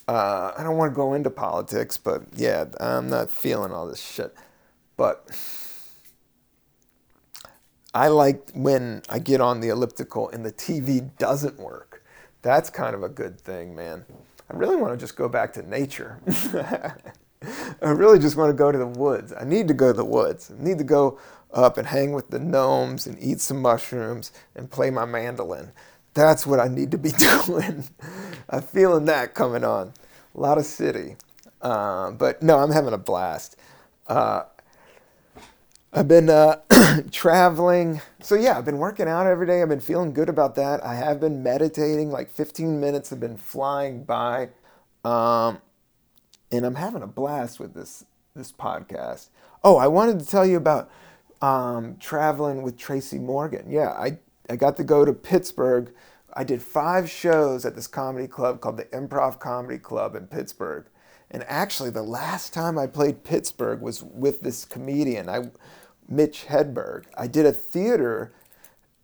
Uh, 0.07 0.53
I 0.57 0.63
don't 0.63 0.77
want 0.77 0.91
to 0.91 0.95
go 0.95 1.13
into 1.13 1.29
politics, 1.29 1.97
but 1.97 2.23
yeah, 2.35 2.65
I'm 2.79 3.09
not 3.09 3.29
feeling 3.29 3.71
all 3.71 3.87
this 3.87 4.01
shit. 4.01 4.33
But 4.95 5.29
I 7.93 8.07
like 8.07 8.51
when 8.53 9.01
I 9.09 9.19
get 9.19 9.41
on 9.41 9.59
the 9.59 9.69
elliptical 9.69 10.29
and 10.29 10.45
the 10.45 10.51
TV 10.51 11.15
doesn't 11.17 11.59
work. 11.59 12.03
That's 12.41 12.69
kind 12.69 12.95
of 12.95 13.03
a 13.03 13.09
good 13.09 13.39
thing, 13.39 13.75
man. 13.75 14.05
I 14.49 14.55
really 14.55 14.77
want 14.77 14.93
to 14.93 14.97
just 14.97 15.17
go 15.17 15.27
back 15.27 15.53
to 15.53 15.67
nature. 15.67 16.19
I 17.81 17.89
really 17.89 18.19
just 18.19 18.35
want 18.35 18.49
to 18.49 18.53
go 18.53 18.71
to 18.71 18.77
the 18.77 18.87
woods. 18.87 19.33
I 19.33 19.43
need 19.43 19.67
to 19.67 19.73
go 19.73 19.87
to 19.87 19.93
the 19.93 20.05
woods. 20.05 20.51
I 20.51 20.63
need 20.63 20.77
to 20.77 20.83
go 20.83 21.19
up 21.53 21.77
and 21.77 21.87
hang 21.87 22.11
with 22.11 22.29
the 22.29 22.39
gnomes 22.39 23.07
and 23.07 23.17
eat 23.21 23.39
some 23.39 23.61
mushrooms 23.61 24.31
and 24.55 24.69
play 24.69 24.89
my 24.89 25.05
mandolin. 25.05 25.71
That's 26.13 26.45
what 26.45 26.59
I 26.59 26.67
need 26.67 26.91
to 26.91 26.97
be 26.97 27.11
doing. 27.45 27.85
I'm 28.49 28.61
feeling 28.61 29.05
that 29.05 29.33
coming 29.33 29.63
on. 29.63 29.93
A 30.35 30.39
lot 30.39 30.57
of 30.57 30.65
city. 30.65 31.15
Uh, 31.61 32.11
but 32.11 32.41
no, 32.41 32.59
I'm 32.59 32.71
having 32.71 32.93
a 32.93 32.97
blast. 32.97 33.55
Uh, 34.07 34.43
I've 35.93 36.07
been 36.07 36.29
uh, 36.29 36.61
traveling. 37.11 38.01
So, 38.21 38.35
yeah, 38.35 38.57
I've 38.57 38.65
been 38.65 38.77
working 38.77 39.07
out 39.07 39.25
every 39.25 39.47
day. 39.47 39.61
I've 39.61 39.69
been 39.69 39.79
feeling 39.79 40.13
good 40.13 40.29
about 40.29 40.55
that. 40.55 40.83
I 40.83 40.95
have 40.95 41.19
been 41.19 41.41
meditating, 41.41 42.11
like 42.11 42.29
15 42.29 42.79
minutes 42.79 43.09
have 43.09 43.19
been 43.19 43.37
flying 43.37 44.03
by. 44.03 44.49
Um, 45.03 45.61
and 46.51 46.65
I'm 46.65 46.75
having 46.75 47.01
a 47.01 47.07
blast 47.07 47.59
with 47.59 47.73
this, 47.73 48.05
this 48.35 48.51
podcast. 48.51 49.29
Oh, 49.63 49.77
I 49.77 49.87
wanted 49.87 50.19
to 50.19 50.25
tell 50.25 50.45
you 50.45 50.57
about 50.57 50.89
um, 51.41 51.97
traveling 51.99 52.61
with 52.61 52.77
Tracy 52.77 53.19
Morgan. 53.19 53.69
Yeah, 53.69 53.89
I, 53.89 54.19
I 54.49 54.55
got 54.55 54.77
to 54.77 54.83
go 54.83 55.05
to 55.05 55.13
Pittsburgh. 55.13 55.93
I 56.33 56.43
did 56.43 56.61
five 56.61 57.09
shows 57.09 57.65
at 57.65 57.75
this 57.75 57.87
comedy 57.87 58.27
club 58.27 58.61
called 58.61 58.77
the 58.77 58.85
Improv 58.85 59.39
Comedy 59.39 59.77
Club 59.77 60.15
in 60.15 60.27
Pittsburgh. 60.27 60.85
And 61.29 61.43
actually, 61.47 61.89
the 61.89 62.03
last 62.03 62.53
time 62.53 62.77
I 62.77 62.87
played 62.87 63.23
Pittsburgh 63.23 63.81
was 63.81 64.03
with 64.03 64.41
this 64.41 64.63
comedian, 64.63 65.27
I, 65.29 65.49
Mitch 66.07 66.45
Hedberg. 66.47 67.05
I 67.17 67.27
did 67.27 67.45
a 67.45 67.51
theater 67.51 68.31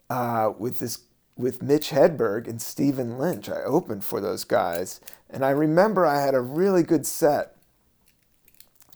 uh, 0.09 0.53
with 0.57 0.79
this 0.79 0.99
with 1.35 1.63
Mitch 1.63 1.89
Hedberg 1.89 2.47
and 2.47 2.61
Stephen 2.61 3.17
Lynch. 3.17 3.49
I 3.49 3.63
opened 3.63 4.05
for 4.05 4.21
those 4.21 4.43
guys, 4.43 5.01
and 5.29 5.43
I 5.43 5.49
remember 5.49 6.05
I 6.05 6.21
had 6.21 6.35
a 6.35 6.41
really 6.41 6.83
good 6.83 7.07
set. 7.07 7.55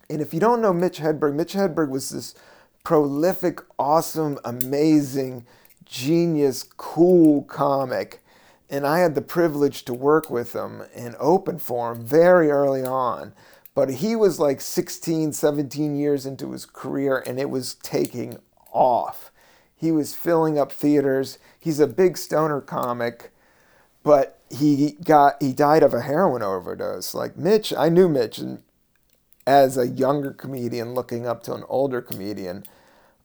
And 0.09 0.21
if 0.21 0.33
you 0.33 0.39
don't 0.39 0.61
know 0.61 0.71
Mitch 0.71 0.99
Hedberg, 0.99 1.33
Mitch 1.33 1.53
Hedberg 1.53 1.89
was 1.89 2.11
this 2.11 2.35
prolific, 2.87 3.59
awesome, 3.77 4.39
amazing, 4.45 5.45
genius, 5.83 6.63
cool 6.77 7.43
comic 7.43 8.23
and 8.69 8.87
I 8.87 8.99
had 8.99 9.13
the 9.13 9.21
privilege 9.21 9.83
to 9.83 9.93
work 9.93 10.29
with 10.29 10.55
him 10.55 10.83
and 10.95 11.13
open 11.19 11.59
for 11.59 11.91
him 11.91 12.05
very 12.05 12.49
early 12.49 12.85
on. 12.85 13.33
But 13.75 13.95
he 13.95 14.15
was 14.15 14.39
like 14.39 14.61
16, 14.61 15.33
17 15.33 15.97
years 15.97 16.25
into 16.25 16.53
his 16.53 16.65
career 16.65 17.21
and 17.27 17.37
it 17.37 17.49
was 17.49 17.75
taking 17.75 18.37
off. 18.71 19.31
He 19.75 19.91
was 19.91 20.15
filling 20.15 20.57
up 20.57 20.71
theaters. 20.71 21.39
He's 21.59 21.81
a 21.81 21.87
big 21.87 22.17
stoner 22.17 22.61
comic, 22.61 23.33
but 24.01 24.39
he 24.49 24.93
got 25.03 25.43
he 25.43 25.51
died 25.51 25.83
of 25.83 25.93
a 25.93 26.03
heroin 26.03 26.41
overdose. 26.41 27.13
Like 27.13 27.35
Mitch, 27.35 27.73
I 27.77 27.89
knew 27.89 28.07
Mitch 28.07 28.37
and 28.37 28.63
as 29.45 29.77
a 29.77 29.87
younger 29.89 30.31
comedian 30.31 30.93
looking 30.93 31.27
up 31.27 31.43
to 31.43 31.53
an 31.53 31.65
older 31.67 32.01
comedian. 32.01 32.63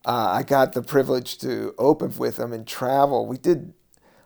Uh, 0.04 0.34
I 0.38 0.42
got 0.42 0.72
the 0.72 0.82
privilege 0.82 1.38
to 1.38 1.74
open 1.78 2.12
with 2.16 2.38
him 2.38 2.52
and 2.52 2.66
travel. 2.66 3.26
We 3.26 3.38
did 3.38 3.72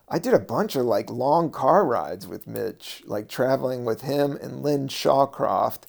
I 0.08 0.18
did 0.18 0.34
a 0.34 0.38
bunch 0.38 0.76
of 0.76 0.86
like 0.86 1.10
long 1.10 1.50
car 1.50 1.84
rides 1.84 2.26
with 2.26 2.46
Mitch, 2.46 3.02
like 3.06 3.28
traveling 3.28 3.84
with 3.84 4.02
him 4.02 4.38
and 4.40 4.62
Lynn 4.62 4.88
Shawcroft, 4.88 5.82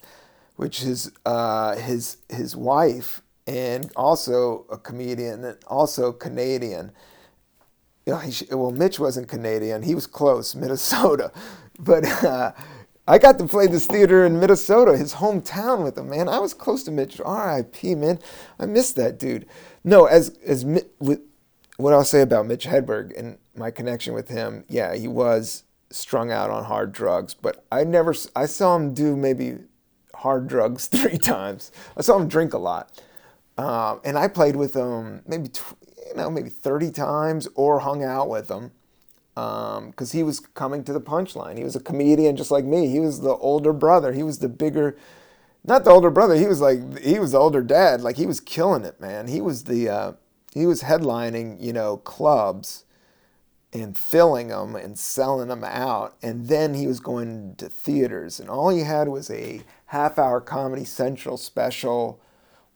which 0.56 0.82
is 0.82 1.12
uh, 1.26 1.76
his 1.76 2.18
his 2.30 2.56
wife 2.56 3.22
and 3.46 3.92
also 3.96 4.66
a 4.72 4.78
comedian 4.78 5.44
and 5.44 5.58
also 5.68 6.12
Canadian. 6.12 6.92
You 8.06 8.14
know, 8.14 8.20
he, 8.20 8.46
well, 8.54 8.72
Mitch 8.72 9.00
wasn't 9.00 9.28
Canadian; 9.28 9.84
he 9.84 9.96
was 9.96 10.08
close, 10.08 10.56
Minnesota, 10.64 11.32
but. 11.80 12.06
Uh, 12.24 12.52
I 13.08 13.18
got 13.18 13.38
to 13.40 13.48
play 13.48 13.68
this 13.68 13.86
theater 13.86 14.26
in 14.26 14.40
Minnesota, 14.40 14.98
his 14.98 15.16
hometown, 15.16 15.84
with 15.84 15.98
him, 15.98 16.10
man. 16.10 16.28
I 16.28 16.40
was 16.40 16.54
close 16.54 16.84
to 16.84 16.92
Mitch. 16.92 17.22
R.I.P. 17.22 17.96
Man, 17.96 18.20
I 18.60 18.66
miss 18.66 18.92
that 18.94 19.18
dude. 19.18 19.46
No, 19.84 20.06
as 20.06 20.38
as 20.46 20.66
with 21.00 21.22
what 21.78 21.94
I'll 21.94 22.04
say 22.04 22.22
about 22.22 22.48
Mitch 22.48 22.66
Hedberg 22.66 23.18
and 23.18 23.38
my 23.56 23.72
connection 23.72 24.14
with 24.14 24.30
him, 24.30 24.66
yeah, 24.68 24.96
he 24.96 25.08
was 25.08 25.64
strung 25.90 26.32
out 26.32 26.50
on 26.50 26.66
hard 26.66 26.92
drugs, 26.92 27.34
but 27.34 27.66
I 27.72 27.84
never, 27.84 28.14
I 28.36 28.46
saw 28.46 28.76
him 28.76 28.94
do 28.94 29.16
maybe 29.16 29.60
hard 30.16 30.48
drugs 30.48 30.88
three 30.88 31.18
times. 31.18 31.72
I 31.96 32.02
saw 32.02 32.18
him 32.18 32.28
drink 32.28 32.54
a 32.54 32.58
lot. 32.58 33.02
Um, 33.58 34.02
and 34.04 34.18
I 34.18 34.28
played 34.28 34.56
with 34.56 34.76
him 34.76 35.24
maybe, 35.26 35.50
you 36.08 36.16
know, 36.16 36.30
maybe 36.30 36.50
30 36.50 36.92
times 36.92 37.48
or 37.56 37.80
hung 37.80 38.04
out 38.04 38.30
with 38.30 38.50
him 38.50 38.72
because 39.38 40.14
um, 40.14 40.18
he 40.18 40.24
was 40.24 40.40
coming 40.40 40.84
to 40.84 40.92
the 40.92 41.00
punchline. 41.00 41.60
He 41.60 41.64
was 41.64 41.76
a 41.76 41.80
comedian 41.80 42.36
just 42.36 42.50
like 42.50 42.66
me. 42.66 42.88
He 42.88 43.00
was 43.00 43.22
the 43.22 43.36
older 43.36 43.72
brother. 43.72 44.12
He 44.12 44.24
was 44.24 44.40
the 44.40 44.50
bigger, 44.50 44.98
not 45.64 45.84
the 45.84 45.92
older 45.92 46.10
brother. 46.10 46.36
He 46.36 46.48
was 46.48 46.60
like, 46.60 46.98
he 46.98 47.20
was 47.20 47.34
the 47.34 47.38
older 47.38 47.62
dad. 47.62 48.02
Like 48.02 48.18
he 48.18 48.26
was 48.26 48.40
killing 48.40 48.84
it, 48.84 49.00
man. 49.00 49.28
He 49.28 49.40
was 49.40 49.66
the, 49.66 49.90
uh, 49.90 50.12
he 50.54 50.66
was 50.66 50.82
headlining, 50.82 51.62
you 51.62 51.72
know, 51.72 51.98
clubs 51.98 52.86
and 53.72 53.96
filling 53.96 54.48
them 54.48 54.76
and 54.76 54.98
selling 54.98 55.50
them 55.50 55.64
out. 55.64 56.16
And 56.24 56.48
then 56.48 56.74
he 56.74 56.88
was 56.88 57.00
going 57.00 57.56
to 57.58 57.70
theaters. 57.70 58.40
And 58.40 58.50
all 58.50 58.70
he 58.70 58.80
had 58.80 59.08
was 59.08 59.30
a 59.30 59.62
half 59.88 60.18
hour 60.18 60.42
Comedy 60.42 60.86
Central 60.86 61.38
special, 61.38 62.20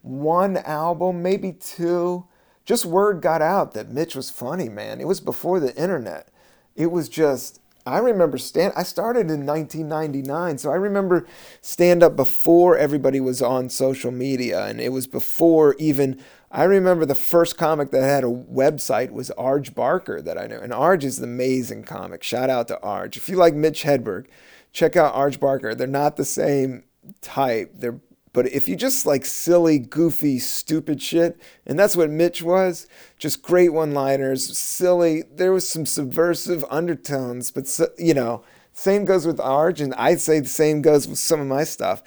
one 0.03 0.57
album, 0.57 1.24
maybe 1.24 1.53
two. 1.53 2.26
Just 2.66 2.86
word 2.86 3.20
got 3.20 3.41
out 3.41 3.74
that 3.74 3.89
Mitch 3.89 4.16
was 4.16 4.30
funny, 4.30 4.70
man. 4.70 5.01
It 5.01 5.07
was 5.07 5.22
before 5.22 5.59
the 5.59 5.76
internet. 5.76 6.28
It 6.76 6.91
was 6.91 7.09
just, 7.09 7.59
I 7.86 7.99
remember 7.99 8.38
stand. 8.38 8.74
I 8.76 8.84
started 8.84 9.30
in 9.32 9.45
1999, 9.45 10.57
so 10.57 10.72
I 10.72 10.76
remember 10.76 11.26
stand 11.61 12.03
up 12.03 12.15
before 12.15 12.78
everybody 12.78 13.19
was 13.19 13.41
on 13.41 13.69
social 13.69 14.11
media, 14.11 14.65
and 14.65 14.80
it 14.80 14.89
was 14.89 15.07
before 15.07 15.76
even 15.80 16.22
I 16.53 16.63
remember 16.65 17.05
the 17.05 17.15
first 17.15 17.57
comic 17.57 17.91
that 17.91 18.03
had 18.03 18.26
a 18.26 18.28
website 18.28 19.11
was 19.11 19.32
Arj 19.38 19.74
Barker 19.74 20.22
that 20.22 20.38
I 20.38 20.47
knew. 20.47 20.59
And 20.59 20.74
Arj 20.74 21.03
is 21.03 21.17
an 21.17 21.24
amazing 21.24 21.84
comic. 21.84 22.24
Shout 22.24 22.49
out 22.49 22.67
to 22.67 22.80
Arj. 22.84 23.15
If 23.15 23.30
you 23.30 23.38
like 23.38 23.53
Mitch 23.53 23.84
Hedberg, 23.84 24.26
check 24.74 24.97
out 24.97 25.15
Arj 25.15 25.39
Barker. 25.39 25.74
They're 25.74 25.88
not 25.88 26.17
the 26.17 26.26
same 26.26 26.84
type. 27.22 27.72
They're 27.76 28.01
but 28.34 28.48
if 28.48 28.70
you 28.70 28.76
just 28.76 29.06
like 29.06 29.26
silly, 29.26 29.78
goofy, 29.78 30.40
stupid 30.40 31.02
shit, 31.02 31.40
and 31.66 31.78
that's 31.78 31.96
what 31.96 32.10
Mitch 32.10 32.42
was, 32.42 32.88
just 33.18 33.42
great 33.42 33.74
one-liners, 33.74 34.58
silly. 34.58 35.24
There 35.30 35.52
was 35.52 35.68
some 35.68 35.86
subversive 35.86 36.64
undertones, 36.70 37.52
but 37.52 37.68
you 37.98 38.14
know, 38.14 38.44
same 38.74 39.06
goes 39.06 39.28
with 39.28 39.38
Arj, 39.38 39.82
and 39.82 39.94
I'd 39.96 40.22
say 40.22 40.40
the 40.40 40.48
same 40.48 40.82
goes 40.82 41.08
with 41.08 41.20
some 41.20 41.42
of 41.42 41.48
my 41.48 41.66
stuff. 41.66 42.04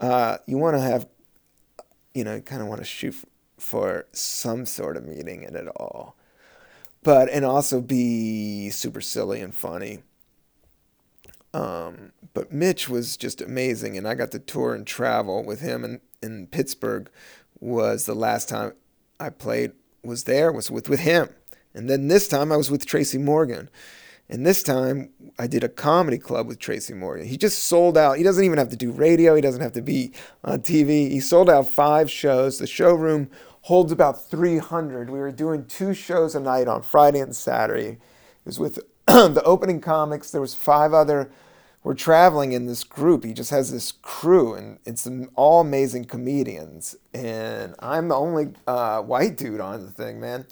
Uh, 0.00 0.38
you 0.46 0.56
want 0.56 0.76
to 0.76 0.80
have, 0.80 1.06
you 2.14 2.24
know, 2.24 2.40
kind 2.40 2.62
of 2.62 2.68
want 2.68 2.80
to 2.80 2.86
shoot 2.86 3.14
for 3.58 4.06
some 4.12 4.64
sort 4.64 4.96
of 4.96 5.04
meaning 5.04 5.42
in 5.42 5.54
it 5.54 5.68
all. 5.76 6.16
But 7.02 7.28
and 7.30 7.44
also 7.44 7.80
be 7.80 8.70
super 8.70 9.00
silly 9.00 9.40
and 9.40 9.54
funny. 9.54 10.02
Um, 11.52 12.12
but 12.32 12.52
Mitch 12.52 12.88
was 12.88 13.16
just 13.16 13.40
amazing, 13.40 13.96
and 13.96 14.06
I 14.06 14.14
got 14.14 14.30
to 14.32 14.38
tour 14.38 14.74
and 14.74 14.86
travel 14.86 15.44
with 15.44 15.60
him. 15.60 15.84
And 15.84 16.00
in 16.22 16.46
Pittsburgh 16.46 17.10
was 17.58 18.06
the 18.06 18.14
last 18.14 18.48
time 18.48 18.72
I 19.18 19.30
played 19.30 19.72
was 20.02 20.24
there 20.24 20.50
was 20.50 20.70
with 20.70 20.88
with 20.88 21.00
him, 21.00 21.28
and 21.74 21.90
then 21.90 22.08
this 22.08 22.28
time 22.28 22.52
I 22.52 22.56
was 22.56 22.70
with 22.70 22.86
Tracy 22.86 23.18
Morgan. 23.18 23.68
And 24.30 24.46
this 24.46 24.62
time 24.62 25.10
I 25.40 25.48
did 25.48 25.64
a 25.64 25.68
comedy 25.68 26.16
club 26.16 26.46
with 26.46 26.60
Tracy 26.60 26.94
Morgan. 26.94 27.26
He 27.26 27.36
just 27.36 27.64
sold 27.64 27.98
out. 27.98 28.16
He 28.16 28.22
doesn't 28.22 28.44
even 28.44 28.58
have 28.58 28.68
to 28.68 28.76
do 28.76 28.92
radio. 28.92 29.34
He 29.34 29.40
doesn't 29.42 29.60
have 29.60 29.72
to 29.72 29.82
be 29.82 30.12
on 30.44 30.60
TV. 30.60 31.10
He 31.10 31.18
sold 31.18 31.50
out 31.50 31.68
five 31.68 32.08
shows. 32.08 32.58
The 32.58 32.68
showroom 32.68 33.28
holds 33.62 33.90
about 33.90 34.30
300. 34.30 35.10
We 35.10 35.18
were 35.18 35.32
doing 35.32 35.64
two 35.64 35.94
shows 35.94 36.36
a 36.36 36.40
night 36.40 36.68
on 36.68 36.82
Friday 36.82 37.18
and 37.18 37.34
Saturday. 37.34 37.98
It 37.98 38.46
was 38.46 38.60
with 38.60 38.78
the 39.34 39.42
opening 39.44 39.80
comics. 39.80 40.30
There 40.30 40.40
was 40.40 40.54
five 40.54 40.92
other. 40.92 41.32
We're 41.82 41.94
traveling 41.94 42.52
in 42.52 42.66
this 42.66 42.84
group. 42.84 43.24
He 43.24 43.32
just 43.32 43.50
has 43.50 43.72
this 43.72 43.90
crew, 43.90 44.54
and 44.54 44.78
it's 44.84 45.08
all 45.34 45.60
amazing 45.60 46.04
comedians. 46.04 46.94
And 47.12 47.74
I'm 47.80 48.06
the 48.06 48.14
only 48.14 48.52
uh, 48.68 49.00
white 49.02 49.36
dude 49.36 49.60
on 49.60 49.84
the 49.84 49.90
thing, 49.90 50.20
man. 50.20 50.46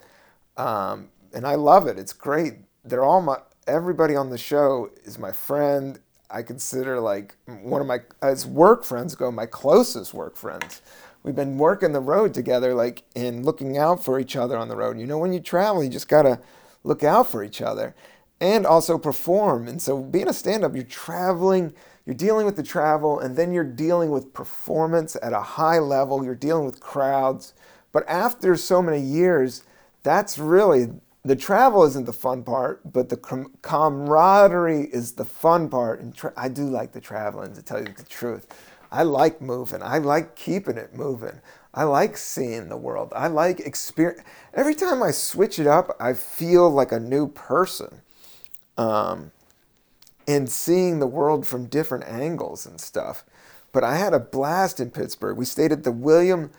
Um, 0.56 1.10
and 1.32 1.46
I 1.46 1.54
love 1.54 1.86
it. 1.86 2.00
It's 2.00 2.12
great. 2.12 2.54
they're 2.84 3.04
all 3.04 3.20
my 3.20 3.36
everybody 3.68 4.16
on 4.16 4.30
the 4.30 4.38
show 4.38 4.90
is 5.04 5.20
my 5.20 5.30
friend. 5.30 6.00
I 6.28 6.42
consider 6.42 6.98
like 6.98 7.36
one 7.62 7.80
of 7.80 7.86
my 7.86 8.00
as 8.22 8.44
work 8.44 8.82
friends 8.82 9.14
go 9.14 9.30
my 9.30 9.46
closest 9.46 10.14
work 10.14 10.36
friends. 10.36 10.82
We've 11.22 11.36
been 11.36 11.58
working 11.58 11.92
the 11.92 12.00
road 12.00 12.34
together, 12.34 12.74
like 12.74 13.04
and 13.14 13.44
looking 13.44 13.78
out 13.78 14.04
for 14.04 14.18
each 14.18 14.34
other 14.34 14.56
on 14.56 14.66
the 14.66 14.74
road. 14.74 14.98
You 14.98 15.06
know, 15.06 15.18
when 15.18 15.32
you 15.32 15.38
travel, 15.38 15.84
you 15.84 15.90
just 15.90 16.08
gotta 16.08 16.40
look 16.82 17.04
out 17.04 17.28
for 17.28 17.44
each 17.44 17.62
other 17.62 17.94
and 18.40 18.66
also 18.66 18.98
perform. 18.98 19.68
And 19.68 19.80
so, 19.80 20.00
being 20.02 20.28
a 20.28 20.32
stand-up, 20.32 20.74
you're 20.74 20.84
traveling, 20.84 21.74
you're 22.06 22.14
dealing 22.14 22.46
with 22.46 22.56
the 22.56 22.62
travel, 22.62 23.18
and 23.18 23.36
then 23.36 23.52
you're 23.52 23.64
dealing 23.64 24.10
with 24.10 24.32
performance 24.32 25.16
at 25.22 25.32
a 25.32 25.40
high 25.40 25.78
level. 25.78 26.24
You're 26.24 26.34
dealing 26.34 26.64
with 26.64 26.80
crowds. 26.80 27.54
But 27.92 28.08
after 28.08 28.56
so 28.56 28.82
many 28.82 29.00
years, 29.00 29.64
that's 30.02 30.38
really 30.38 30.88
the 31.24 31.36
travel 31.36 31.84
isn't 31.84 32.06
the 32.06 32.12
fun 32.12 32.42
part, 32.42 32.80
but 32.92 33.08
the 33.08 33.16
com- 33.16 33.52
camaraderie 33.62 34.88
is 34.92 35.12
the 35.12 35.24
fun 35.24 35.68
part. 35.68 36.00
And 36.00 36.14
tra- 36.14 36.32
I 36.36 36.48
do 36.48 36.64
like 36.64 36.92
the 36.92 37.00
traveling, 37.00 37.54
to 37.54 37.62
tell 37.62 37.80
you 37.80 37.92
the 37.96 38.04
truth. 38.04 38.46
I 38.90 39.02
like 39.02 39.42
moving. 39.42 39.82
I 39.82 39.98
like 39.98 40.34
keeping 40.36 40.78
it 40.78 40.94
moving. 40.94 41.40
I 41.74 41.84
like 41.84 42.16
seeing 42.16 42.68
the 42.68 42.76
world. 42.76 43.12
I 43.14 43.26
like 43.26 43.60
experience. 43.60 44.22
Every 44.54 44.74
time 44.74 45.02
I 45.02 45.10
switch 45.10 45.58
it 45.58 45.66
up, 45.66 45.94
I 46.00 46.14
feel 46.14 46.70
like 46.70 46.92
a 46.92 47.00
new 47.00 47.28
person. 47.28 48.00
Um, 48.78 49.32
and 50.26 50.48
seeing 50.48 50.98
the 50.98 51.06
world 51.06 51.46
from 51.46 51.66
different 51.66 52.04
angles 52.04 52.64
and 52.64 52.80
stuff. 52.80 53.24
But 53.72 53.84
I 53.84 53.96
had 53.96 54.14
a 54.14 54.20
blast 54.20 54.80
in 54.80 54.90
Pittsburgh. 54.90 55.36
We 55.36 55.44
stayed 55.44 55.72
at 55.72 55.84
the 55.84 55.92
William 55.92 56.50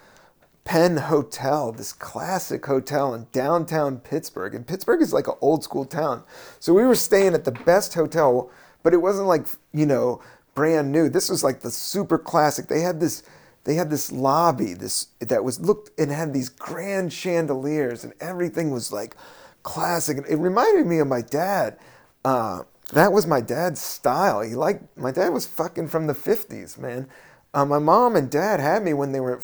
Penn 0.63 0.97
Hotel, 0.97 1.71
this 1.71 1.93
classic 1.93 2.65
hotel 2.65 3.13
in 3.13 3.25
downtown 3.31 3.99
Pittsburgh. 3.99 4.53
And 4.53 4.67
Pittsburgh 4.67 5.01
is 5.01 5.13
like 5.13 5.27
an 5.27 5.33
old 5.41 5.63
school 5.63 5.85
town. 5.85 6.23
So 6.59 6.73
we 6.73 6.83
were 6.83 6.95
staying 6.95 7.33
at 7.33 7.45
the 7.45 7.51
best 7.51 7.95
hotel, 7.95 8.51
but 8.83 8.93
it 8.93 9.01
wasn't 9.01 9.27
like, 9.27 9.47
you 9.73 9.87
know, 9.87 10.21
brand 10.53 10.91
new. 10.91 11.09
This 11.09 11.29
was 11.29 11.43
like 11.43 11.61
the 11.61 11.71
super 11.71 12.19
classic. 12.19 12.67
They 12.67 12.81
had 12.81 12.99
this 12.99 13.23
they 13.65 13.75
had 13.75 13.89
this 13.89 14.11
lobby 14.11 14.73
this 14.73 15.07
that 15.19 15.43
was 15.43 15.59
looked 15.59 15.91
and 15.99 16.11
had 16.11 16.33
these 16.33 16.49
grand 16.49 17.11
chandeliers 17.11 18.03
and 18.03 18.13
everything 18.19 18.71
was 18.71 18.91
like 18.91 19.15
classic. 19.63 20.25
It 20.29 20.37
reminded 20.37 20.85
me 20.85 20.99
of 20.99 21.07
my 21.07 21.21
dad. 21.21 21.77
Uh, 22.23 22.63
that 22.91 23.11
was 23.11 23.27
my 23.27 23.41
dad's 23.41 23.81
style. 23.81 24.41
He 24.41 24.55
liked 24.55 24.97
my 24.97 25.11
dad 25.11 25.29
was 25.29 25.45
fucking 25.45 25.87
from 25.87 26.07
the 26.07 26.13
50s, 26.13 26.77
man. 26.77 27.07
Uh, 27.53 27.65
my 27.65 27.79
mom 27.79 28.15
and 28.15 28.29
dad 28.29 28.59
had 28.59 28.83
me 28.83 28.93
when 28.93 29.11
they 29.11 29.19
were 29.19 29.41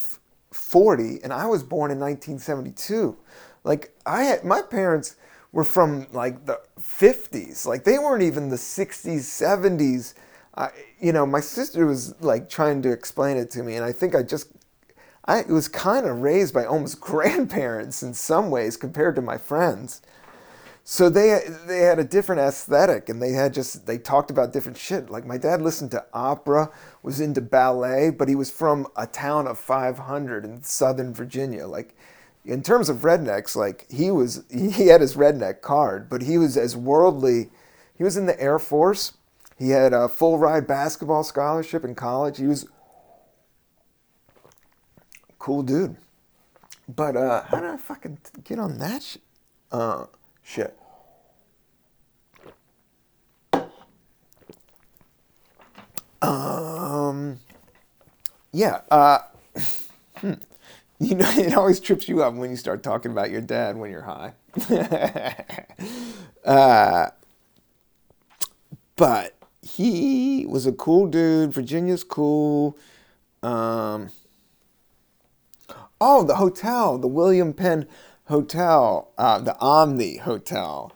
40 0.51 1.19
and 1.23 1.32
I 1.32 1.45
was 1.45 1.63
born 1.63 1.91
in 1.91 1.99
1972. 1.99 3.17
Like 3.63 3.95
I 4.05 4.23
had 4.23 4.43
my 4.43 4.61
parents 4.61 5.15
were 5.51 5.63
from 5.63 6.07
like 6.11 6.45
the 6.45 6.59
50s. 6.80 7.65
Like 7.65 7.84
they 7.84 7.99
weren't 7.99 8.23
even 8.23 8.49
the 8.49 8.55
60s, 8.55 9.19
70s. 9.19 10.13
I, 10.55 10.69
you 10.99 11.11
know, 11.11 11.26
my 11.26 11.41
sister 11.41 11.86
was 11.86 12.19
like 12.21 12.49
trying 12.49 12.82
to 12.84 12.91
explain 12.91 13.38
it 13.38 13.51
to 13.51 13.63
me 13.63 13.76
and 13.76 13.86
I 13.86 13.91
think 13.91 14.15
I 14.15 14.23
just 14.23 14.49
I 15.26 15.41
was 15.43 15.67
kind 15.67 16.05
of 16.05 16.21
raised 16.21 16.53
by 16.53 16.65
almost 16.65 16.99
grandparents 17.01 18.01
in 18.01 18.13
some 18.13 18.49
ways 18.49 18.78
compared 18.78 19.15
to 19.15 19.21
my 19.21 19.38
friends. 19.38 20.01
So 20.88 21.09
they 21.09 21.39
they 21.65 21.79
had 21.79 21.97
a 21.97 22.03
different 22.03 22.41
aesthetic, 22.41 23.09
and 23.09 23.19
they 23.19 23.31
had 23.31 23.55
just 23.55 23.88
they 23.88 23.97
talked 23.97 24.29
about 24.29 24.53
different 24.53 24.77
shit. 24.77 25.09
Like 25.09 25.25
my 25.25 25.39
dad 25.39 25.59
listened 25.59 25.89
to 25.91 26.05
opera, 26.13 26.69
was 27.01 27.19
into 27.19 27.41
ballet, 27.41 28.11
but 28.11 28.29
he 28.29 28.36
was 28.36 28.51
from 28.51 28.86
a 28.95 29.07
town 29.07 29.47
of 29.47 29.57
500 29.57 30.45
in 30.45 30.61
Southern 30.61 31.11
Virginia. 31.11 31.65
Like 31.65 31.95
in 32.45 32.61
terms 32.61 32.88
of 32.88 32.97
rednecks, 32.97 33.55
like 33.55 33.88
he 33.89 34.11
was 34.11 34.43
he 34.51 34.88
had 34.88 35.01
his 35.01 35.15
redneck 35.15 35.61
card, 35.61 36.07
but 36.07 36.21
he 36.21 36.38
was 36.38 36.55
as 36.55 36.77
worldly. 36.77 37.49
He 37.97 38.03
was 38.03 38.15
in 38.15 38.27
the 38.27 38.39
Air 38.39 38.59
Force. 38.59 39.17
He 39.57 39.71
had 39.71 39.91
a 39.91 40.07
full 40.07 40.38
ride 40.38 40.67
basketball 40.67 41.23
scholarship 41.23 41.83
in 41.83 41.95
college. 41.95 42.38
He 42.38 42.45
was 42.45 42.67
cool 45.39 45.63
dude. 45.63 45.97
But 46.88 47.17
uh, 47.17 47.41
how 47.45 47.59
did 47.59 47.71
I 47.71 47.77
fucking 47.77 48.19
get 48.43 48.59
on 48.59 48.77
that 48.77 49.01
shit? 49.01 49.23
Uh, 49.71 50.05
shit. 50.45 50.77
Um, 56.21 57.39
yeah. 58.51 58.81
Uh, 58.89 59.19
hmm. 60.17 60.33
you 60.99 61.15
know, 61.15 61.29
it 61.35 61.55
always 61.55 61.79
trips 61.79 62.07
you 62.07 62.23
up 62.23 62.33
when 62.35 62.51
you 62.51 62.55
start 62.55 62.83
talking 62.83 63.11
about 63.11 63.31
your 63.31 63.41
dad 63.41 63.75
when 63.75 63.91
you're 63.91 64.03
high. 64.03 64.33
uh, 66.45 67.09
but 68.95 69.35
he 69.61 70.45
was 70.47 70.65
a 70.65 70.71
cool 70.71 71.07
dude. 71.07 71.53
Virginia's 71.53 72.03
cool. 72.03 72.77
Um, 73.43 74.09
oh, 75.99 76.23
the 76.23 76.35
hotel, 76.35 76.97
the 76.97 77.07
William 77.07 77.53
Penn 77.53 77.87
Hotel, 78.26 79.11
uh, 79.17 79.39
the 79.39 79.57
Omni 79.59 80.17
Hotel. 80.17 80.91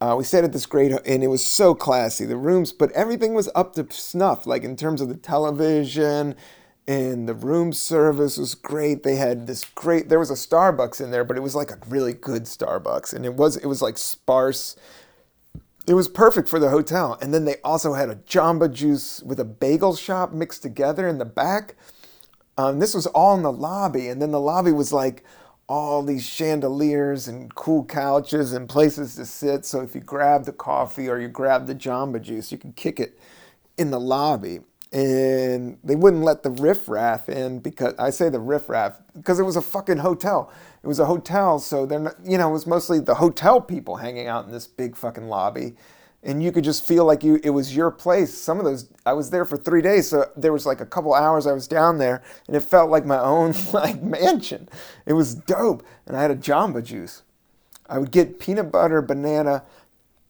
Uh, 0.00 0.16
we 0.18 0.24
stayed 0.24 0.44
at 0.44 0.52
this 0.52 0.66
great, 0.66 0.92
and 1.06 1.22
it 1.22 1.28
was 1.28 1.44
so 1.44 1.74
classy. 1.74 2.24
The 2.24 2.36
rooms, 2.36 2.72
but 2.72 2.90
everything 2.92 3.34
was 3.34 3.48
up 3.54 3.74
to 3.74 3.86
snuff, 3.90 4.46
like 4.46 4.64
in 4.64 4.76
terms 4.76 5.00
of 5.00 5.08
the 5.08 5.16
television 5.16 6.34
and 6.86 7.28
the 7.28 7.34
room 7.34 7.72
service 7.72 8.36
was 8.36 8.54
great. 8.54 9.02
They 9.02 9.16
had 9.16 9.46
this 9.46 9.64
great. 9.64 10.08
There 10.08 10.18
was 10.18 10.30
a 10.30 10.34
Starbucks 10.34 11.00
in 11.00 11.10
there, 11.10 11.24
but 11.24 11.36
it 11.36 11.40
was 11.40 11.54
like 11.54 11.70
a 11.70 11.78
really 11.88 12.12
good 12.12 12.44
Starbucks, 12.44 13.12
and 13.12 13.24
it 13.24 13.34
was 13.34 13.56
it 13.56 13.66
was 13.66 13.82
like 13.82 13.98
sparse. 13.98 14.76
It 15.86 15.94
was 15.94 16.06
perfect 16.08 16.48
for 16.48 16.60
the 16.60 16.70
hotel. 16.70 17.18
And 17.20 17.34
then 17.34 17.44
they 17.44 17.56
also 17.64 17.94
had 17.94 18.08
a 18.08 18.14
Jamba 18.14 18.72
Juice 18.72 19.20
with 19.24 19.40
a 19.40 19.44
bagel 19.44 19.96
shop 19.96 20.32
mixed 20.32 20.62
together 20.62 21.08
in 21.08 21.18
the 21.18 21.24
back. 21.24 21.74
Um, 22.56 22.78
this 22.78 22.94
was 22.94 23.08
all 23.08 23.34
in 23.34 23.42
the 23.42 23.50
lobby, 23.50 24.08
and 24.08 24.22
then 24.22 24.30
the 24.30 24.40
lobby 24.40 24.70
was 24.70 24.92
like 24.92 25.24
all 25.72 26.02
these 26.02 26.22
chandeliers 26.22 27.28
and 27.28 27.54
cool 27.54 27.82
couches 27.82 28.52
and 28.52 28.68
places 28.68 29.14
to 29.14 29.24
sit. 29.24 29.64
So 29.64 29.80
if 29.80 29.94
you 29.94 30.02
grab 30.02 30.44
the 30.44 30.52
coffee 30.52 31.08
or 31.08 31.18
you 31.18 31.28
grab 31.28 31.66
the 31.66 31.74
Jamba 31.74 32.20
Juice, 32.20 32.52
you 32.52 32.58
can 32.58 32.74
kick 32.74 33.00
it 33.00 33.18
in 33.78 33.90
the 33.90 33.98
lobby. 33.98 34.60
And 34.92 35.78
they 35.82 35.96
wouldn't 35.96 36.24
let 36.24 36.42
the 36.42 36.50
riffraff 36.50 37.30
in 37.30 37.60
because 37.60 37.94
I 37.98 38.10
say 38.10 38.28
the 38.28 38.38
riffraff 38.38 39.00
because 39.14 39.40
it 39.40 39.44
was 39.44 39.56
a 39.56 39.62
fucking 39.62 39.96
hotel. 39.96 40.52
It 40.82 40.86
was 40.86 40.98
a 40.98 41.06
hotel, 41.06 41.58
so 41.58 41.86
they're 41.86 42.00
not, 42.00 42.16
you 42.22 42.36
know, 42.36 42.50
it 42.50 42.52
was 42.52 42.66
mostly 42.66 43.00
the 43.00 43.14
hotel 43.14 43.58
people 43.58 43.96
hanging 43.96 44.26
out 44.26 44.44
in 44.44 44.50
this 44.52 44.66
big 44.66 44.94
fucking 44.94 45.28
lobby 45.28 45.74
and 46.24 46.42
you 46.42 46.52
could 46.52 46.64
just 46.64 46.86
feel 46.86 47.04
like 47.04 47.24
you 47.24 47.40
it 47.42 47.50
was 47.50 47.74
your 47.74 47.90
place. 47.90 48.32
Some 48.36 48.58
of 48.58 48.64
those 48.64 48.88
i 49.04 49.12
was 49.12 49.30
there 49.30 49.44
for 49.44 49.56
three 49.56 49.82
days 49.82 50.08
so 50.08 50.30
there 50.36 50.52
was 50.52 50.66
like 50.66 50.80
a 50.80 50.86
couple 50.86 51.12
hours 51.14 51.46
i 51.46 51.52
was 51.52 51.66
down 51.66 51.98
there 51.98 52.22
and 52.46 52.56
it 52.56 52.60
felt 52.60 52.90
like 52.90 53.04
my 53.04 53.18
own 53.18 53.54
like 53.72 54.02
mansion. 54.02 54.68
It 55.06 55.14
was 55.14 55.34
dope 55.34 55.84
and 56.06 56.16
i 56.16 56.22
had 56.22 56.30
a 56.30 56.36
jamba 56.36 56.82
juice. 56.84 57.22
I 57.86 57.98
would 57.98 58.10
get 58.10 58.38
peanut 58.38 58.70
butter 58.70 59.02
banana 59.02 59.64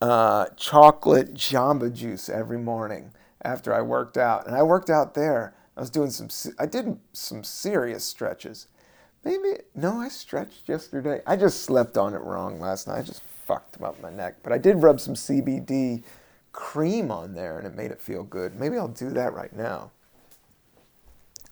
uh, 0.00 0.46
chocolate 0.56 1.32
jamba 1.34 1.92
juice 1.92 2.28
every 2.28 2.58
morning 2.58 3.12
after 3.42 3.72
i 3.72 3.80
worked 3.80 4.16
out 4.16 4.46
and 4.46 4.56
i 4.56 4.62
worked 4.62 4.90
out 4.90 5.14
there. 5.14 5.54
I 5.76 5.80
was 5.80 5.90
doing 5.90 6.10
some 6.10 6.28
i 6.58 6.66
did 6.66 6.98
some 7.12 7.44
serious 7.44 8.04
stretches. 8.04 8.68
Maybe 9.24 9.58
no 9.74 10.00
i 10.00 10.08
stretched 10.08 10.68
yesterday. 10.68 11.20
I 11.26 11.36
just 11.36 11.62
slept 11.62 11.96
on 11.96 12.14
it 12.14 12.22
wrong 12.22 12.58
last 12.58 12.88
night. 12.88 12.98
I 12.98 13.02
just 13.02 13.22
fucked 13.52 13.82
up 13.82 14.00
my 14.00 14.10
neck. 14.10 14.36
But 14.42 14.52
I 14.52 14.58
did 14.58 14.82
rub 14.82 15.00
some 15.00 15.14
CBD 15.14 16.02
cream 16.52 17.10
on 17.10 17.34
there 17.34 17.58
and 17.58 17.66
it 17.66 17.74
made 17.74 17.90
it 17.90 18.00
feel 18.00 18.22
good. 18.22 18.58
Maybe 18.58 18.76
I'll 18.76 18.88
do 18.88 19.10
that 19.10 19.34
right 19.34 19.54
now. 19.54 19.90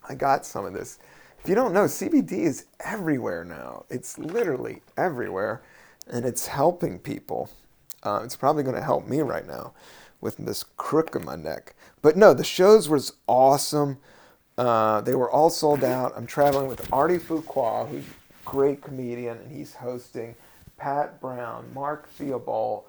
I 0.08 0.14
got 0.14 0.46
some 0.46 0.64
of 0.64 0.72
this. 0.72 0.98
If 1.42 1.48
you 1.48 1.54
don't 1.54 1.72
know, 1.72 1.84
CBD 1.84 2.32
is 2.32 2.66
everywhere 2.80 3.44
now. 3.44 3.84
It's 3.90 4.18
literally 4.18 4.82
everywhere 4.96 5.62
and 6.06 6.24
it's 6.24 6.46
helping 6.46 6.98
people. 6.98 7.50
Uh, 8.02 8.20
it's 8.24 8.36
probably 8.36 8.62
going 8.62 8.76
to 8.76 8.82
help 8.82 9.06
me 9.06 9.20
right 9.20 9.46
now 9.46 9.72
with 10.20 10.36
this 10.38 10.64
crook 10.76 11.14
in 11.14 11.24
my 11.24 11.36
neck. 11.36 11.74
But 12.02 12.16
no, 12.16 12.34
the 12.34 12.44
shows 12.44 12.88
was 12.88 13.14
awesome. 13.26 13.98
Uh, 14.56 15.00
they 15.02 15.14
were 15.14 15.30
all 15.30 15.50
sold 15.50 15.84
out. 15.84 16.12
I'm 16.16 16.26
traveling 16.26 16.68
with 16.68 16.90
Artie 16.92 17.18
Fuqua, 17.18 17.88
who's 17.88 18.04
a 18.04 18.44
great 18.44 18.82
comedian, 18.82 19.38
and 19.38 19.50
he's 19.50 19.74
hosting. 19.74 20.34
Pat 20.80 21.20
Brown, 21.20 21.66
Mark 21.74 22.08
Theobald, 22.14 22.84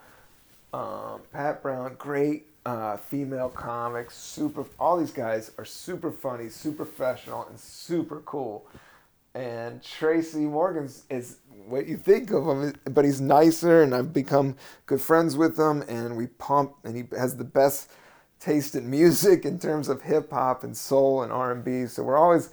um, 0.74 1.20
Pat 1.34 1.62
Brown, 1.62 1.96
great 2.00 2.46
uh, 2.66 2.96
female 2.96 3.50
comics, 3.50 4.16
super. 4.16 4.66
All 4.80 4.98
these 4.98 5.12
guys 5.12 5.52
are 5.58 5.66
super 5.66 6.10
funny, 6.10 6.48
super 6.48 6.86
professional, 6.86 7.46
and 7.50 7.60
super 7.60 8.22
cool. 8.22 8.66
And 9.34 9.84
Tracy 9.84 10.40
Morgan's 10.40 11.04
is 11.10 11.38
what 11.68 11.88
you 11.88 11.98
think 11.98 12.32
of 12.32 12.46
him, 12.46 12.74
but 12.92 13.04
he's 13.04 13.20
nicer, 13.20 13.84
and 13.84 13.94
I've 13.94 14.14
become 14.14 14.56
good 14.86 15.02
friends 15.02 15.36
with 15.36 15.60
him, 15.60 15.84
and 15.90 16.16
we 16.16 16.28
pump, 16.28 16.76
and 16.86 16.96
he 16.96 17.04
has 17.18 17.36
the 17.36 17.44
best 17.44 17.92
taste 18.40 18.74
in 18.76 18.90
music 18.90 19.44
in 19.46 19.60
terms 19.60 19.90
of 19.90 20.02
hip 20.02 20.32
hop 20.32 20.64
and 20.64 20.76
soul 20.76 21.24
and 21.24 21.32
R 21.32 21.52
and 21.52 21.64
B. 21.64 21.86
So 21.88 22.04
we're 22.04 22.18
always, 22.18 22.52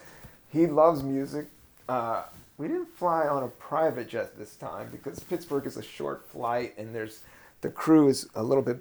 he 0.52 0.66
loves 0.66 1.04
music. 1.04 1.46
Uh, 1.88 2.24
we 2.58 2.66
didn't 2.66 2.94
fly 2.94 3.26
on 3.26 3.44
a 3.44 3.48
private 3.48 4.08
jet 4.08 4.36
this 4.36 4.56
time 4.56 4.88
because 4.90 5.20
Pittsburgh 5.20 5.64
is 5.64 5.76
a 5.76 5.82
short 5.82 6.28
flight 6.28 6.76
and 6.76 6.94
there's 6.94 7.20
the 7.60 7.70
crew 7.70 8.08
is 8.08 8.28
a 8.34 8.42
little 8.42 8.62
bit 8.62 8.80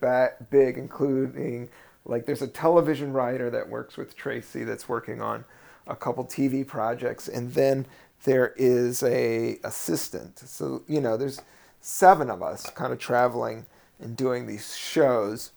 big, 0.50 0.78
including 0.78 1.70
like 2.06 2.26
there's 2.26 2.42
a 2.42 2.48
television 2.48 3.14
writer 3.14 3.50
that 3.50 3.70
works 3.70 3.98
with 3.98 4.16
Tracy 4.16 4.64
that's 4.64 4.88
working 4.88 5.22
on 5.22 5.46
a 5.88 5.96
couple 5.96 6.26
TV 6.26 6.66
projects, 6.66 7.28
and 7.28 7.54
then 7.54 7.86
there 8.24 8.54
is 8.58 9.04
a 9.04 9.60
assistant. 9.64 10.40
So 10.40 10.84
you 10.88 11.02
know, 11.02 11.18
there's 11.18 11.42
seven 11.82 12.30
of 12.30 12.42
us 12.42 12.70
kind 12.72 12.94
of 12.94 13.00
traveling 13.00 13.66
and 14.00 14.16
doing 14.16 14.46
these 14.46 14.76
shows, 14.76 15.52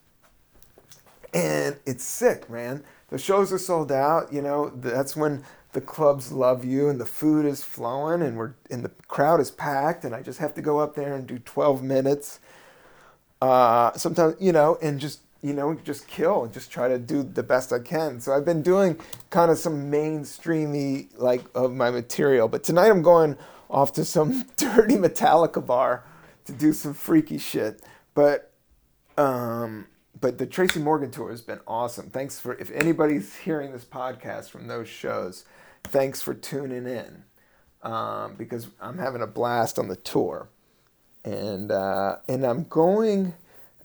and 1.35 1.77
it's 1.85 2.05
sick, 2.05 2.49
man. 2.49 2.85
The 3.09 3.19
shows 3.19 3.53
are 3.53 3.59
sold 3.59 3.93
out. 3.93 4.33
You 4.33 4.41
know, 4.41 4.71
that's 4.71 5.15
when 5.17 5.45
the 5.73 5.81
clubs 5.81 6.33
love 6.33 6.65
you 6.65 6.89
and 6.89 7.01
the 7.01 7.07
food 7.07 7.47
is 7.47 7.63
flowing 7.63 8.23
and 8.23 8.37
we're 8.37 8.55
and 8.71 8.85
the 8.85 8.91
crowd 9.07 9.41
is 9.41 9.51
packed 9.51 10.05
and 10.05 10.15
I 10.15 10.23
just 10.23 10.39
have 10.41 10.55
to 10.55 10.63
go 10.63 10.79
up 10.79 10.95
there 10.95 11.15
and 11.15 11.27
do 11.27 11.39
12 11.39 11.83
minutes. 11.83 12.41
Uh, 13.41 13.93
sometimes 13.95 14.35
you 14.41 14.53
know 14.53 14.79
and 14.83 15.01
just 15.01 15.21
you 15.43 15.55
know 15.55 15.75
just 15.75 16.07
kill 16.07 16.45
and 16.45 16.53
just 16.53 16.71
try 16.71 16.89
to 16.89 16.99
do 16.99 17.23
the 17.23 17.43
best 17.43 17.73
I 17.73 17.79
can. 17.79 18.21
So 18.21 18.33
I've 18.33 18.45
been 18.45 18.63
doing 18.63 18.99
kind 19.31 19.51
of 19.51 19.59
some 19.59 19.91
mainstreamy 19.91 21.09
like 21.17 21.43
of 21.55 21.73
my 21.73 21.91
material, 21.91 22.49
but 22.49 22.65
tonight 22.65 22.91
I'm 22.91 23.03
going 23.03 23.37
off 23.69 23.93
to 23.95 24.05
some 24.05 24.47
dirty 24.57 24.97
Metallica 24.97 25.65
bar 25.65 26.05
to 26.47 26.53
do 26.53 26.73
some 26.73 26.95
freaky 26.95 27.39
shit. 27.39 27.83
But 28.15 28.51
um 29.17 29.87
but 30.21 30.39
the 30.39 30.47
Tracy 30.47 30.81
Morgan 30.81 31.11
tour 31.11 31.31
has 31.31 31.41
been 31.41 31.61
awesome. 31.67 32.11
Thanks 32.11 32.39
for 32.39 32.55
if 32.55 32.71
anybody's 32.73 33.37
hearing 33.37 33.73
this 33.73 33.85
podcast 33.85 34.51
from 34.51 34.67
those 34.67 34.89
shows, 34.89 35.45
thanks 35.85 36.23
for 36.23 36.35
tuning 36.35 36.87
in 36.87 37.25
um, 37.83 38.35
because 38.37 38.69
I'm 38.81 38.99
having 38.99 39.23
a 39.23 39.27
blast 39.27 39.79
on 39.79 39.89
the 39.89 39.97
tour, 39.97 40.49
and 41.25 41.71
uh, 41.71 42.17
and 42.29 42.45
I'm 42.45 42.65
going. 42.65 43.35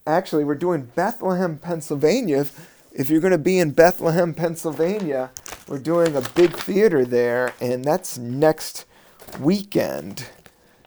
Actually, 0.07 0.43
we're 0.43 0.53
doing 0.53 0.91
Bethlehem, 0.93 1.57
Pennsylvania. 1.57 2.41
If, 2.41 2.71
if 2.93 3.09
you're 3.09 3.21
going 3.21 3.31
to 3.31 3.39
be 3.39 3.57
in 3.57 3.71
Bethlehem, 3.71 4.35
Pennsylvania, 4.35 5.31
we're 5.67 5.79
doing 5.79 6.15
a 6.15 6.21
big 6.21 6.51
theater 6.51 7.05
there, 7.05 7.53
and 7.59 7.83
that's 7.83 8.15
next 8.15 8.85
weekend. 9.39 10.27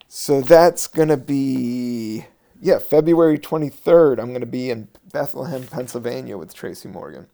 So 0.07 0.41
that's 0.41 0.87
going 0.87 1.09
to 1.09 1.17
be 1.17 2.27
yeah, 2.61 2.79
February 2.79 3.39
23rd, 3.39 4.19
I'm 4.19 4.29
going 4.29 4.41
to 4.41 4.47
be 4.47 4.71
in 4.71 4.89
Bethlehem, 5.13 5.67
Pennsylvania 5.67 6.37
with 6.37 6.55
Tracy 6.55 6.89
Morgan. 6.89 7.27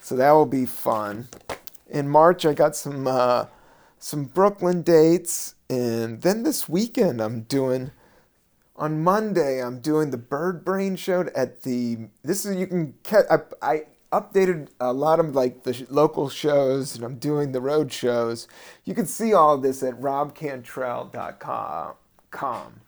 So 0.00 0.16
that 0.16 0.30
will 0.32 0.46
be 0.46 0.66
fun. 0.66 1.28
In 1.88 2.08
March, 2.08 2.44
I 2.44 2.54
got 2.54 2.74
some 2.74 3.06
uh, 3.06 3.46
some 3.98 4.24
Brooklyn 4.24 4.82
dates, 4.82 5.54
and 5.70 6.22
then 6.22 6.42
this 6.42 6.68
weekend, 6.68 7.20
I'm 7.20 7.42
doing. 7.42 7.92
On 8.78 9.02
Monday, 9.02 9.62
I'm 9.62 9.80
doing 9.80 10.10
the 10.10 10.18
Bird 10.18 10.62
Brain 10.64 10.96
show 10.96 11.26
at 11.34 11.62
the. 11.62 12.08
This 12.22 12.44
is 12.44 12.56
you 12.56 12.66
can 12.66 12.92
catch. 13.02 13.24
I, 13.30 13.38
I 13.62 13.84
updated 14.12 14.68
a 14.80 14.92
lot 14.92 15.18
of 15.20 15.34
like 15.34 15.62
the 15.64 15.86
local 15.88 16.28
shows, 16.28 16.94
and 16.94 17.02
I'm 17.04 17.16
doing 17.16 17.52
the 17.52 17.60
road 17.60 17.92
shows. 17.92 18.46
You 18.84 18.94
can 18.94 19.06
see 19.06 19.32
all 19.32 19.56
this 19.58 19.82
at 19.82 20.00
robcantrell.com. 20.00 22.80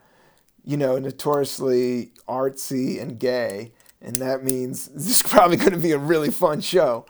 you 0.65 0.77
know, 0.77 0.99
notoriously 0.99 2.13
artsy 2.29 3.01
and 3.01 3.19
gay. 3.19 3.73
And 4.03 4.17
that 4.17 4.45
means 4.45 4.89
this 4.95 5.09
is 5.09 5.23
probably 5.23 5.57
going 5.57 5.73
to 5.73 5.79
be 5.79 5.93
a 5.93 5.99
really 5.99 6.31
fun 6.31 6.61
show. 6.61 7.07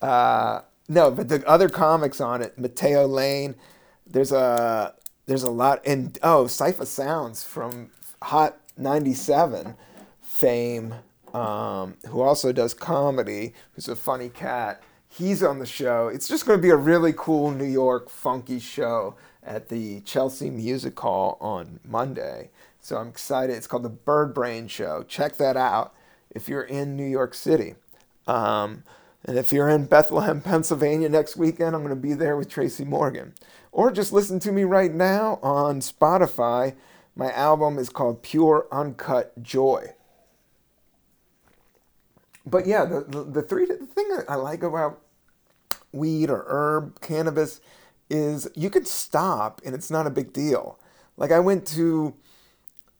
Uh, 0.00 0.60
no, 0.88 1.10
but 1.10 1.28
the 1.28 1.46
other 1.46 1.68
comics 1.68 2.20
on 2.20 2.40
it, 2.40 2.56
Matteo 2.56 3.06
Lane. 3.06 3.56
There's 4.06 4.30
a 4.30 4.94
there's 5.26 5.42
a 5.42 5.50
lot, 5.50 5.82
and 5.84 6.18
oh, 6.22 6.44
Cipha 6.44 6.86
Sounds 6.86 7.44
from 7.44 7.90
Hot 8.22 8.58
'97 8.76 9.76
fame, 10.20 10.94
um, 11.34 11.96
who 12.08 12.20
also 12.20 12.52
does 12.52 12.74
comedy. 12.74 13.52
Who's 13.74 13.88
a 13.88 13.96
funny 13.96 14.28
cat. 14.28 14.82
He's 15.08 15.42
on 15.42 15.58
the 15.58 15.66
show. 15.66 16.08
It's 16.08 16.28
just 16.28 16.46
going 16.46 16.58
to 16.58 16.62
be 16.62 16.70
a 16.70 16.76
really 16.76 17.12
cool 17.16 17.50
New 17.50 17.64
York 17.64 18.10
funky 18.10 18.58
show 18.58 19.16
at 19.42 19.68
the 19.68 20.00
Chelsea 20.00 20.50
Music 20.50 20.98
Hall 20.98 21.38
on 21.40 21.80
Monday. 21.84 22.50
So 22.80 22.96
I'm 22.96 23.08
excited. 23.08 23.56
It's 23.56 23.66
called 23.66 23.82
the 23.82 23.88
Bird 23.88 24.34
Brain 24.34 24.68
Show. 24.68 25.04
Check 25.08 25.36
that 25.36 25.56
out 25.56 25.94
if 26.30 26.48
you're 26.48 26.62
in 26.62 26.96
New 26.96 27.06
York 27.06 27.34
City. 27.34 27.76
Um, 28.26 28.84
and 29.24 29.38
if 29.38 29.52
you're 29.52 29.68
in 29.68 29.86
Bethlehem, 29.86 30.40
Pennsylvania 30.40 31.08
next 31.08 31.36
weekend, 31.36 31.74
I'm 31.74 31.82
going 31.82 31.94
to 31.94 32.00
be 32.00 32.14
there 32.14 32.36
with 32.36 32.48
Tracy 32.48 32.84
Morgan. 32.84 33.34
Or 33.76 33.90
just 33.90 34.10
listen 34.10 34.38
to 34.40 34.52
me 34.52 34.64
right 34.64 34.90
now 34.90 35.38
on 35.42 35.80
Spotify. 35.80 36.74
My 37.14 37.30
album 37.32 37.76
is 37.76 37.90
called 37.90 38.22
Pure 38.22 38.66
Uncut 38.72 39.42
Joy. 39.42 39.88
But 42.46 42.66
yeah, 42.66 42.86
the, 42.86 43.04
the, 43.06 43.22
the 43.24 43.42
three 43.42 43.66
the 43.66 43.76
thing 43.76 44.08
I 44.30 44.36
like 44.36 44.62
about 44.62 45.02
weed 45.92 46.30
or 46.30 46.46
herb, 46.48 47.02
cannabis, 47.02 47.60
is 48.08 48.48
you 48.54 48.70
could 48.70 48.88
stop 48.88 49.60
and 49.62 49.74
it's 49.74 49.90
not 49.90 50.06
a 50.06 50.10
big 50.10 50.32
deal. 50.32 50.78
Like 51.18 51.30
I 51.30 51.40
went 51.40 51.66
to 51.66 52.14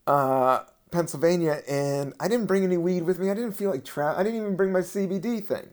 uh, 0.06 0.64
Pennsylvania 0.90 1.62
and 1.66 2.12
I 2.20 2.28
didn't 2.28 2.46
bring 2.48 2.64
any 2.64 2.76
weed 2.76 3.04
with 3.04 3.18
me. 3.18 3.30
I 3.30 3.34
didn't 3.34 3.52
feel 3.52 3.70
like 3.70 3.86
tra- 3.86 4.14
I 4.14 4.22
didn't 4.22 4.42
even 4.42 4.56
bring 4.56 4.72
my 4.72 4.80
CBD 4.80 5.42
thing. 5.42 5.70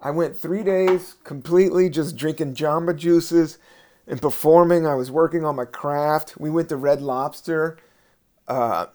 I 0.00 0.10
went 0.10 0.36
three 0.36 0.64
days 0.64 1.14
completely 1.22 1.88
just 1.88 2.16
drinking 2.16 2.56
Jamba 2.56 2.96
juices 2.96 3.58
and 4.10 4.20
performing. 4.20 4.86
I 4.86 4.94
was 4.94 5.10
working 5.10 5.44
on 5.44 5.56
my 5.56 5.64
craft. 5.64 6.34
We 6.36 6.50
went 6.50 6.68
to 6.70 6.76
Red 6.76 7.00
Lobster. 7.00 7.78
Uh, 8.48 8.86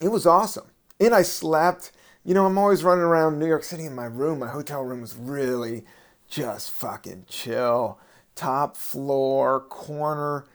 it 0.00 0.08
was 0.08 0.26
awesome. 0.26 0.66
And 0.98 1.14
I 1.14 1.22
slept. 1.22 1.92
You 2.24 2.34
know, 2.34 2.46
I'm 2.46 2.58
always 2.58 2.82
running 2.82 3.04
around 3.04 3.38
New 3.38 3.46
York 3.46 3.62
City 3.64 3.84
in 3.84 3.94
my 3.94 4.06
room. 4.06 4.38
My 4.38 4.48
hotel 4.48 4.82
room 4.82 5.02
was 5.02 5.14
really 5.14 5.84
just 6.26 6.70
fucking 6.70 7.26
chill. 7.28 8.00
Top 8.34 8.76
floor, 8.76 9.60
corner, 9.60 10.46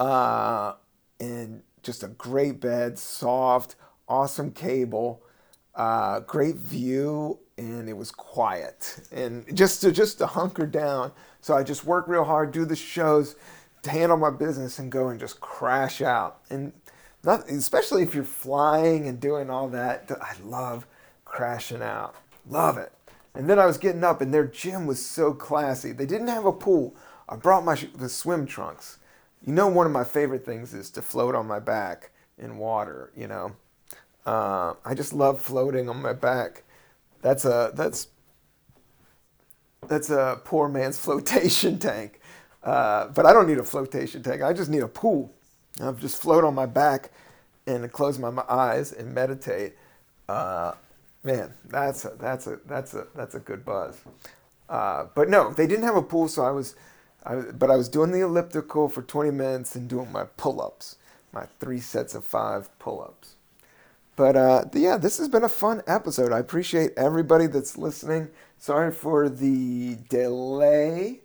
uh, 0.00 0.74
and 1.20 1.62
just 1.82 2.02
a 2.02 2.08
great 2.08 2.60
bed, 2.60 2.98
soft, 2.98 3.76
awesome 4.08 4.50
cable, 4.50 5.22
uh, 5.76 6.20
great 6.20 6.56
view 6.56 7.38
and 7.58 7.88
it 7.88 7.96
was 7.96 8.10
quiet 8.10 9.00
and 9.10 9.44
just 9.56 9.80
to 9.80 9.90
just 9.90 10.18
to 10.18 10.26
hunker 10.26 10.66
down 10.66 11.10
so 11.46 11.54
i 11.54 11.62
just 11.62 11.84
work 11.84 12.08
real 12.08 12.24
hard 12.24 12.52
do 12.52 12.64
the 12.64 12.76
shows 12.76 13.36
handle 13.86 14.16
my 14.16 14.30
business 14.30 14.78
and 14.78 14.90
go 14.90 15.08
and 15.08 15.20
just 15.20 15.40
crash 15.40 16.02
out. 16.02 16.38
And 16.50 16.72
not, 17.24 17.48
especially 17.48 18.02
if 18.02 18.14
you're 18.14 18.24
flying 18.24 19.08
and 19.08 19.20
doing 19.20 19.50
all 19.50 19.68
that 19.68 20.10
i 20.20 20.34
love 20.44 20.86
crashing 21.24 21.82
out. 21.82 22.14
Love 22.48 22.78
it. 22.78 22.92
And 23.34 23.50
then 23.50 23.58
i 23.58 23.66
was 23.66 23.78
getting 23.78 24.04
up 24.04 24.20
and 24.20 24.32
their 24.32 24.46
gym 24.46 24.86
was 24.86 25.04
so 25.04 25.32
classy. 25.32 25.92
They 25.92 26.06
didn't 26.06 26.28
have 26.28 26.46
a 26.46 26.52
pool. 26.52 26.94
I 27.28 27.36
brought 27.36 27.64
my 27.64 27.76
the 27.94 28.08
swim 28.08 28.46
trunks. 28.46 28.98
You 29.44 29.52
know 29.52 29.68
one 29.68 29.86
of 29.86 29.92
my 29.92 30.04
favorite 30.04 30.44
things 30.44 30.74
is 30.74 30.90
to 30.90 31.02
float 31.02 31.34
on 31.34 31.46
my 31.46 31.58
back 31.58 32.10
in 32.38 32.58
water 32.58 33.10
you 33.16 33.26
know? 33.26 33.56
Uh, 34.24 34.74
i 34.84 34.94
just 34.94 35.12
love 35.12 35.40
floating 35.40 35.88
on 35.88 36.02
my 36.02 36.12
back. 36.12 36.62
That's 37.22 37.44
a 37.44 37.72
that's 37.74 38.08
that's 39.88 40.10
a 40.10 40.40
poor 40.44 40.68
man's 40.68 40.98
flotation 41.04 41.78
tank. 41.78 42.20
Uh, 42.62 43.08
but 43.08 43.26
I 43.26 43.32
don't 43.32 43.46
need 43.46 43.58
a 43.58 43.64
flotation 43.64 44.22
tank. 44.22 44.42
I 44.42 44.52
just 44.52 44.70
need 44.70 44.82
a 44.82 44.88
pool. 44.88 45.32
I'll 45.80 45.92
just 45.92 46.20
float 46.20 46.44
on 46.44 46.54
my 46.54 46.66
back 46.66 47.10
and 47.66 47.90
close 47.92 48.18
my, 48.18 48.30
my 48.30 48.44
eyes 48.48 48.92
and 48.92 49.14
meditate. 49.14 49.74
Uh, 50.28 50.72
man, 51.22 51.54
that's 51.68 52.04
a, 52.04 52.10
that's 52.18 52.46
a 52.46 52.58
that's 52.66 52.94
a 52.94 53.06
that's 53.14 53.34
a 53.34 53.40
good 53.40 53.64
buzz. 53.64 54.00
Uh, 54.68 55.06
but 55.14 55.28
no, 55.28 55.52
they 55.52 55.66
didn't 55.66 55.84
have 55.84 55.96
a 55.96 56.02
pool, 56.02 56.28
so 56.28 56.44
I 56.44 56.50
was, 56.50 56.74
I, 57.24 57.36
but 57.36 57.70
I 57.70 57.76
was 57.76 57.88
doing 57.88 58.10
the 58.10 58.20
elliptical 58.20 58.88
for 58.88 59.02
20 59.02 59.30
minutes 59.30 59.76
and 59.76 59.88
doing 59.88 60.10
my 60.10 60.24
pull-ups, 60.36 60.96
my 61.32 61.46
three 61.60 61.78
sets 61.78 62.16
of 62.16 62.24
five 62.24 62.76
pull-ups. 62.80 63.34
But 64.16 64.34
uh, 64.34 64.64
yeah, 64.72 64.96
this 64.96 65.18
has 65.18 65.28
been 65.28 65.44
a 65.44 65.48
fun 65.48 65.82
episode. 65.86 66.32
I 66.32 66.38
appreciate 66.38 66.92
everybody 66.96 67.46
that's 67.46 67.76
listening. 67.76 68.28
Sorry 68.58 68.90
for 68.92 69.28
the 69.28 69.96
delay. 70.08 71.20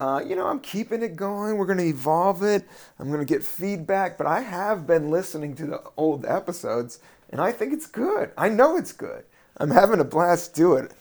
Uh, 0.00 0.20
you 0.26 0.36
know, 0.36 0.46
I'm 0.46 0.60
keeping 0.60 1.02
it 1.02 1.16
going. 1.16 1.56
We're 1.56 1.66
going 1.66 1.78
to 1.78 1.84
evolve 1.84 2.42
it. 2.42 2.66
I'm 2.98 3.08
going 3.08 3.24
to 3.24 3.32
get 3.32 3.44
feedback, 3.44 4.18
but 4.18 4.26
I 4.26 4.40
have 4.40 4.86
been 4.86 5.10
listening 5.10 5.54
to 5.56 5.66
the 5.66 5.82
old 5.96 6.26
episodes 6.26 6.98
and 7.30 7.40
I 7.40 7.52
think 7.52 7.72
it's 7.72 7.86
good. 7.86 8.30
I 8.36 8.48
know 8.48 8.76
it's 8.76 8.92
good. 8.92 9.24
I'm 9.56 9.70
having 9.70 10.00
a 10.00 10.04
blast 10.04 10.54
doing 10.54 10.86
it. 10.86 10.92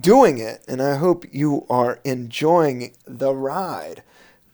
doing 0.00 0.38
it, 0.38 0.64
and 0.66 0.80
I 0.80 0.96
hope 0.96 1.24
you 1.32 1.66
are 1.68 2.00
enjoying 2.04 2.94
the 3.06 3.34
ride. 3.34 4.02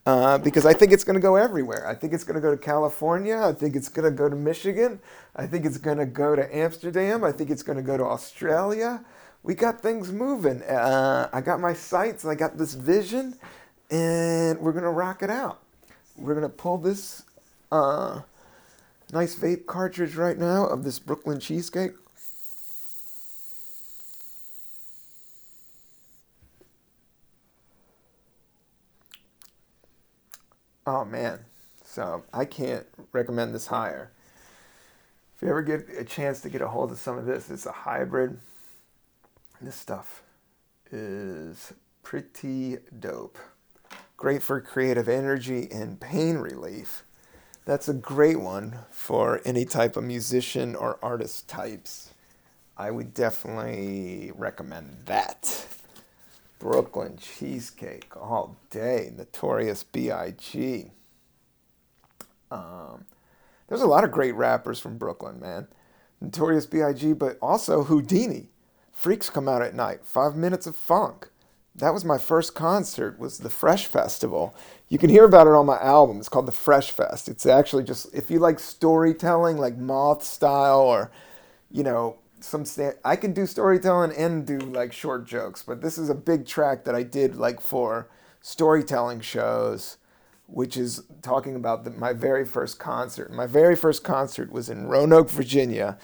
Uh, 0.04 0.38
because 0.38 0.64
I 0.64 0.72
think 0.72 0.90
it's 0.90 1.04
going 1.04 1.14
to 1.14 1.20
go 1.20 1.36
everywhere. 1.36 1.86
I 1.86 1.94
think 1.94 2.14
it's 2.14 2.24
going 2.24 2.34
to 2.36 2.40
go 2.40 2.50
to 2.50 2.56
California. 2.56 3.38
I 3.38 3.52
think 3.52 3.76
it's 3.76 3.90
going 3.90 4.10
to 4.10 4.16
go 4.16 4.28
to 4.28 4.34
Michigan. 4.34 5.00
I 5.36 5.46
think 5.46 5.66
it's 5.66 5.76
going 5.76 5.98
to 5.98 6.06
go 6.06 6.34
to 6.34 6.56
Amsterdam. 6.56 7.22
I 7.22 7.30
think 7.30 7.50
it's 7.50 7.62
going 7.62 7.76
to 7.76 7.84
go 7.84 7.98
to 7.98 8.04
Australia. 8.04 9.04
We 9.48 9.54
got 9.54 9.80
things 9.80 10.12
moving. 10.12 10.62
Uh, 10.62 11.30
I 11.32 11.40
got 11.40 11.58
my 11.58 11.72
sights. 11.72 12.26
I 12.26 12.34
got 12.34 12.58
this 12.58 12.74
vision, 12.74 13.34
and 13.90 14.60
we're 14.60 14.72
to 14.84 14.90
rock 14.90 15.22
it 15.22 15.30
out. 15.30 15.62
We're 16.18 16.34
to 16.42 16.50
pull 16.50 16.76
this 16.76 17.22
uh, 17.72 18.20
nice 19.10 19.34
vape 19.36 19.64
cartridge 19.64 20.16
right 20.16 20.36
now 20.36 20.66
of 20.66 20.84
this 20.84 20.98
Brooklyn 20.98 21.40
cheesecake. 21.40 21.92
Oh 30.86 31.06
man. 31.06 31.38
So 31.84 32.22
I 32.34 32.44
can't 32.44 32.84
recommend 33.12 33.54
this 33.54 33.68
higher. 33.68 34.10
If 35.36 35.42
you 35.42 35.48
ever 35.48 35.62
get 35.62 35.86
a 35.96 36.04
chance 36.04 36.42
to 36.42 36.50
get 36.50 36.60
a 36.60 36.68
hold 36.68 36.92
of 36.92 36.98
some 36.98 37.16
of 37.16 37.24
this, 37.24 37.48
it's 37.48 37.64
a 37.64 37.72
hybrid. 37.72 38.38
This 39.60 39.74
stuff 39.74 40.22
is 40.92 41.72
pretty 42.04 42.78
dope. 42.96 43.38
Great 44.16 44.42
for 44.42 44.60
creative 44.60 45.08
energy 45.08 45.68
and 45.72 46.00
pain 46.00 46.36
relief. 46.36 47.04
That's 47.64 47.88
a 47.88 47.94
great 47.94 48.40
one 48.40 48.78
for 48.90 49.40
any 49.44 49.64
type 49.64 49.96
of 49.96 50.04
musician 50.04 50.76
or 50.76 50.98
artist 51.02 51.48
types. 51.48 52.14
I 52.76 52.92
would 52.92 53.12
definitely 53.12 54.30
recommend 54.34 55.02
that. 55.06 55.66
Brooklyn 56.60 57.18
cheesecake 57.18 58.16
all 58.16 58.56
day. 58.70 59.12
Notorious 59.16 59.82
B.I.G. 59.82 60.92
Um, 62.50 63.06
there's 63.66 63.82
a 63.82 63.86
lot 63.86 64.04
of 64.04 64.12
great 64.12 64.34
rappers 64.34 64.78
from 64.78 64.98
Brooklyn, 64.98 65.40
man. 65.40 65.66
Notorious 66.20 66.66
B.I.G., 66.66 67.12
but 67.14 67.38
also 67.42 67.84
Whodini. 67.84 68.46
Freaks 68.98 69.30
come 69.30 69.46
out 69.46 69.62
at 69.62 69.76
night. 69.76 70.00
Five 70.04 70.34
minutes 70.34 70.66
of 70.66 70.74
funk. 70.74 71.28
That 71.72 71.94
was 71.94 72.04
my 72.04 72.18
first 72.18 72.56
concert. 72.56 73.16
Was 73.16 73.38
the 73.38 73.48
Fresh 73.48 73.86
Festival. 73.86 74.56
You 74.88 74.98
can 74.98 75.08
hear 75.08 75.24
about 75.24 75.46
it 75.46 75.52
on 75.52 75.66
my 75.66 75.78
album. 75.78 76.18
It's 76.18 76.28
called 76.28 76.46
the 76.46 76.52
Fresh 76.52 76.90
Fest. 76.90 77.28
It's 77.28 77.46
actually 77.46 77.84
just 77.84 78.12
if 78.12 78.28
you 78.28 78.40
like 78.40 78.58
storytelling, 78.58 79.56
like 79.56 79.76
Moth 79.76 80.24
style, 80.24 80.80
or 80.80 81.12
you 81.70 81.84
know 81.84 82.18
some 82.40 82.64
I 83.04 83.14
can 83.14 83.32
do 83.32 83.46
storytelling 83.46 84.16
and 84.16 84.44
do 84.44 84.58
like 84.58 84.92
short 84.92 85.28
jokes, 85.28 85.62
but 85.62 85.80
this 85.80 85.96
is 85.96 86.10
a 86.10 86.14
big 86.16 86.44
track 86.44 86.82
that 86.82 86.96
I 86.96 87.04
did 87.04 87.36
like 87.36 87.60
for 87.60 88.08
storytelling 88.40 89.20
shows, 89.20 89.98
which 90.48 90.76
is 90.76 91.04
talking 91.22 91.54
about 91.54 91.84
the, 91.84 91.90
my 91.90 92.12
very 92.12 92.44
first 92.44 92.80
concert. 92.80 93.30
My 93.30 93.46
very 93.46 93.76
first 93.76 94.02
concert 94.02 94.50
was 94.50 94.68
in 94.68 94.88
Roanoke, 94.88 95.30
Virginia, 95.30 95.98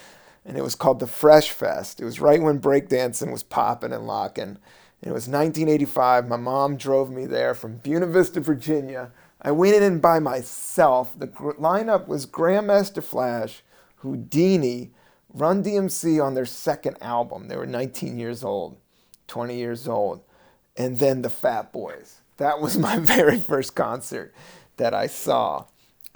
and 0.44 0.56
it 0.56 0.62
was 0.62 0.74
called 0.74 1.00
the 1.00 1.06
Fresh 1.06 1.50
Fest. 1.50 2.00
It 2.00 2.04
was 2.04 2.20
right 2.20 2.42
when 2.42 2.60
breakdancing 2.60 3.32
was 3.32 3.42
popping 3.42 3.92
and 3.92 4.06
locking. 4.06 4.44
And 4.44 5.10
it 5.10 5.12
was 5.12 5.28
1985. 5.28 6.28
My 6.28 6.36
mom 6.36 6.76
drove 6.76 7.10
me 7.10 7.26
there 7.26 7.54
from 7.54 7.78
Buena 7.78 8.06
Vista, 8.06 8.40
Virginia. 8.40 9.10
I 9.40 9.52
went 9.52 9.76
in 9.76 10.00
by 10.00 10.18
myself. 10.18 11.18
The 11.18 11.26
gr- 11.26 11.52
lineup 11.52 12.06
was 12.06 12.26
Grandmaster 12.26 13.02
Flash, 13.02 13.62
Whodini, 14.02 14.90
Run 15.32 15.64
DMC 15.64 16.24
on 16.24 16.34
their 16.34 16.46
second 16.46 16.96
album. 17.00 17.48
They 17.48 17.56
were 17.56 17.66
19 17.66 18.18
years 18.18 18.44
old, 18.44 18.76
20 19.26 19.56
years 19.56 19.88
old. 19.88 20.22
And 20.76 20.98
then 20.98 21.22
the 21.22 21.30
Fat 21.30 21.72
Boys. 21.72 22.20
That 22.36 22.60
was 22.60 22.78
my 22.78 22.98
very 22.98 23.38
first 23.38 23.74
concert 23.74 24.32
that 24.76 24.94
I 24.94 25.08
saw. 25.08 25.64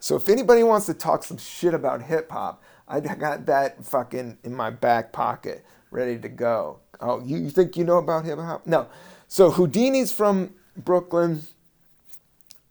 So 0.00 0.16
if 0.16 0.28
anybody 0.28 0.62
wants 0.62 0.86
to 0.86 0.94
talk 0.94 1.24
some 1.24 1.38
shit 1.38 1.74
about 1.74 2.02
hip 2.02 2.30
hop, 2.30 2.62
I 2.88 3.00
got 3.00 3.46
that 3.46 3.84
fucking 3.84 4.38
in 4.42 4.54
my 4.54 4.70
back 4.70 5.12
pocket, 5.12 5.64
ready 5.90 6.18
to 6.18 6.28
go. 6.28 6.80
Oh, 7.00 7.22
you, 7.22 7.50
think 7.50 7.76
you 7.76 7.84
know 7.84 7.98
about 7.98 8.24
hip 8.24 8.38
hop? 8.38 8.66
No. 8.66 8.88
So 9.28 9.52
Whodini's 9.52 10.10
from 10.10 10.54
Brooklyn. 10.76 11.42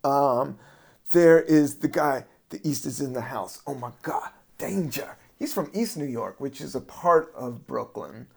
Um, 0.04 0.58
there 1.12 1.40
is 1.40 1.78
the 1.78 1.88
guy, 1.88 2.26
the 2.50 2.60
East 2.68 2.86
is 2.86 3.00
in 3.00 3.14
the 3.14 3.22
house. 3.22 3.62
Oh 3.68 3.76
my 3.76 3.92
God, 4.02 4.30
danger. 4.58 5.18
He's 5.38 5.54
from 5.54 5.70
East 5.74 5.98
New 5.98 6.06
York, 6.06 6.40
which 6.40 6.62
is 6.62 6.74
a 6.74 6.82
part 6.82 7.32
of 7.36 7.68
Brooklyn. 7.68 8.28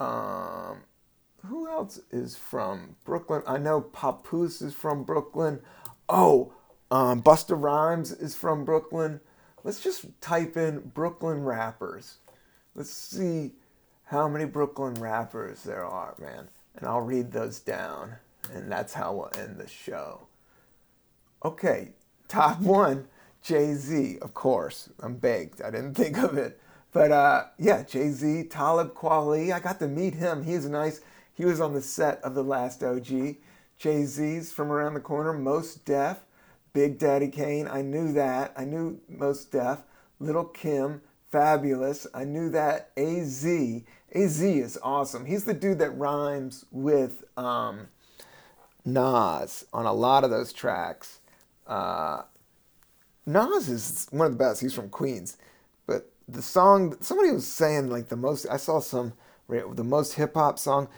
Um, 0.00 0.82
who 1.46 1.68
else 1.68 2.00
is 2.10 2.36
from 2.36 2.96
Brooklyn? 3.04 3.42
I 3.46 3.58
know 3.58 3.80
Papoose 3.80 4.60
is 4.60 4.74
from 4.74 5.04
Brooklyn. 5.04 5.60
Oh, 6.08 6.52
um, 6.90 7.22
Busta 7.22 7.60
Rhymes 7.60 8.10
is 8.10 8.34
from 8.34 8.64
Brooklyn. 8.64 9.20
Let's 9.64 9.80
just 9.80 10.04
type 10.20 10.56
in 10.56 10.80
Brooklyn 10.94 11.44
rappers. 11.44 12.18
Let's 12.74 12.90
see 12.90 13.52
how 14.04 14.28
many 14.28 14.44
Brooklyn 14.44 14.94
rappers 14.94 15.62
there 15.62 15.84
are, 15.84 16.14
man. 16.18 16.48
And 16.76 16.86
I'll 16.86 17.00
read 17.00 17.32
those 17.32 17.60
down. 17.60 18.16
And 18.52 18.70
that's 18.70 18.92
how 18.92 19.14
we'll 19.14 19.30
end 19.38 19.58
the 19.58 19.68
show. 19.68 20.26
Okay, 21.44 21.90
top 22.28 22.60
one 22.60 23.06
Jay 23.42 23.74
Z, 23.74 24.18
of 24.22 24.34
course. 24.34 24.88
I'm 25.00 25.16
baked. 25.16 25.60
I 25.62 25.70
didn't 25.70 25.94
think 25.94 26.18
of 26.18 26.38
it. 26.38 26.60
But 26.92 27.10
uh, 27.10 27.44
yeah, 27.58 27.82
Jay 27.82 28.10
Z, 28.10 28.44
Talib 28.44 28.94
Kweli. 28.94 29.52
I 29.52 29.60
got 29.60 29.78
to 29.80 29.88
meet 29.88 30.14
him. 30.14 30.44
He's 30.44 30.66
nice. 30.66 31.00
He 31.34 31.44
was 31.44 31.60
on 31.60 31.74
the 31.74 31.82
set 31.82 32.22
of 32.22 32.34
The 32.34 32.44
Last 32.44 32.82
OG. 32.84 33.36
Jay 33.78 34.04
Z's 34.04 34.52
from 34.52 34.70
around 34.70 34.94
the 34.94 35.00
corner. 35.00 35.32
Mos 35.32 35.74
Def, 35.74 36.18
Big 36.72 36.98
Daddy 36.98 37.28
Kane. 37.28 37.68
I 37.68 37.82
knew 37.82 38.12
that. 38.12 38.52
I 38.56 38.64
knew 38.64 39.00
Mos 39.08 39.44
Def. 39.44 39.82
Little 40.18 40.44
Kim, 40.44 41.02
Fabolous. 41.32 42.06
I 42.14 42.24
knew 42.24 42.48
that. 42.50 42.90
AZ. 42.96 43.44
AZ 44.14 44.42
is 44.42 44.78
awesome. 44.82 45.26
He's 45.26 45.44
the 45.44 45.54
dude 45.54 45.78
that 45.80 45.90
rhymes 45.90 46.64
with 46.70 47.24
um, 47.36 47.88
Nas 48.84 49.64
on 49.72 49.86
a 49.86 49.92
lot 49.92 50.24
of 50.24 50.30
those 50.30 50.52
tracks. 50.52 51.20
Uh, 51.66 52.22
Nas 53.26 53.68
is 53.68 54.06
one 54.10 54.26
of 54.26 54.32
the 54.32 54.38
best. 54.38 54.60
He's 54.60 54.74
from 54.74 54.90
Queens, 54.90 55.36
but 55.86 56.10
the 56.28 56.42
song 56.42 56.96
somebody 57.00 57.30
was 57.30 57.46
saying 57.46 57.88
like 57.88 58.08
the 58.08 58.16
most. 58.16 58.46
I 58.50 58.56
saw 58.56 58.80
some 58.80 59.12
the 59.48 59.84
most 59.84 60.14
hip 60.14 60.34
hop 60.34 60.58
song. 60.58 60.88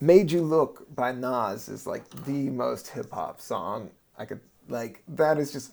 "Made 0.00 0.32
You 0.32 0.42
Look" 0.42 0.94
by 0.94 1.12
Nas 1.12 1.68
is 1.68 1.86
like 1.86 2.08
the 2.24 2.50
most 2.50 2.88
hip 2.88 3.12
hop 3.12 3.40
song 3.40 3.90
I 4.18 4.24
could 4.24 4.40
like. 4.68 5.02
That 5.08 5.38
is 5.38 5.52
just 5.52 5.72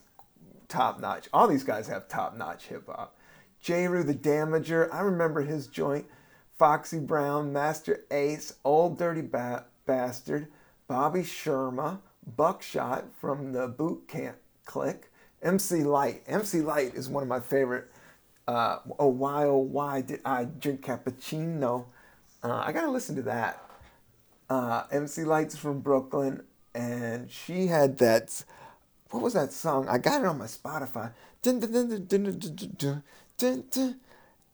top 0.67 0.99
notch. 0.99 1.29
All 1.33 1.47
these 1.47 1.63
guys 1.63 1.87
have 1.87 2.07
top 2.07 2.35
notch 2.35 2.67
hip 2.67 2.87
hop. 2.87 3.15
Jeru 3.61 4.03
the 4.03 4.13
Damager, 4.13 4.93
I 4.93 5.01
remember 5.01 5.41
his 5.41 5.67
joint. 5.67 6.05
Foxy 6.59 6.99
Brown, 6.99 7.51
Masta 7.53 7.99
Ace, 8.11 8.53
Old 8.63 8.97
Dirty 8.97 9.21
ba- 9.21 9.65
Bastard, 9.85 10.47
Bobby 10.87 11.21
Shmurda, 11.21 11.99
Buckshot 12.25 13.05
from 13.19 13.53
the 13.53 13.67
Boot 13.67 14.07
Camp 14.07 14.37
Click, 14.65 15.11
MC 15.41 15.83
Lyte. 15.83 16.23
MC 16.27 16.61
Lyte 16.61 16.93
is 16.93 17.09
one 17.09 17.23
of 17.23 17.29
my 17.29 17.39
favorite. 17.39 17.89
Uh, 18.47 18.79
oh 18.99 19.07
why 19.07 19.45
oh 19.45 19.57
why 19.57 20.01
did 20.01 20.19
I 20.25 20.43
drink 20.43 20.85
cappuccino? 20.85 21.85
Uh, 22.43 22.61
I 22.65 22.71
gotta 22.73 22.91
listen 22.91 23.15
to 23.15 23.21
that. 23.23 23.63
Uh, 24.49 24.83
MC 24.91 25.23
Lyte's 25.23 25.55
from 25.55 25.79
Brooklyn, 25.79 26.43
and 26.75 27.31
she 27.31 27.67
had 27.67 27.97
that. 27.99 28.43
What 29.13 29.21
was 29.21 29.33
that 29.33 29.53
song? 29.53 29.87
I 29.87 29.99
got 29.99 30.23
it 30.23 30.25
on 30.25 30.39
my 30.39 30.45
Spotify. 30.45 31.11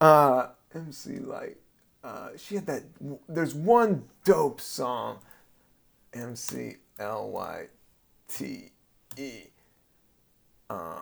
Uh, 0.02 0.48
MC 0.76 1.20
Lyte. 1.20 1.58
Uh, 2.04 2.28
she 2.36 2.56
had 2.56 2.66
that. 2.66 2.84
There's 3.30 3.56
one 3.56 4.04
dope 4.26 4.60
song. 4.60 5.20
M 6.14 6.36
C 6.36 6.76
L 7.00 7.30
Y 7.30 7.68
T 8.28 8.72
E 9.16 9.32
uh, 10.70 11.00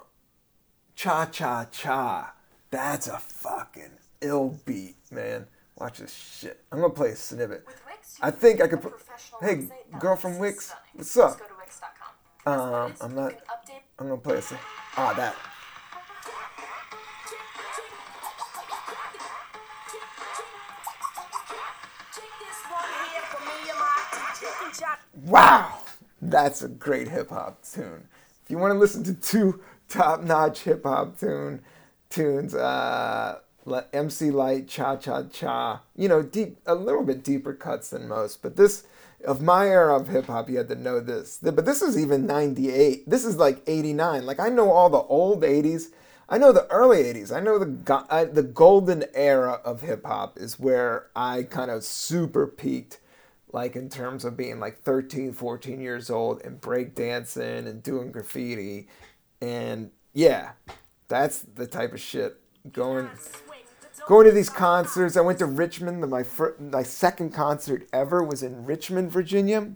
Cha 0.96 1.26
Cha 1.26 1.66
Cha. 1.72 2.36
That's 2.70 3.08
a 3.08 3.18
fucking 3.18 3.98
ill 4.22 4.60
beat, 4.66 4.98
man. 5.10 5.48
Watch 5.80 5.98
this 5.98 6.14
shit. 6.14 6.64
I'm 6.72 6.80
gonna 6.80 6.94
play 6.94 7.10
a 7.10 7.16
snippet. 7.16 7.66
I 8.22 8.30
think 8.30 8.62
I 8.62 8.68
could 8.68 8.84
put. 8.84 8.94
Hey, 9.42 9.68
girl 9.98 10.16
from 10.16 10.38
Wix, 10.38 10.74
what's 10.94 11.18
up? 11.18 11.40
Um, 12.48 12.94
I'm 13.02 13.16
not. 13.16 13.34
I'm 14.00 14.08
gonna 14.08 14.18
play 14.22 14.38
a. 14.38 14.42
Ah, 14.96 15.14
that. 15.14 15.36
Wow, 25.26 25.80
that's 26.22 26.62
a 26.62 26.70
great 26.70 27.10
hip 27.10 27.30
hop 27.30 27.62
tune 27.64 28.08
if 28.48 28.52
you 28.52 28.58
want 28.58 28.74
to 28.74 28.80
listen 28.80 29.04
to 29.04 29.14
two 29.14 29.60
top-notch 29.90 30.62
hip 30.62 30.84
hop 30.84 31.20
tune 31.20 31.60
tunes, 32.10 32.56
uh, 32.56 33.40
MC 33.92 34.32
Lyte, 34.32 34.70
Cha 34.70 34.96
Cha 34.96 35.24
Cha. 35.24 35.82
You 35.98 36.08
know, 36.08 36.24
deep, 36.24 36.56
a 36.66 36.74
little 36.74 37.04
bit 37.04 37.26
deeper 37.26 37.54
cuts 37.54 37.90
than 37.90 38.08
most. 38.08 38.42
But 38.42 38.56
this, 38.56 38.86
of 39.26 39.42
my 39.42 39.68
era 39.68 40.00
of 40.00 40.08
hip 40.08 40.28
hop, 40.28 40.50
you 40.50 40.58
had 40.58 40.68
to 40.70 40.76
know 40.76 41.00
this. 41.00 41.40
But 41.42 41.66
this 41.66 41.82
is 41.82 41.98
even 41.98 42.26
98. 42.26 43.10
This 43.10 43.26
is 43.26 43.38
like 43.38 43.62
89. 43.68 44.26
Like, 44.26 44.40
I 44.40 44.50
know 44.50 44.72
all 44.72 44.90
the 44.90 44.98
old 44.98 45.44
80s. 45.44 45.88
I 46.30 46.38
know 46.38 46.52
the 46.52 46.68
early 46.68 47.04
80s. 47.04 47.36
I 47.36 47.40
know 47.40 47.58
the, 47.58 48.06
I, 48.10 48.26
the 48.26 48.44
golden 48.44 49.06
era 49.14 49.62
of 49.64 49.82
hip 49.82 50.06
hop 50.06 50.38
is 50.38 50.60
where 50.60 51.08
I 51.16 51.44
kind 51.44 51.72
of 51.72 51.84
super 51.84 52.48
peaked 52.48 53.00
like 53.54 53.76
in 53.76 53.90
terms 53.90 54.26
of 54.26 54.36
being 54.36 54.60
like 54.60 54.82
13 54.82 55.34
14 55.34 55.82
years 55.82 56.10
old 56.10 56.42
and 56.44 56.60
break 56.60 56.96
dancing 56.96 57.68
and 57.68 57.82
doing 57.82 58.12
graffiti 58.12 58.88
and 59.42 59.90
yeah 60.14 60.52
that's 61.08 61.40
the 61.40 61.66
type 61.66 61.94
of 61.94 62.00
shit 62.00 62.40
going 62.72 63.10
going 64.08 64.26
to 64.26 64.32
these 64.32 64.50
concerts 64.50 65.18
i 65.18 65.22
went 65.22 65.38
to 65.38 65.46
richmond 65.46 66.00
my 66.10 66.24
first, 66.24 66.62
my 66.62 66.82
second 66.82 67.34
concert 67.34 67.86
ever 67.92 68.24
was 68.24 68.42
in 68.42 68.66
richmond 68.66 69.12
virginia. 69.12 69.74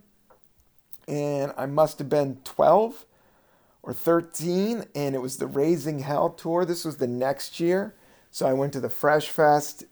And 1.06 1.52
i 1.58 1.66
must 1.66 1.98
have 1.98 2.08
been 2.08 2.38
12 2.42 3.04
or 3.82 3.92
13 3.92 4.84
and 4.94 5.14
it 5.14 5.20
was 5.20 5.36
the 5.36 5.46
raising 5.46 5.98
hell 5.98 6.30
tour. 6.30 6.64
This 6.64 6.84
was 6.84 6.96
the 6.96 7.06
next 7.06 7.60
year. 7.60 7.94
So 8.30 8.46
i 8.46 8.54
went 8.54 8.72
to 8.72 8.80
the 8.80 8.88
fresh 8.88 9.28
fest 9.28 9.84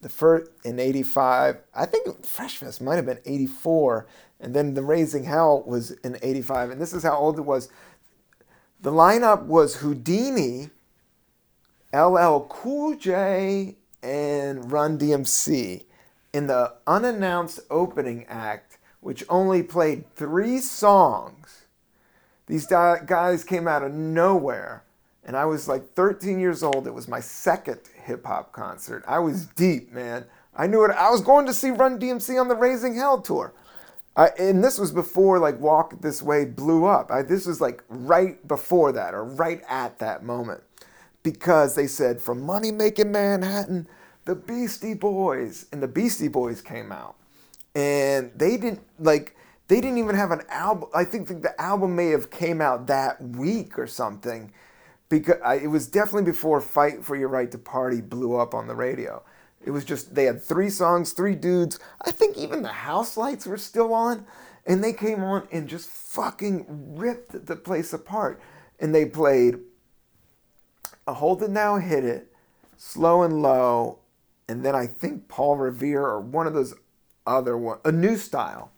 the 0.00 0.08
first 0.08 0.50
in 0.64 0.80
85 0.80 1.58
i 1.74 1.86
think 1.86 2.24
fresh 2.24 2.56
fest 2.56 2.80
might 2.80 2.96
have 2.96 3.06
been 3.06 3.20
84 3.24 4.06
and 4.40 4.54
then 4.54 4.74
the 4.74 4.82
raising 4.82 5.24
hell 5.24 5.62
was 5.64 5.92
in 6.02 6.18
85 6.22 6.70
and 6.70 6.80
this 6.80 6.94
is 6.94 7.02
how 7.02 7.16
old 7.16 7.38
it 7.38 7.42
was. 7.42 7.68
The 8.80 8.90
lineup 8.90 9.44
was 9.44 9.76
Whodini 9.76 10.70
ll 11.92 12.46
cool 12.48 12.96
j 12.96 13.76
and 14.02 14.70
run 14.72 14.98
dmc 14.98 15.82
in 16.32 16.46
the 16.46 16.74
unannounced 16.86 17.60
opening 17.70 18.24
act 18.26 18.78
which 19.00 19.24
only 19.28 19.62
played 19.62 20.04
three 20.14 20.58
songs 20.58 21.62
these 22.46 22.66
guys 22.66 23.44
came 23.44 23.68
out 23.68 23.82
of 23.82 23.92
nowhere 23.92 24.84
and 25.24 25.36
I 25.36 25.44
was 25.44 25.68
like 25.68 25.94
13 25.94 26.40
years 26.40 26.62
old. 26.62 26.86
It 26.86 26.94
was 26.94 27.08
my 27.08 27.20
second 27.20 27.80
hip 28.04 28.26
hop 28.26 28.52
concert. 28.52 29.04
I 29.06 29.20
was 29.20 29.46
deep, 29.46 29.92
man. 29.92 30.24
I 30.54 30.66
knew 30.66 30.84
it. 30.84 30.90
I 30.90 31.10
was 31.10 31.22
going 31.22 31.46
to 31.46 31.54
see 31.54 31.70
Run 31.70 31.98
DMC 31.98 32.40
on 32.40 32.48
the 32.48 32.56
Raising 32.56 32.94
Hell 32.94 33.20
tour. 33.20 33.54
I, 34.16 34.28
and 34.38 34.62
this 34.62 34.78
was 34.78 34.92
before 34.92 35.38
like 35.38 35.58
Walk 35.58 36.02
This 36.02 36.22
Way 36.22 36.44
blew 36.44 36.84
up. 36.84 37.10
I, 37.10 37.22
this 37.22 37.46
was 37.46 37.60
like 37.60 37.82
right 37.88 38.46
before 38.46 38.92
that 38.92 39.14
or 39.14 39.24
right 39.24 39.62
at 39.68 39.98
that 40.00 40.22
moment 40.22 40.62
because 41.22 41.74
they 41.74 41.86
said 41.86 42.20
from 42.20 42.42
Money 42.42 42.72
Making 42.72 43.12
Manhattan, 43.12 43.88
the 44.24 44.34
Beastie 44.34 44.94
Boys, 44.94 45.66
and 45.72 45.82
the 45.82 45.88
Beastie 45.88 46.28
Boys 46.28 46.60
came 46.60 46.92
out, 46.92 47.16
and 47.74 48.30
they 48.36 48.56
didn't 48.56 48.80
like 48.98 49.36
they 49.68 49.80
didn't 49.80 49.98
even 49.98 50.16
have 50.16 50.30
an 50.30 50.42
album. 50.48 50.88
I 50.94 51.04
think 51.04 51.28
the 51.28 51.60
album 51.60 51.96
may 51.96 52.08
have 52.08 52.30
came 52.30 52.60
out 52.60 52.86
that 52.88 53.22
week 53.22 53.78
or 53.78 53.86
something 53.86 54.52
because 55.08 55.36
I, 55.44 55.56
it 55.56 55.68
was 55.68 55.86
definitely 55.86 56.30
before 56.30 56.60
"Fight 56.60 57.04
for 57.04 57.16
Your 57.16 57.28
Right 57.28 57.50
to 57.50 57.58
Party" 57.58 58.00
blew 58.00 58.36
up 58.36 58.54
on 58.54 58.66
the 58.66 58.74
radio. 58.74 59.22
It 59.64 59.70
was 59.70 59.84
just 59.84 60.14
they 60.14 60.24
had 60.24 60.42
three 60.42 60.70
songs, 60.70 61.12
three 61.12 61.34
dudes. 61.34 61.78
I 62.02 62.10
think 62.10 62.36
even 62.36 62.62
the 62.62 62.68
house 62.68 63.16
lights 63.16 63.46
were 63.46 63.56
still 63.56 63.94
on, 63.94 64.26
and 64.66 64.82
they 64.82 64.92
came 64.92 65.22
on 65.22 65.46
and 65.52 65.68
just 65.68 65.88
fucking 65.88 66.66
ripped 66.96 67.46
the 67.46 67.56
place 67.56 67.92
apart. 67.92 68.40
And 68.80 68.94
they 68.94 69.04
played 69.04 69.60
a 71.06 71.14
"Hold 71.14 71.42
It 71.42 71.50
Now, 71.50 71.76
Hit 71.76 72.04
It," 72.04 72.32
"Slow 72.76 73.22
and 73.22 73.42
Low," 73.42 73.98
and 74.48 74.64
then 74.64 74.74
I 74.74 74.86
think 74.86 75.28
Paul 75.28 75.56
Revere 75.56 76.02
or 76.02 76.20
one 76.20 76.46
of 76.46 76.54
those 76.54 76.74
other 77.26 77.56
one, 77.56 77.78
a 77.84 77.92
new 77.92 78.16
style, 78.16 78.70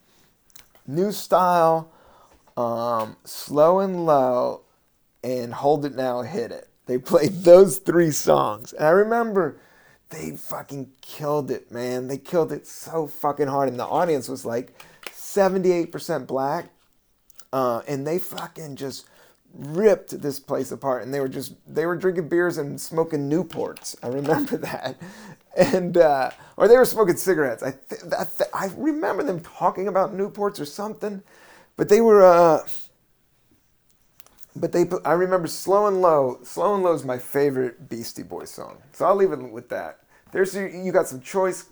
new 0.87 1.13
style, 1.13 1.91
um, 2.57 3.17
"Slow 3.25 3.81
and 3.81 4.07
Low." 4.07 4.65
and 5.25 5.55
Hold 5.55 5.87
It 5.87 5.97
Now, 5.97 6.21
Hit 6.23 6.53
It. 6.53 6.69
They 6.87 6.99
played 6.99 7.45
those 7.45 7.79
three 7.79 8.11
songs. 8.11 8.73
And 8.75 8.85
I 8.85 8.91
remember 8.91 9.57
they 10.11 10.37
fucking 10.37 10.93
killed 11.01 11.51
it, 11.51 11.73
man. 11.73 12.09
They 12.09 12.19
killed 12.19 12.53
it 12.53 12.67
so 12.67 13.07
fucking 13.07 13.49
hard. 13.49 13.69
And 13.69 13.81
the 13.81 13.87
audience 13.87 14.29
was 14.29 14.45
like 14.45 14.73
78% 15.07 16.27
black. 16.27 16.67
Uh, 17.53 17.83
and 17.89 18.07
they 18.07 18.19
fucking 18.19 18.77
just 18.77 19.07
ripped 19.55 20.21
this 20.21 20.39
place 20.41 20.73
apart. 20.73 21.03
And 21.03 21.13
they 21.15 21.21
were 21.21 21.29
just, 21.29 21.55
they 21.67 21.87
were 21.87 21.97
drinking 21.97 22.29
beers 22.29 22.59
and 22.59 22.81
smoking 22.81 23.31
Newports. 23.31 23.97
I 24.03 24.09
remember 24.09 24.57
that. 24.59 25.01
And, 25.57 25.97
uh, 25.97 26.31
or 26.57 26.69
they 26.69 26.77
were 26.77 26.85
smoking 26.85 27.17
cigarettes. 27.17 27.63
I, 27.63 27.73
th- 27.89 28.03
th- 28.03 28.51
I 28.53 28.71
remember 28.77 29.23
them 29.23 29.41
talking 29.41 29.89
about 29.89 30.15
Newports 30.15 30.61
or 30.61 30.65
something. 30.65 31.23
But 31.77 31.89
they 31.89 32.01
were, 32.01 32.25
uh, 32.25 32.61
but 34.57 34.71
they 34.73 34.85
i 35.05 35.13
remember 35.13 35.49
Slow 35.49 35.87
and 35.87 36.01
Low. 36.01 36.39
Slow 36.45 36.75
and 36.75 36.85
Low 36.85 36.93
is 36.93 37.05
my 37.05 37.19
favorite 37.19 37.89
Beastie 37.89 38.23
Boys 38.23 38.51
song. 38.51 38.79
So 38.93 39.05
I'll 39.05 39.17
leave 39.17 39.33
it 39.33 39.43
with 39.43 39.69
that. 39.71 40.01
There's 40.31 40.55
you 40.55 40.93
got 40.93 41.09
some 41.09 41.21
choice 41.21 41.67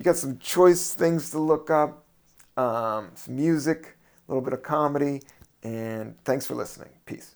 you 0.00 0.04
got 0.04 0.16
some 0.16 0.38
choice 0.38 0.94
things 0.94 1.30
to 1.30 1.38
look 1.38 1.70
up. 1.70 2.04
Um, 2.56 3.10
some 3.14 3.36
music, 3.36 3.96
a 4.26 4.32
little 4.32 4.42
bit 4.42 4.54
of 4.54 4.62
comedy, 4.62 5.22
and 5.62 6.16
thanks 6.24 6.46
for 6.46 6.54
listening. 6.54 6.90
Peace. 7.06 7.34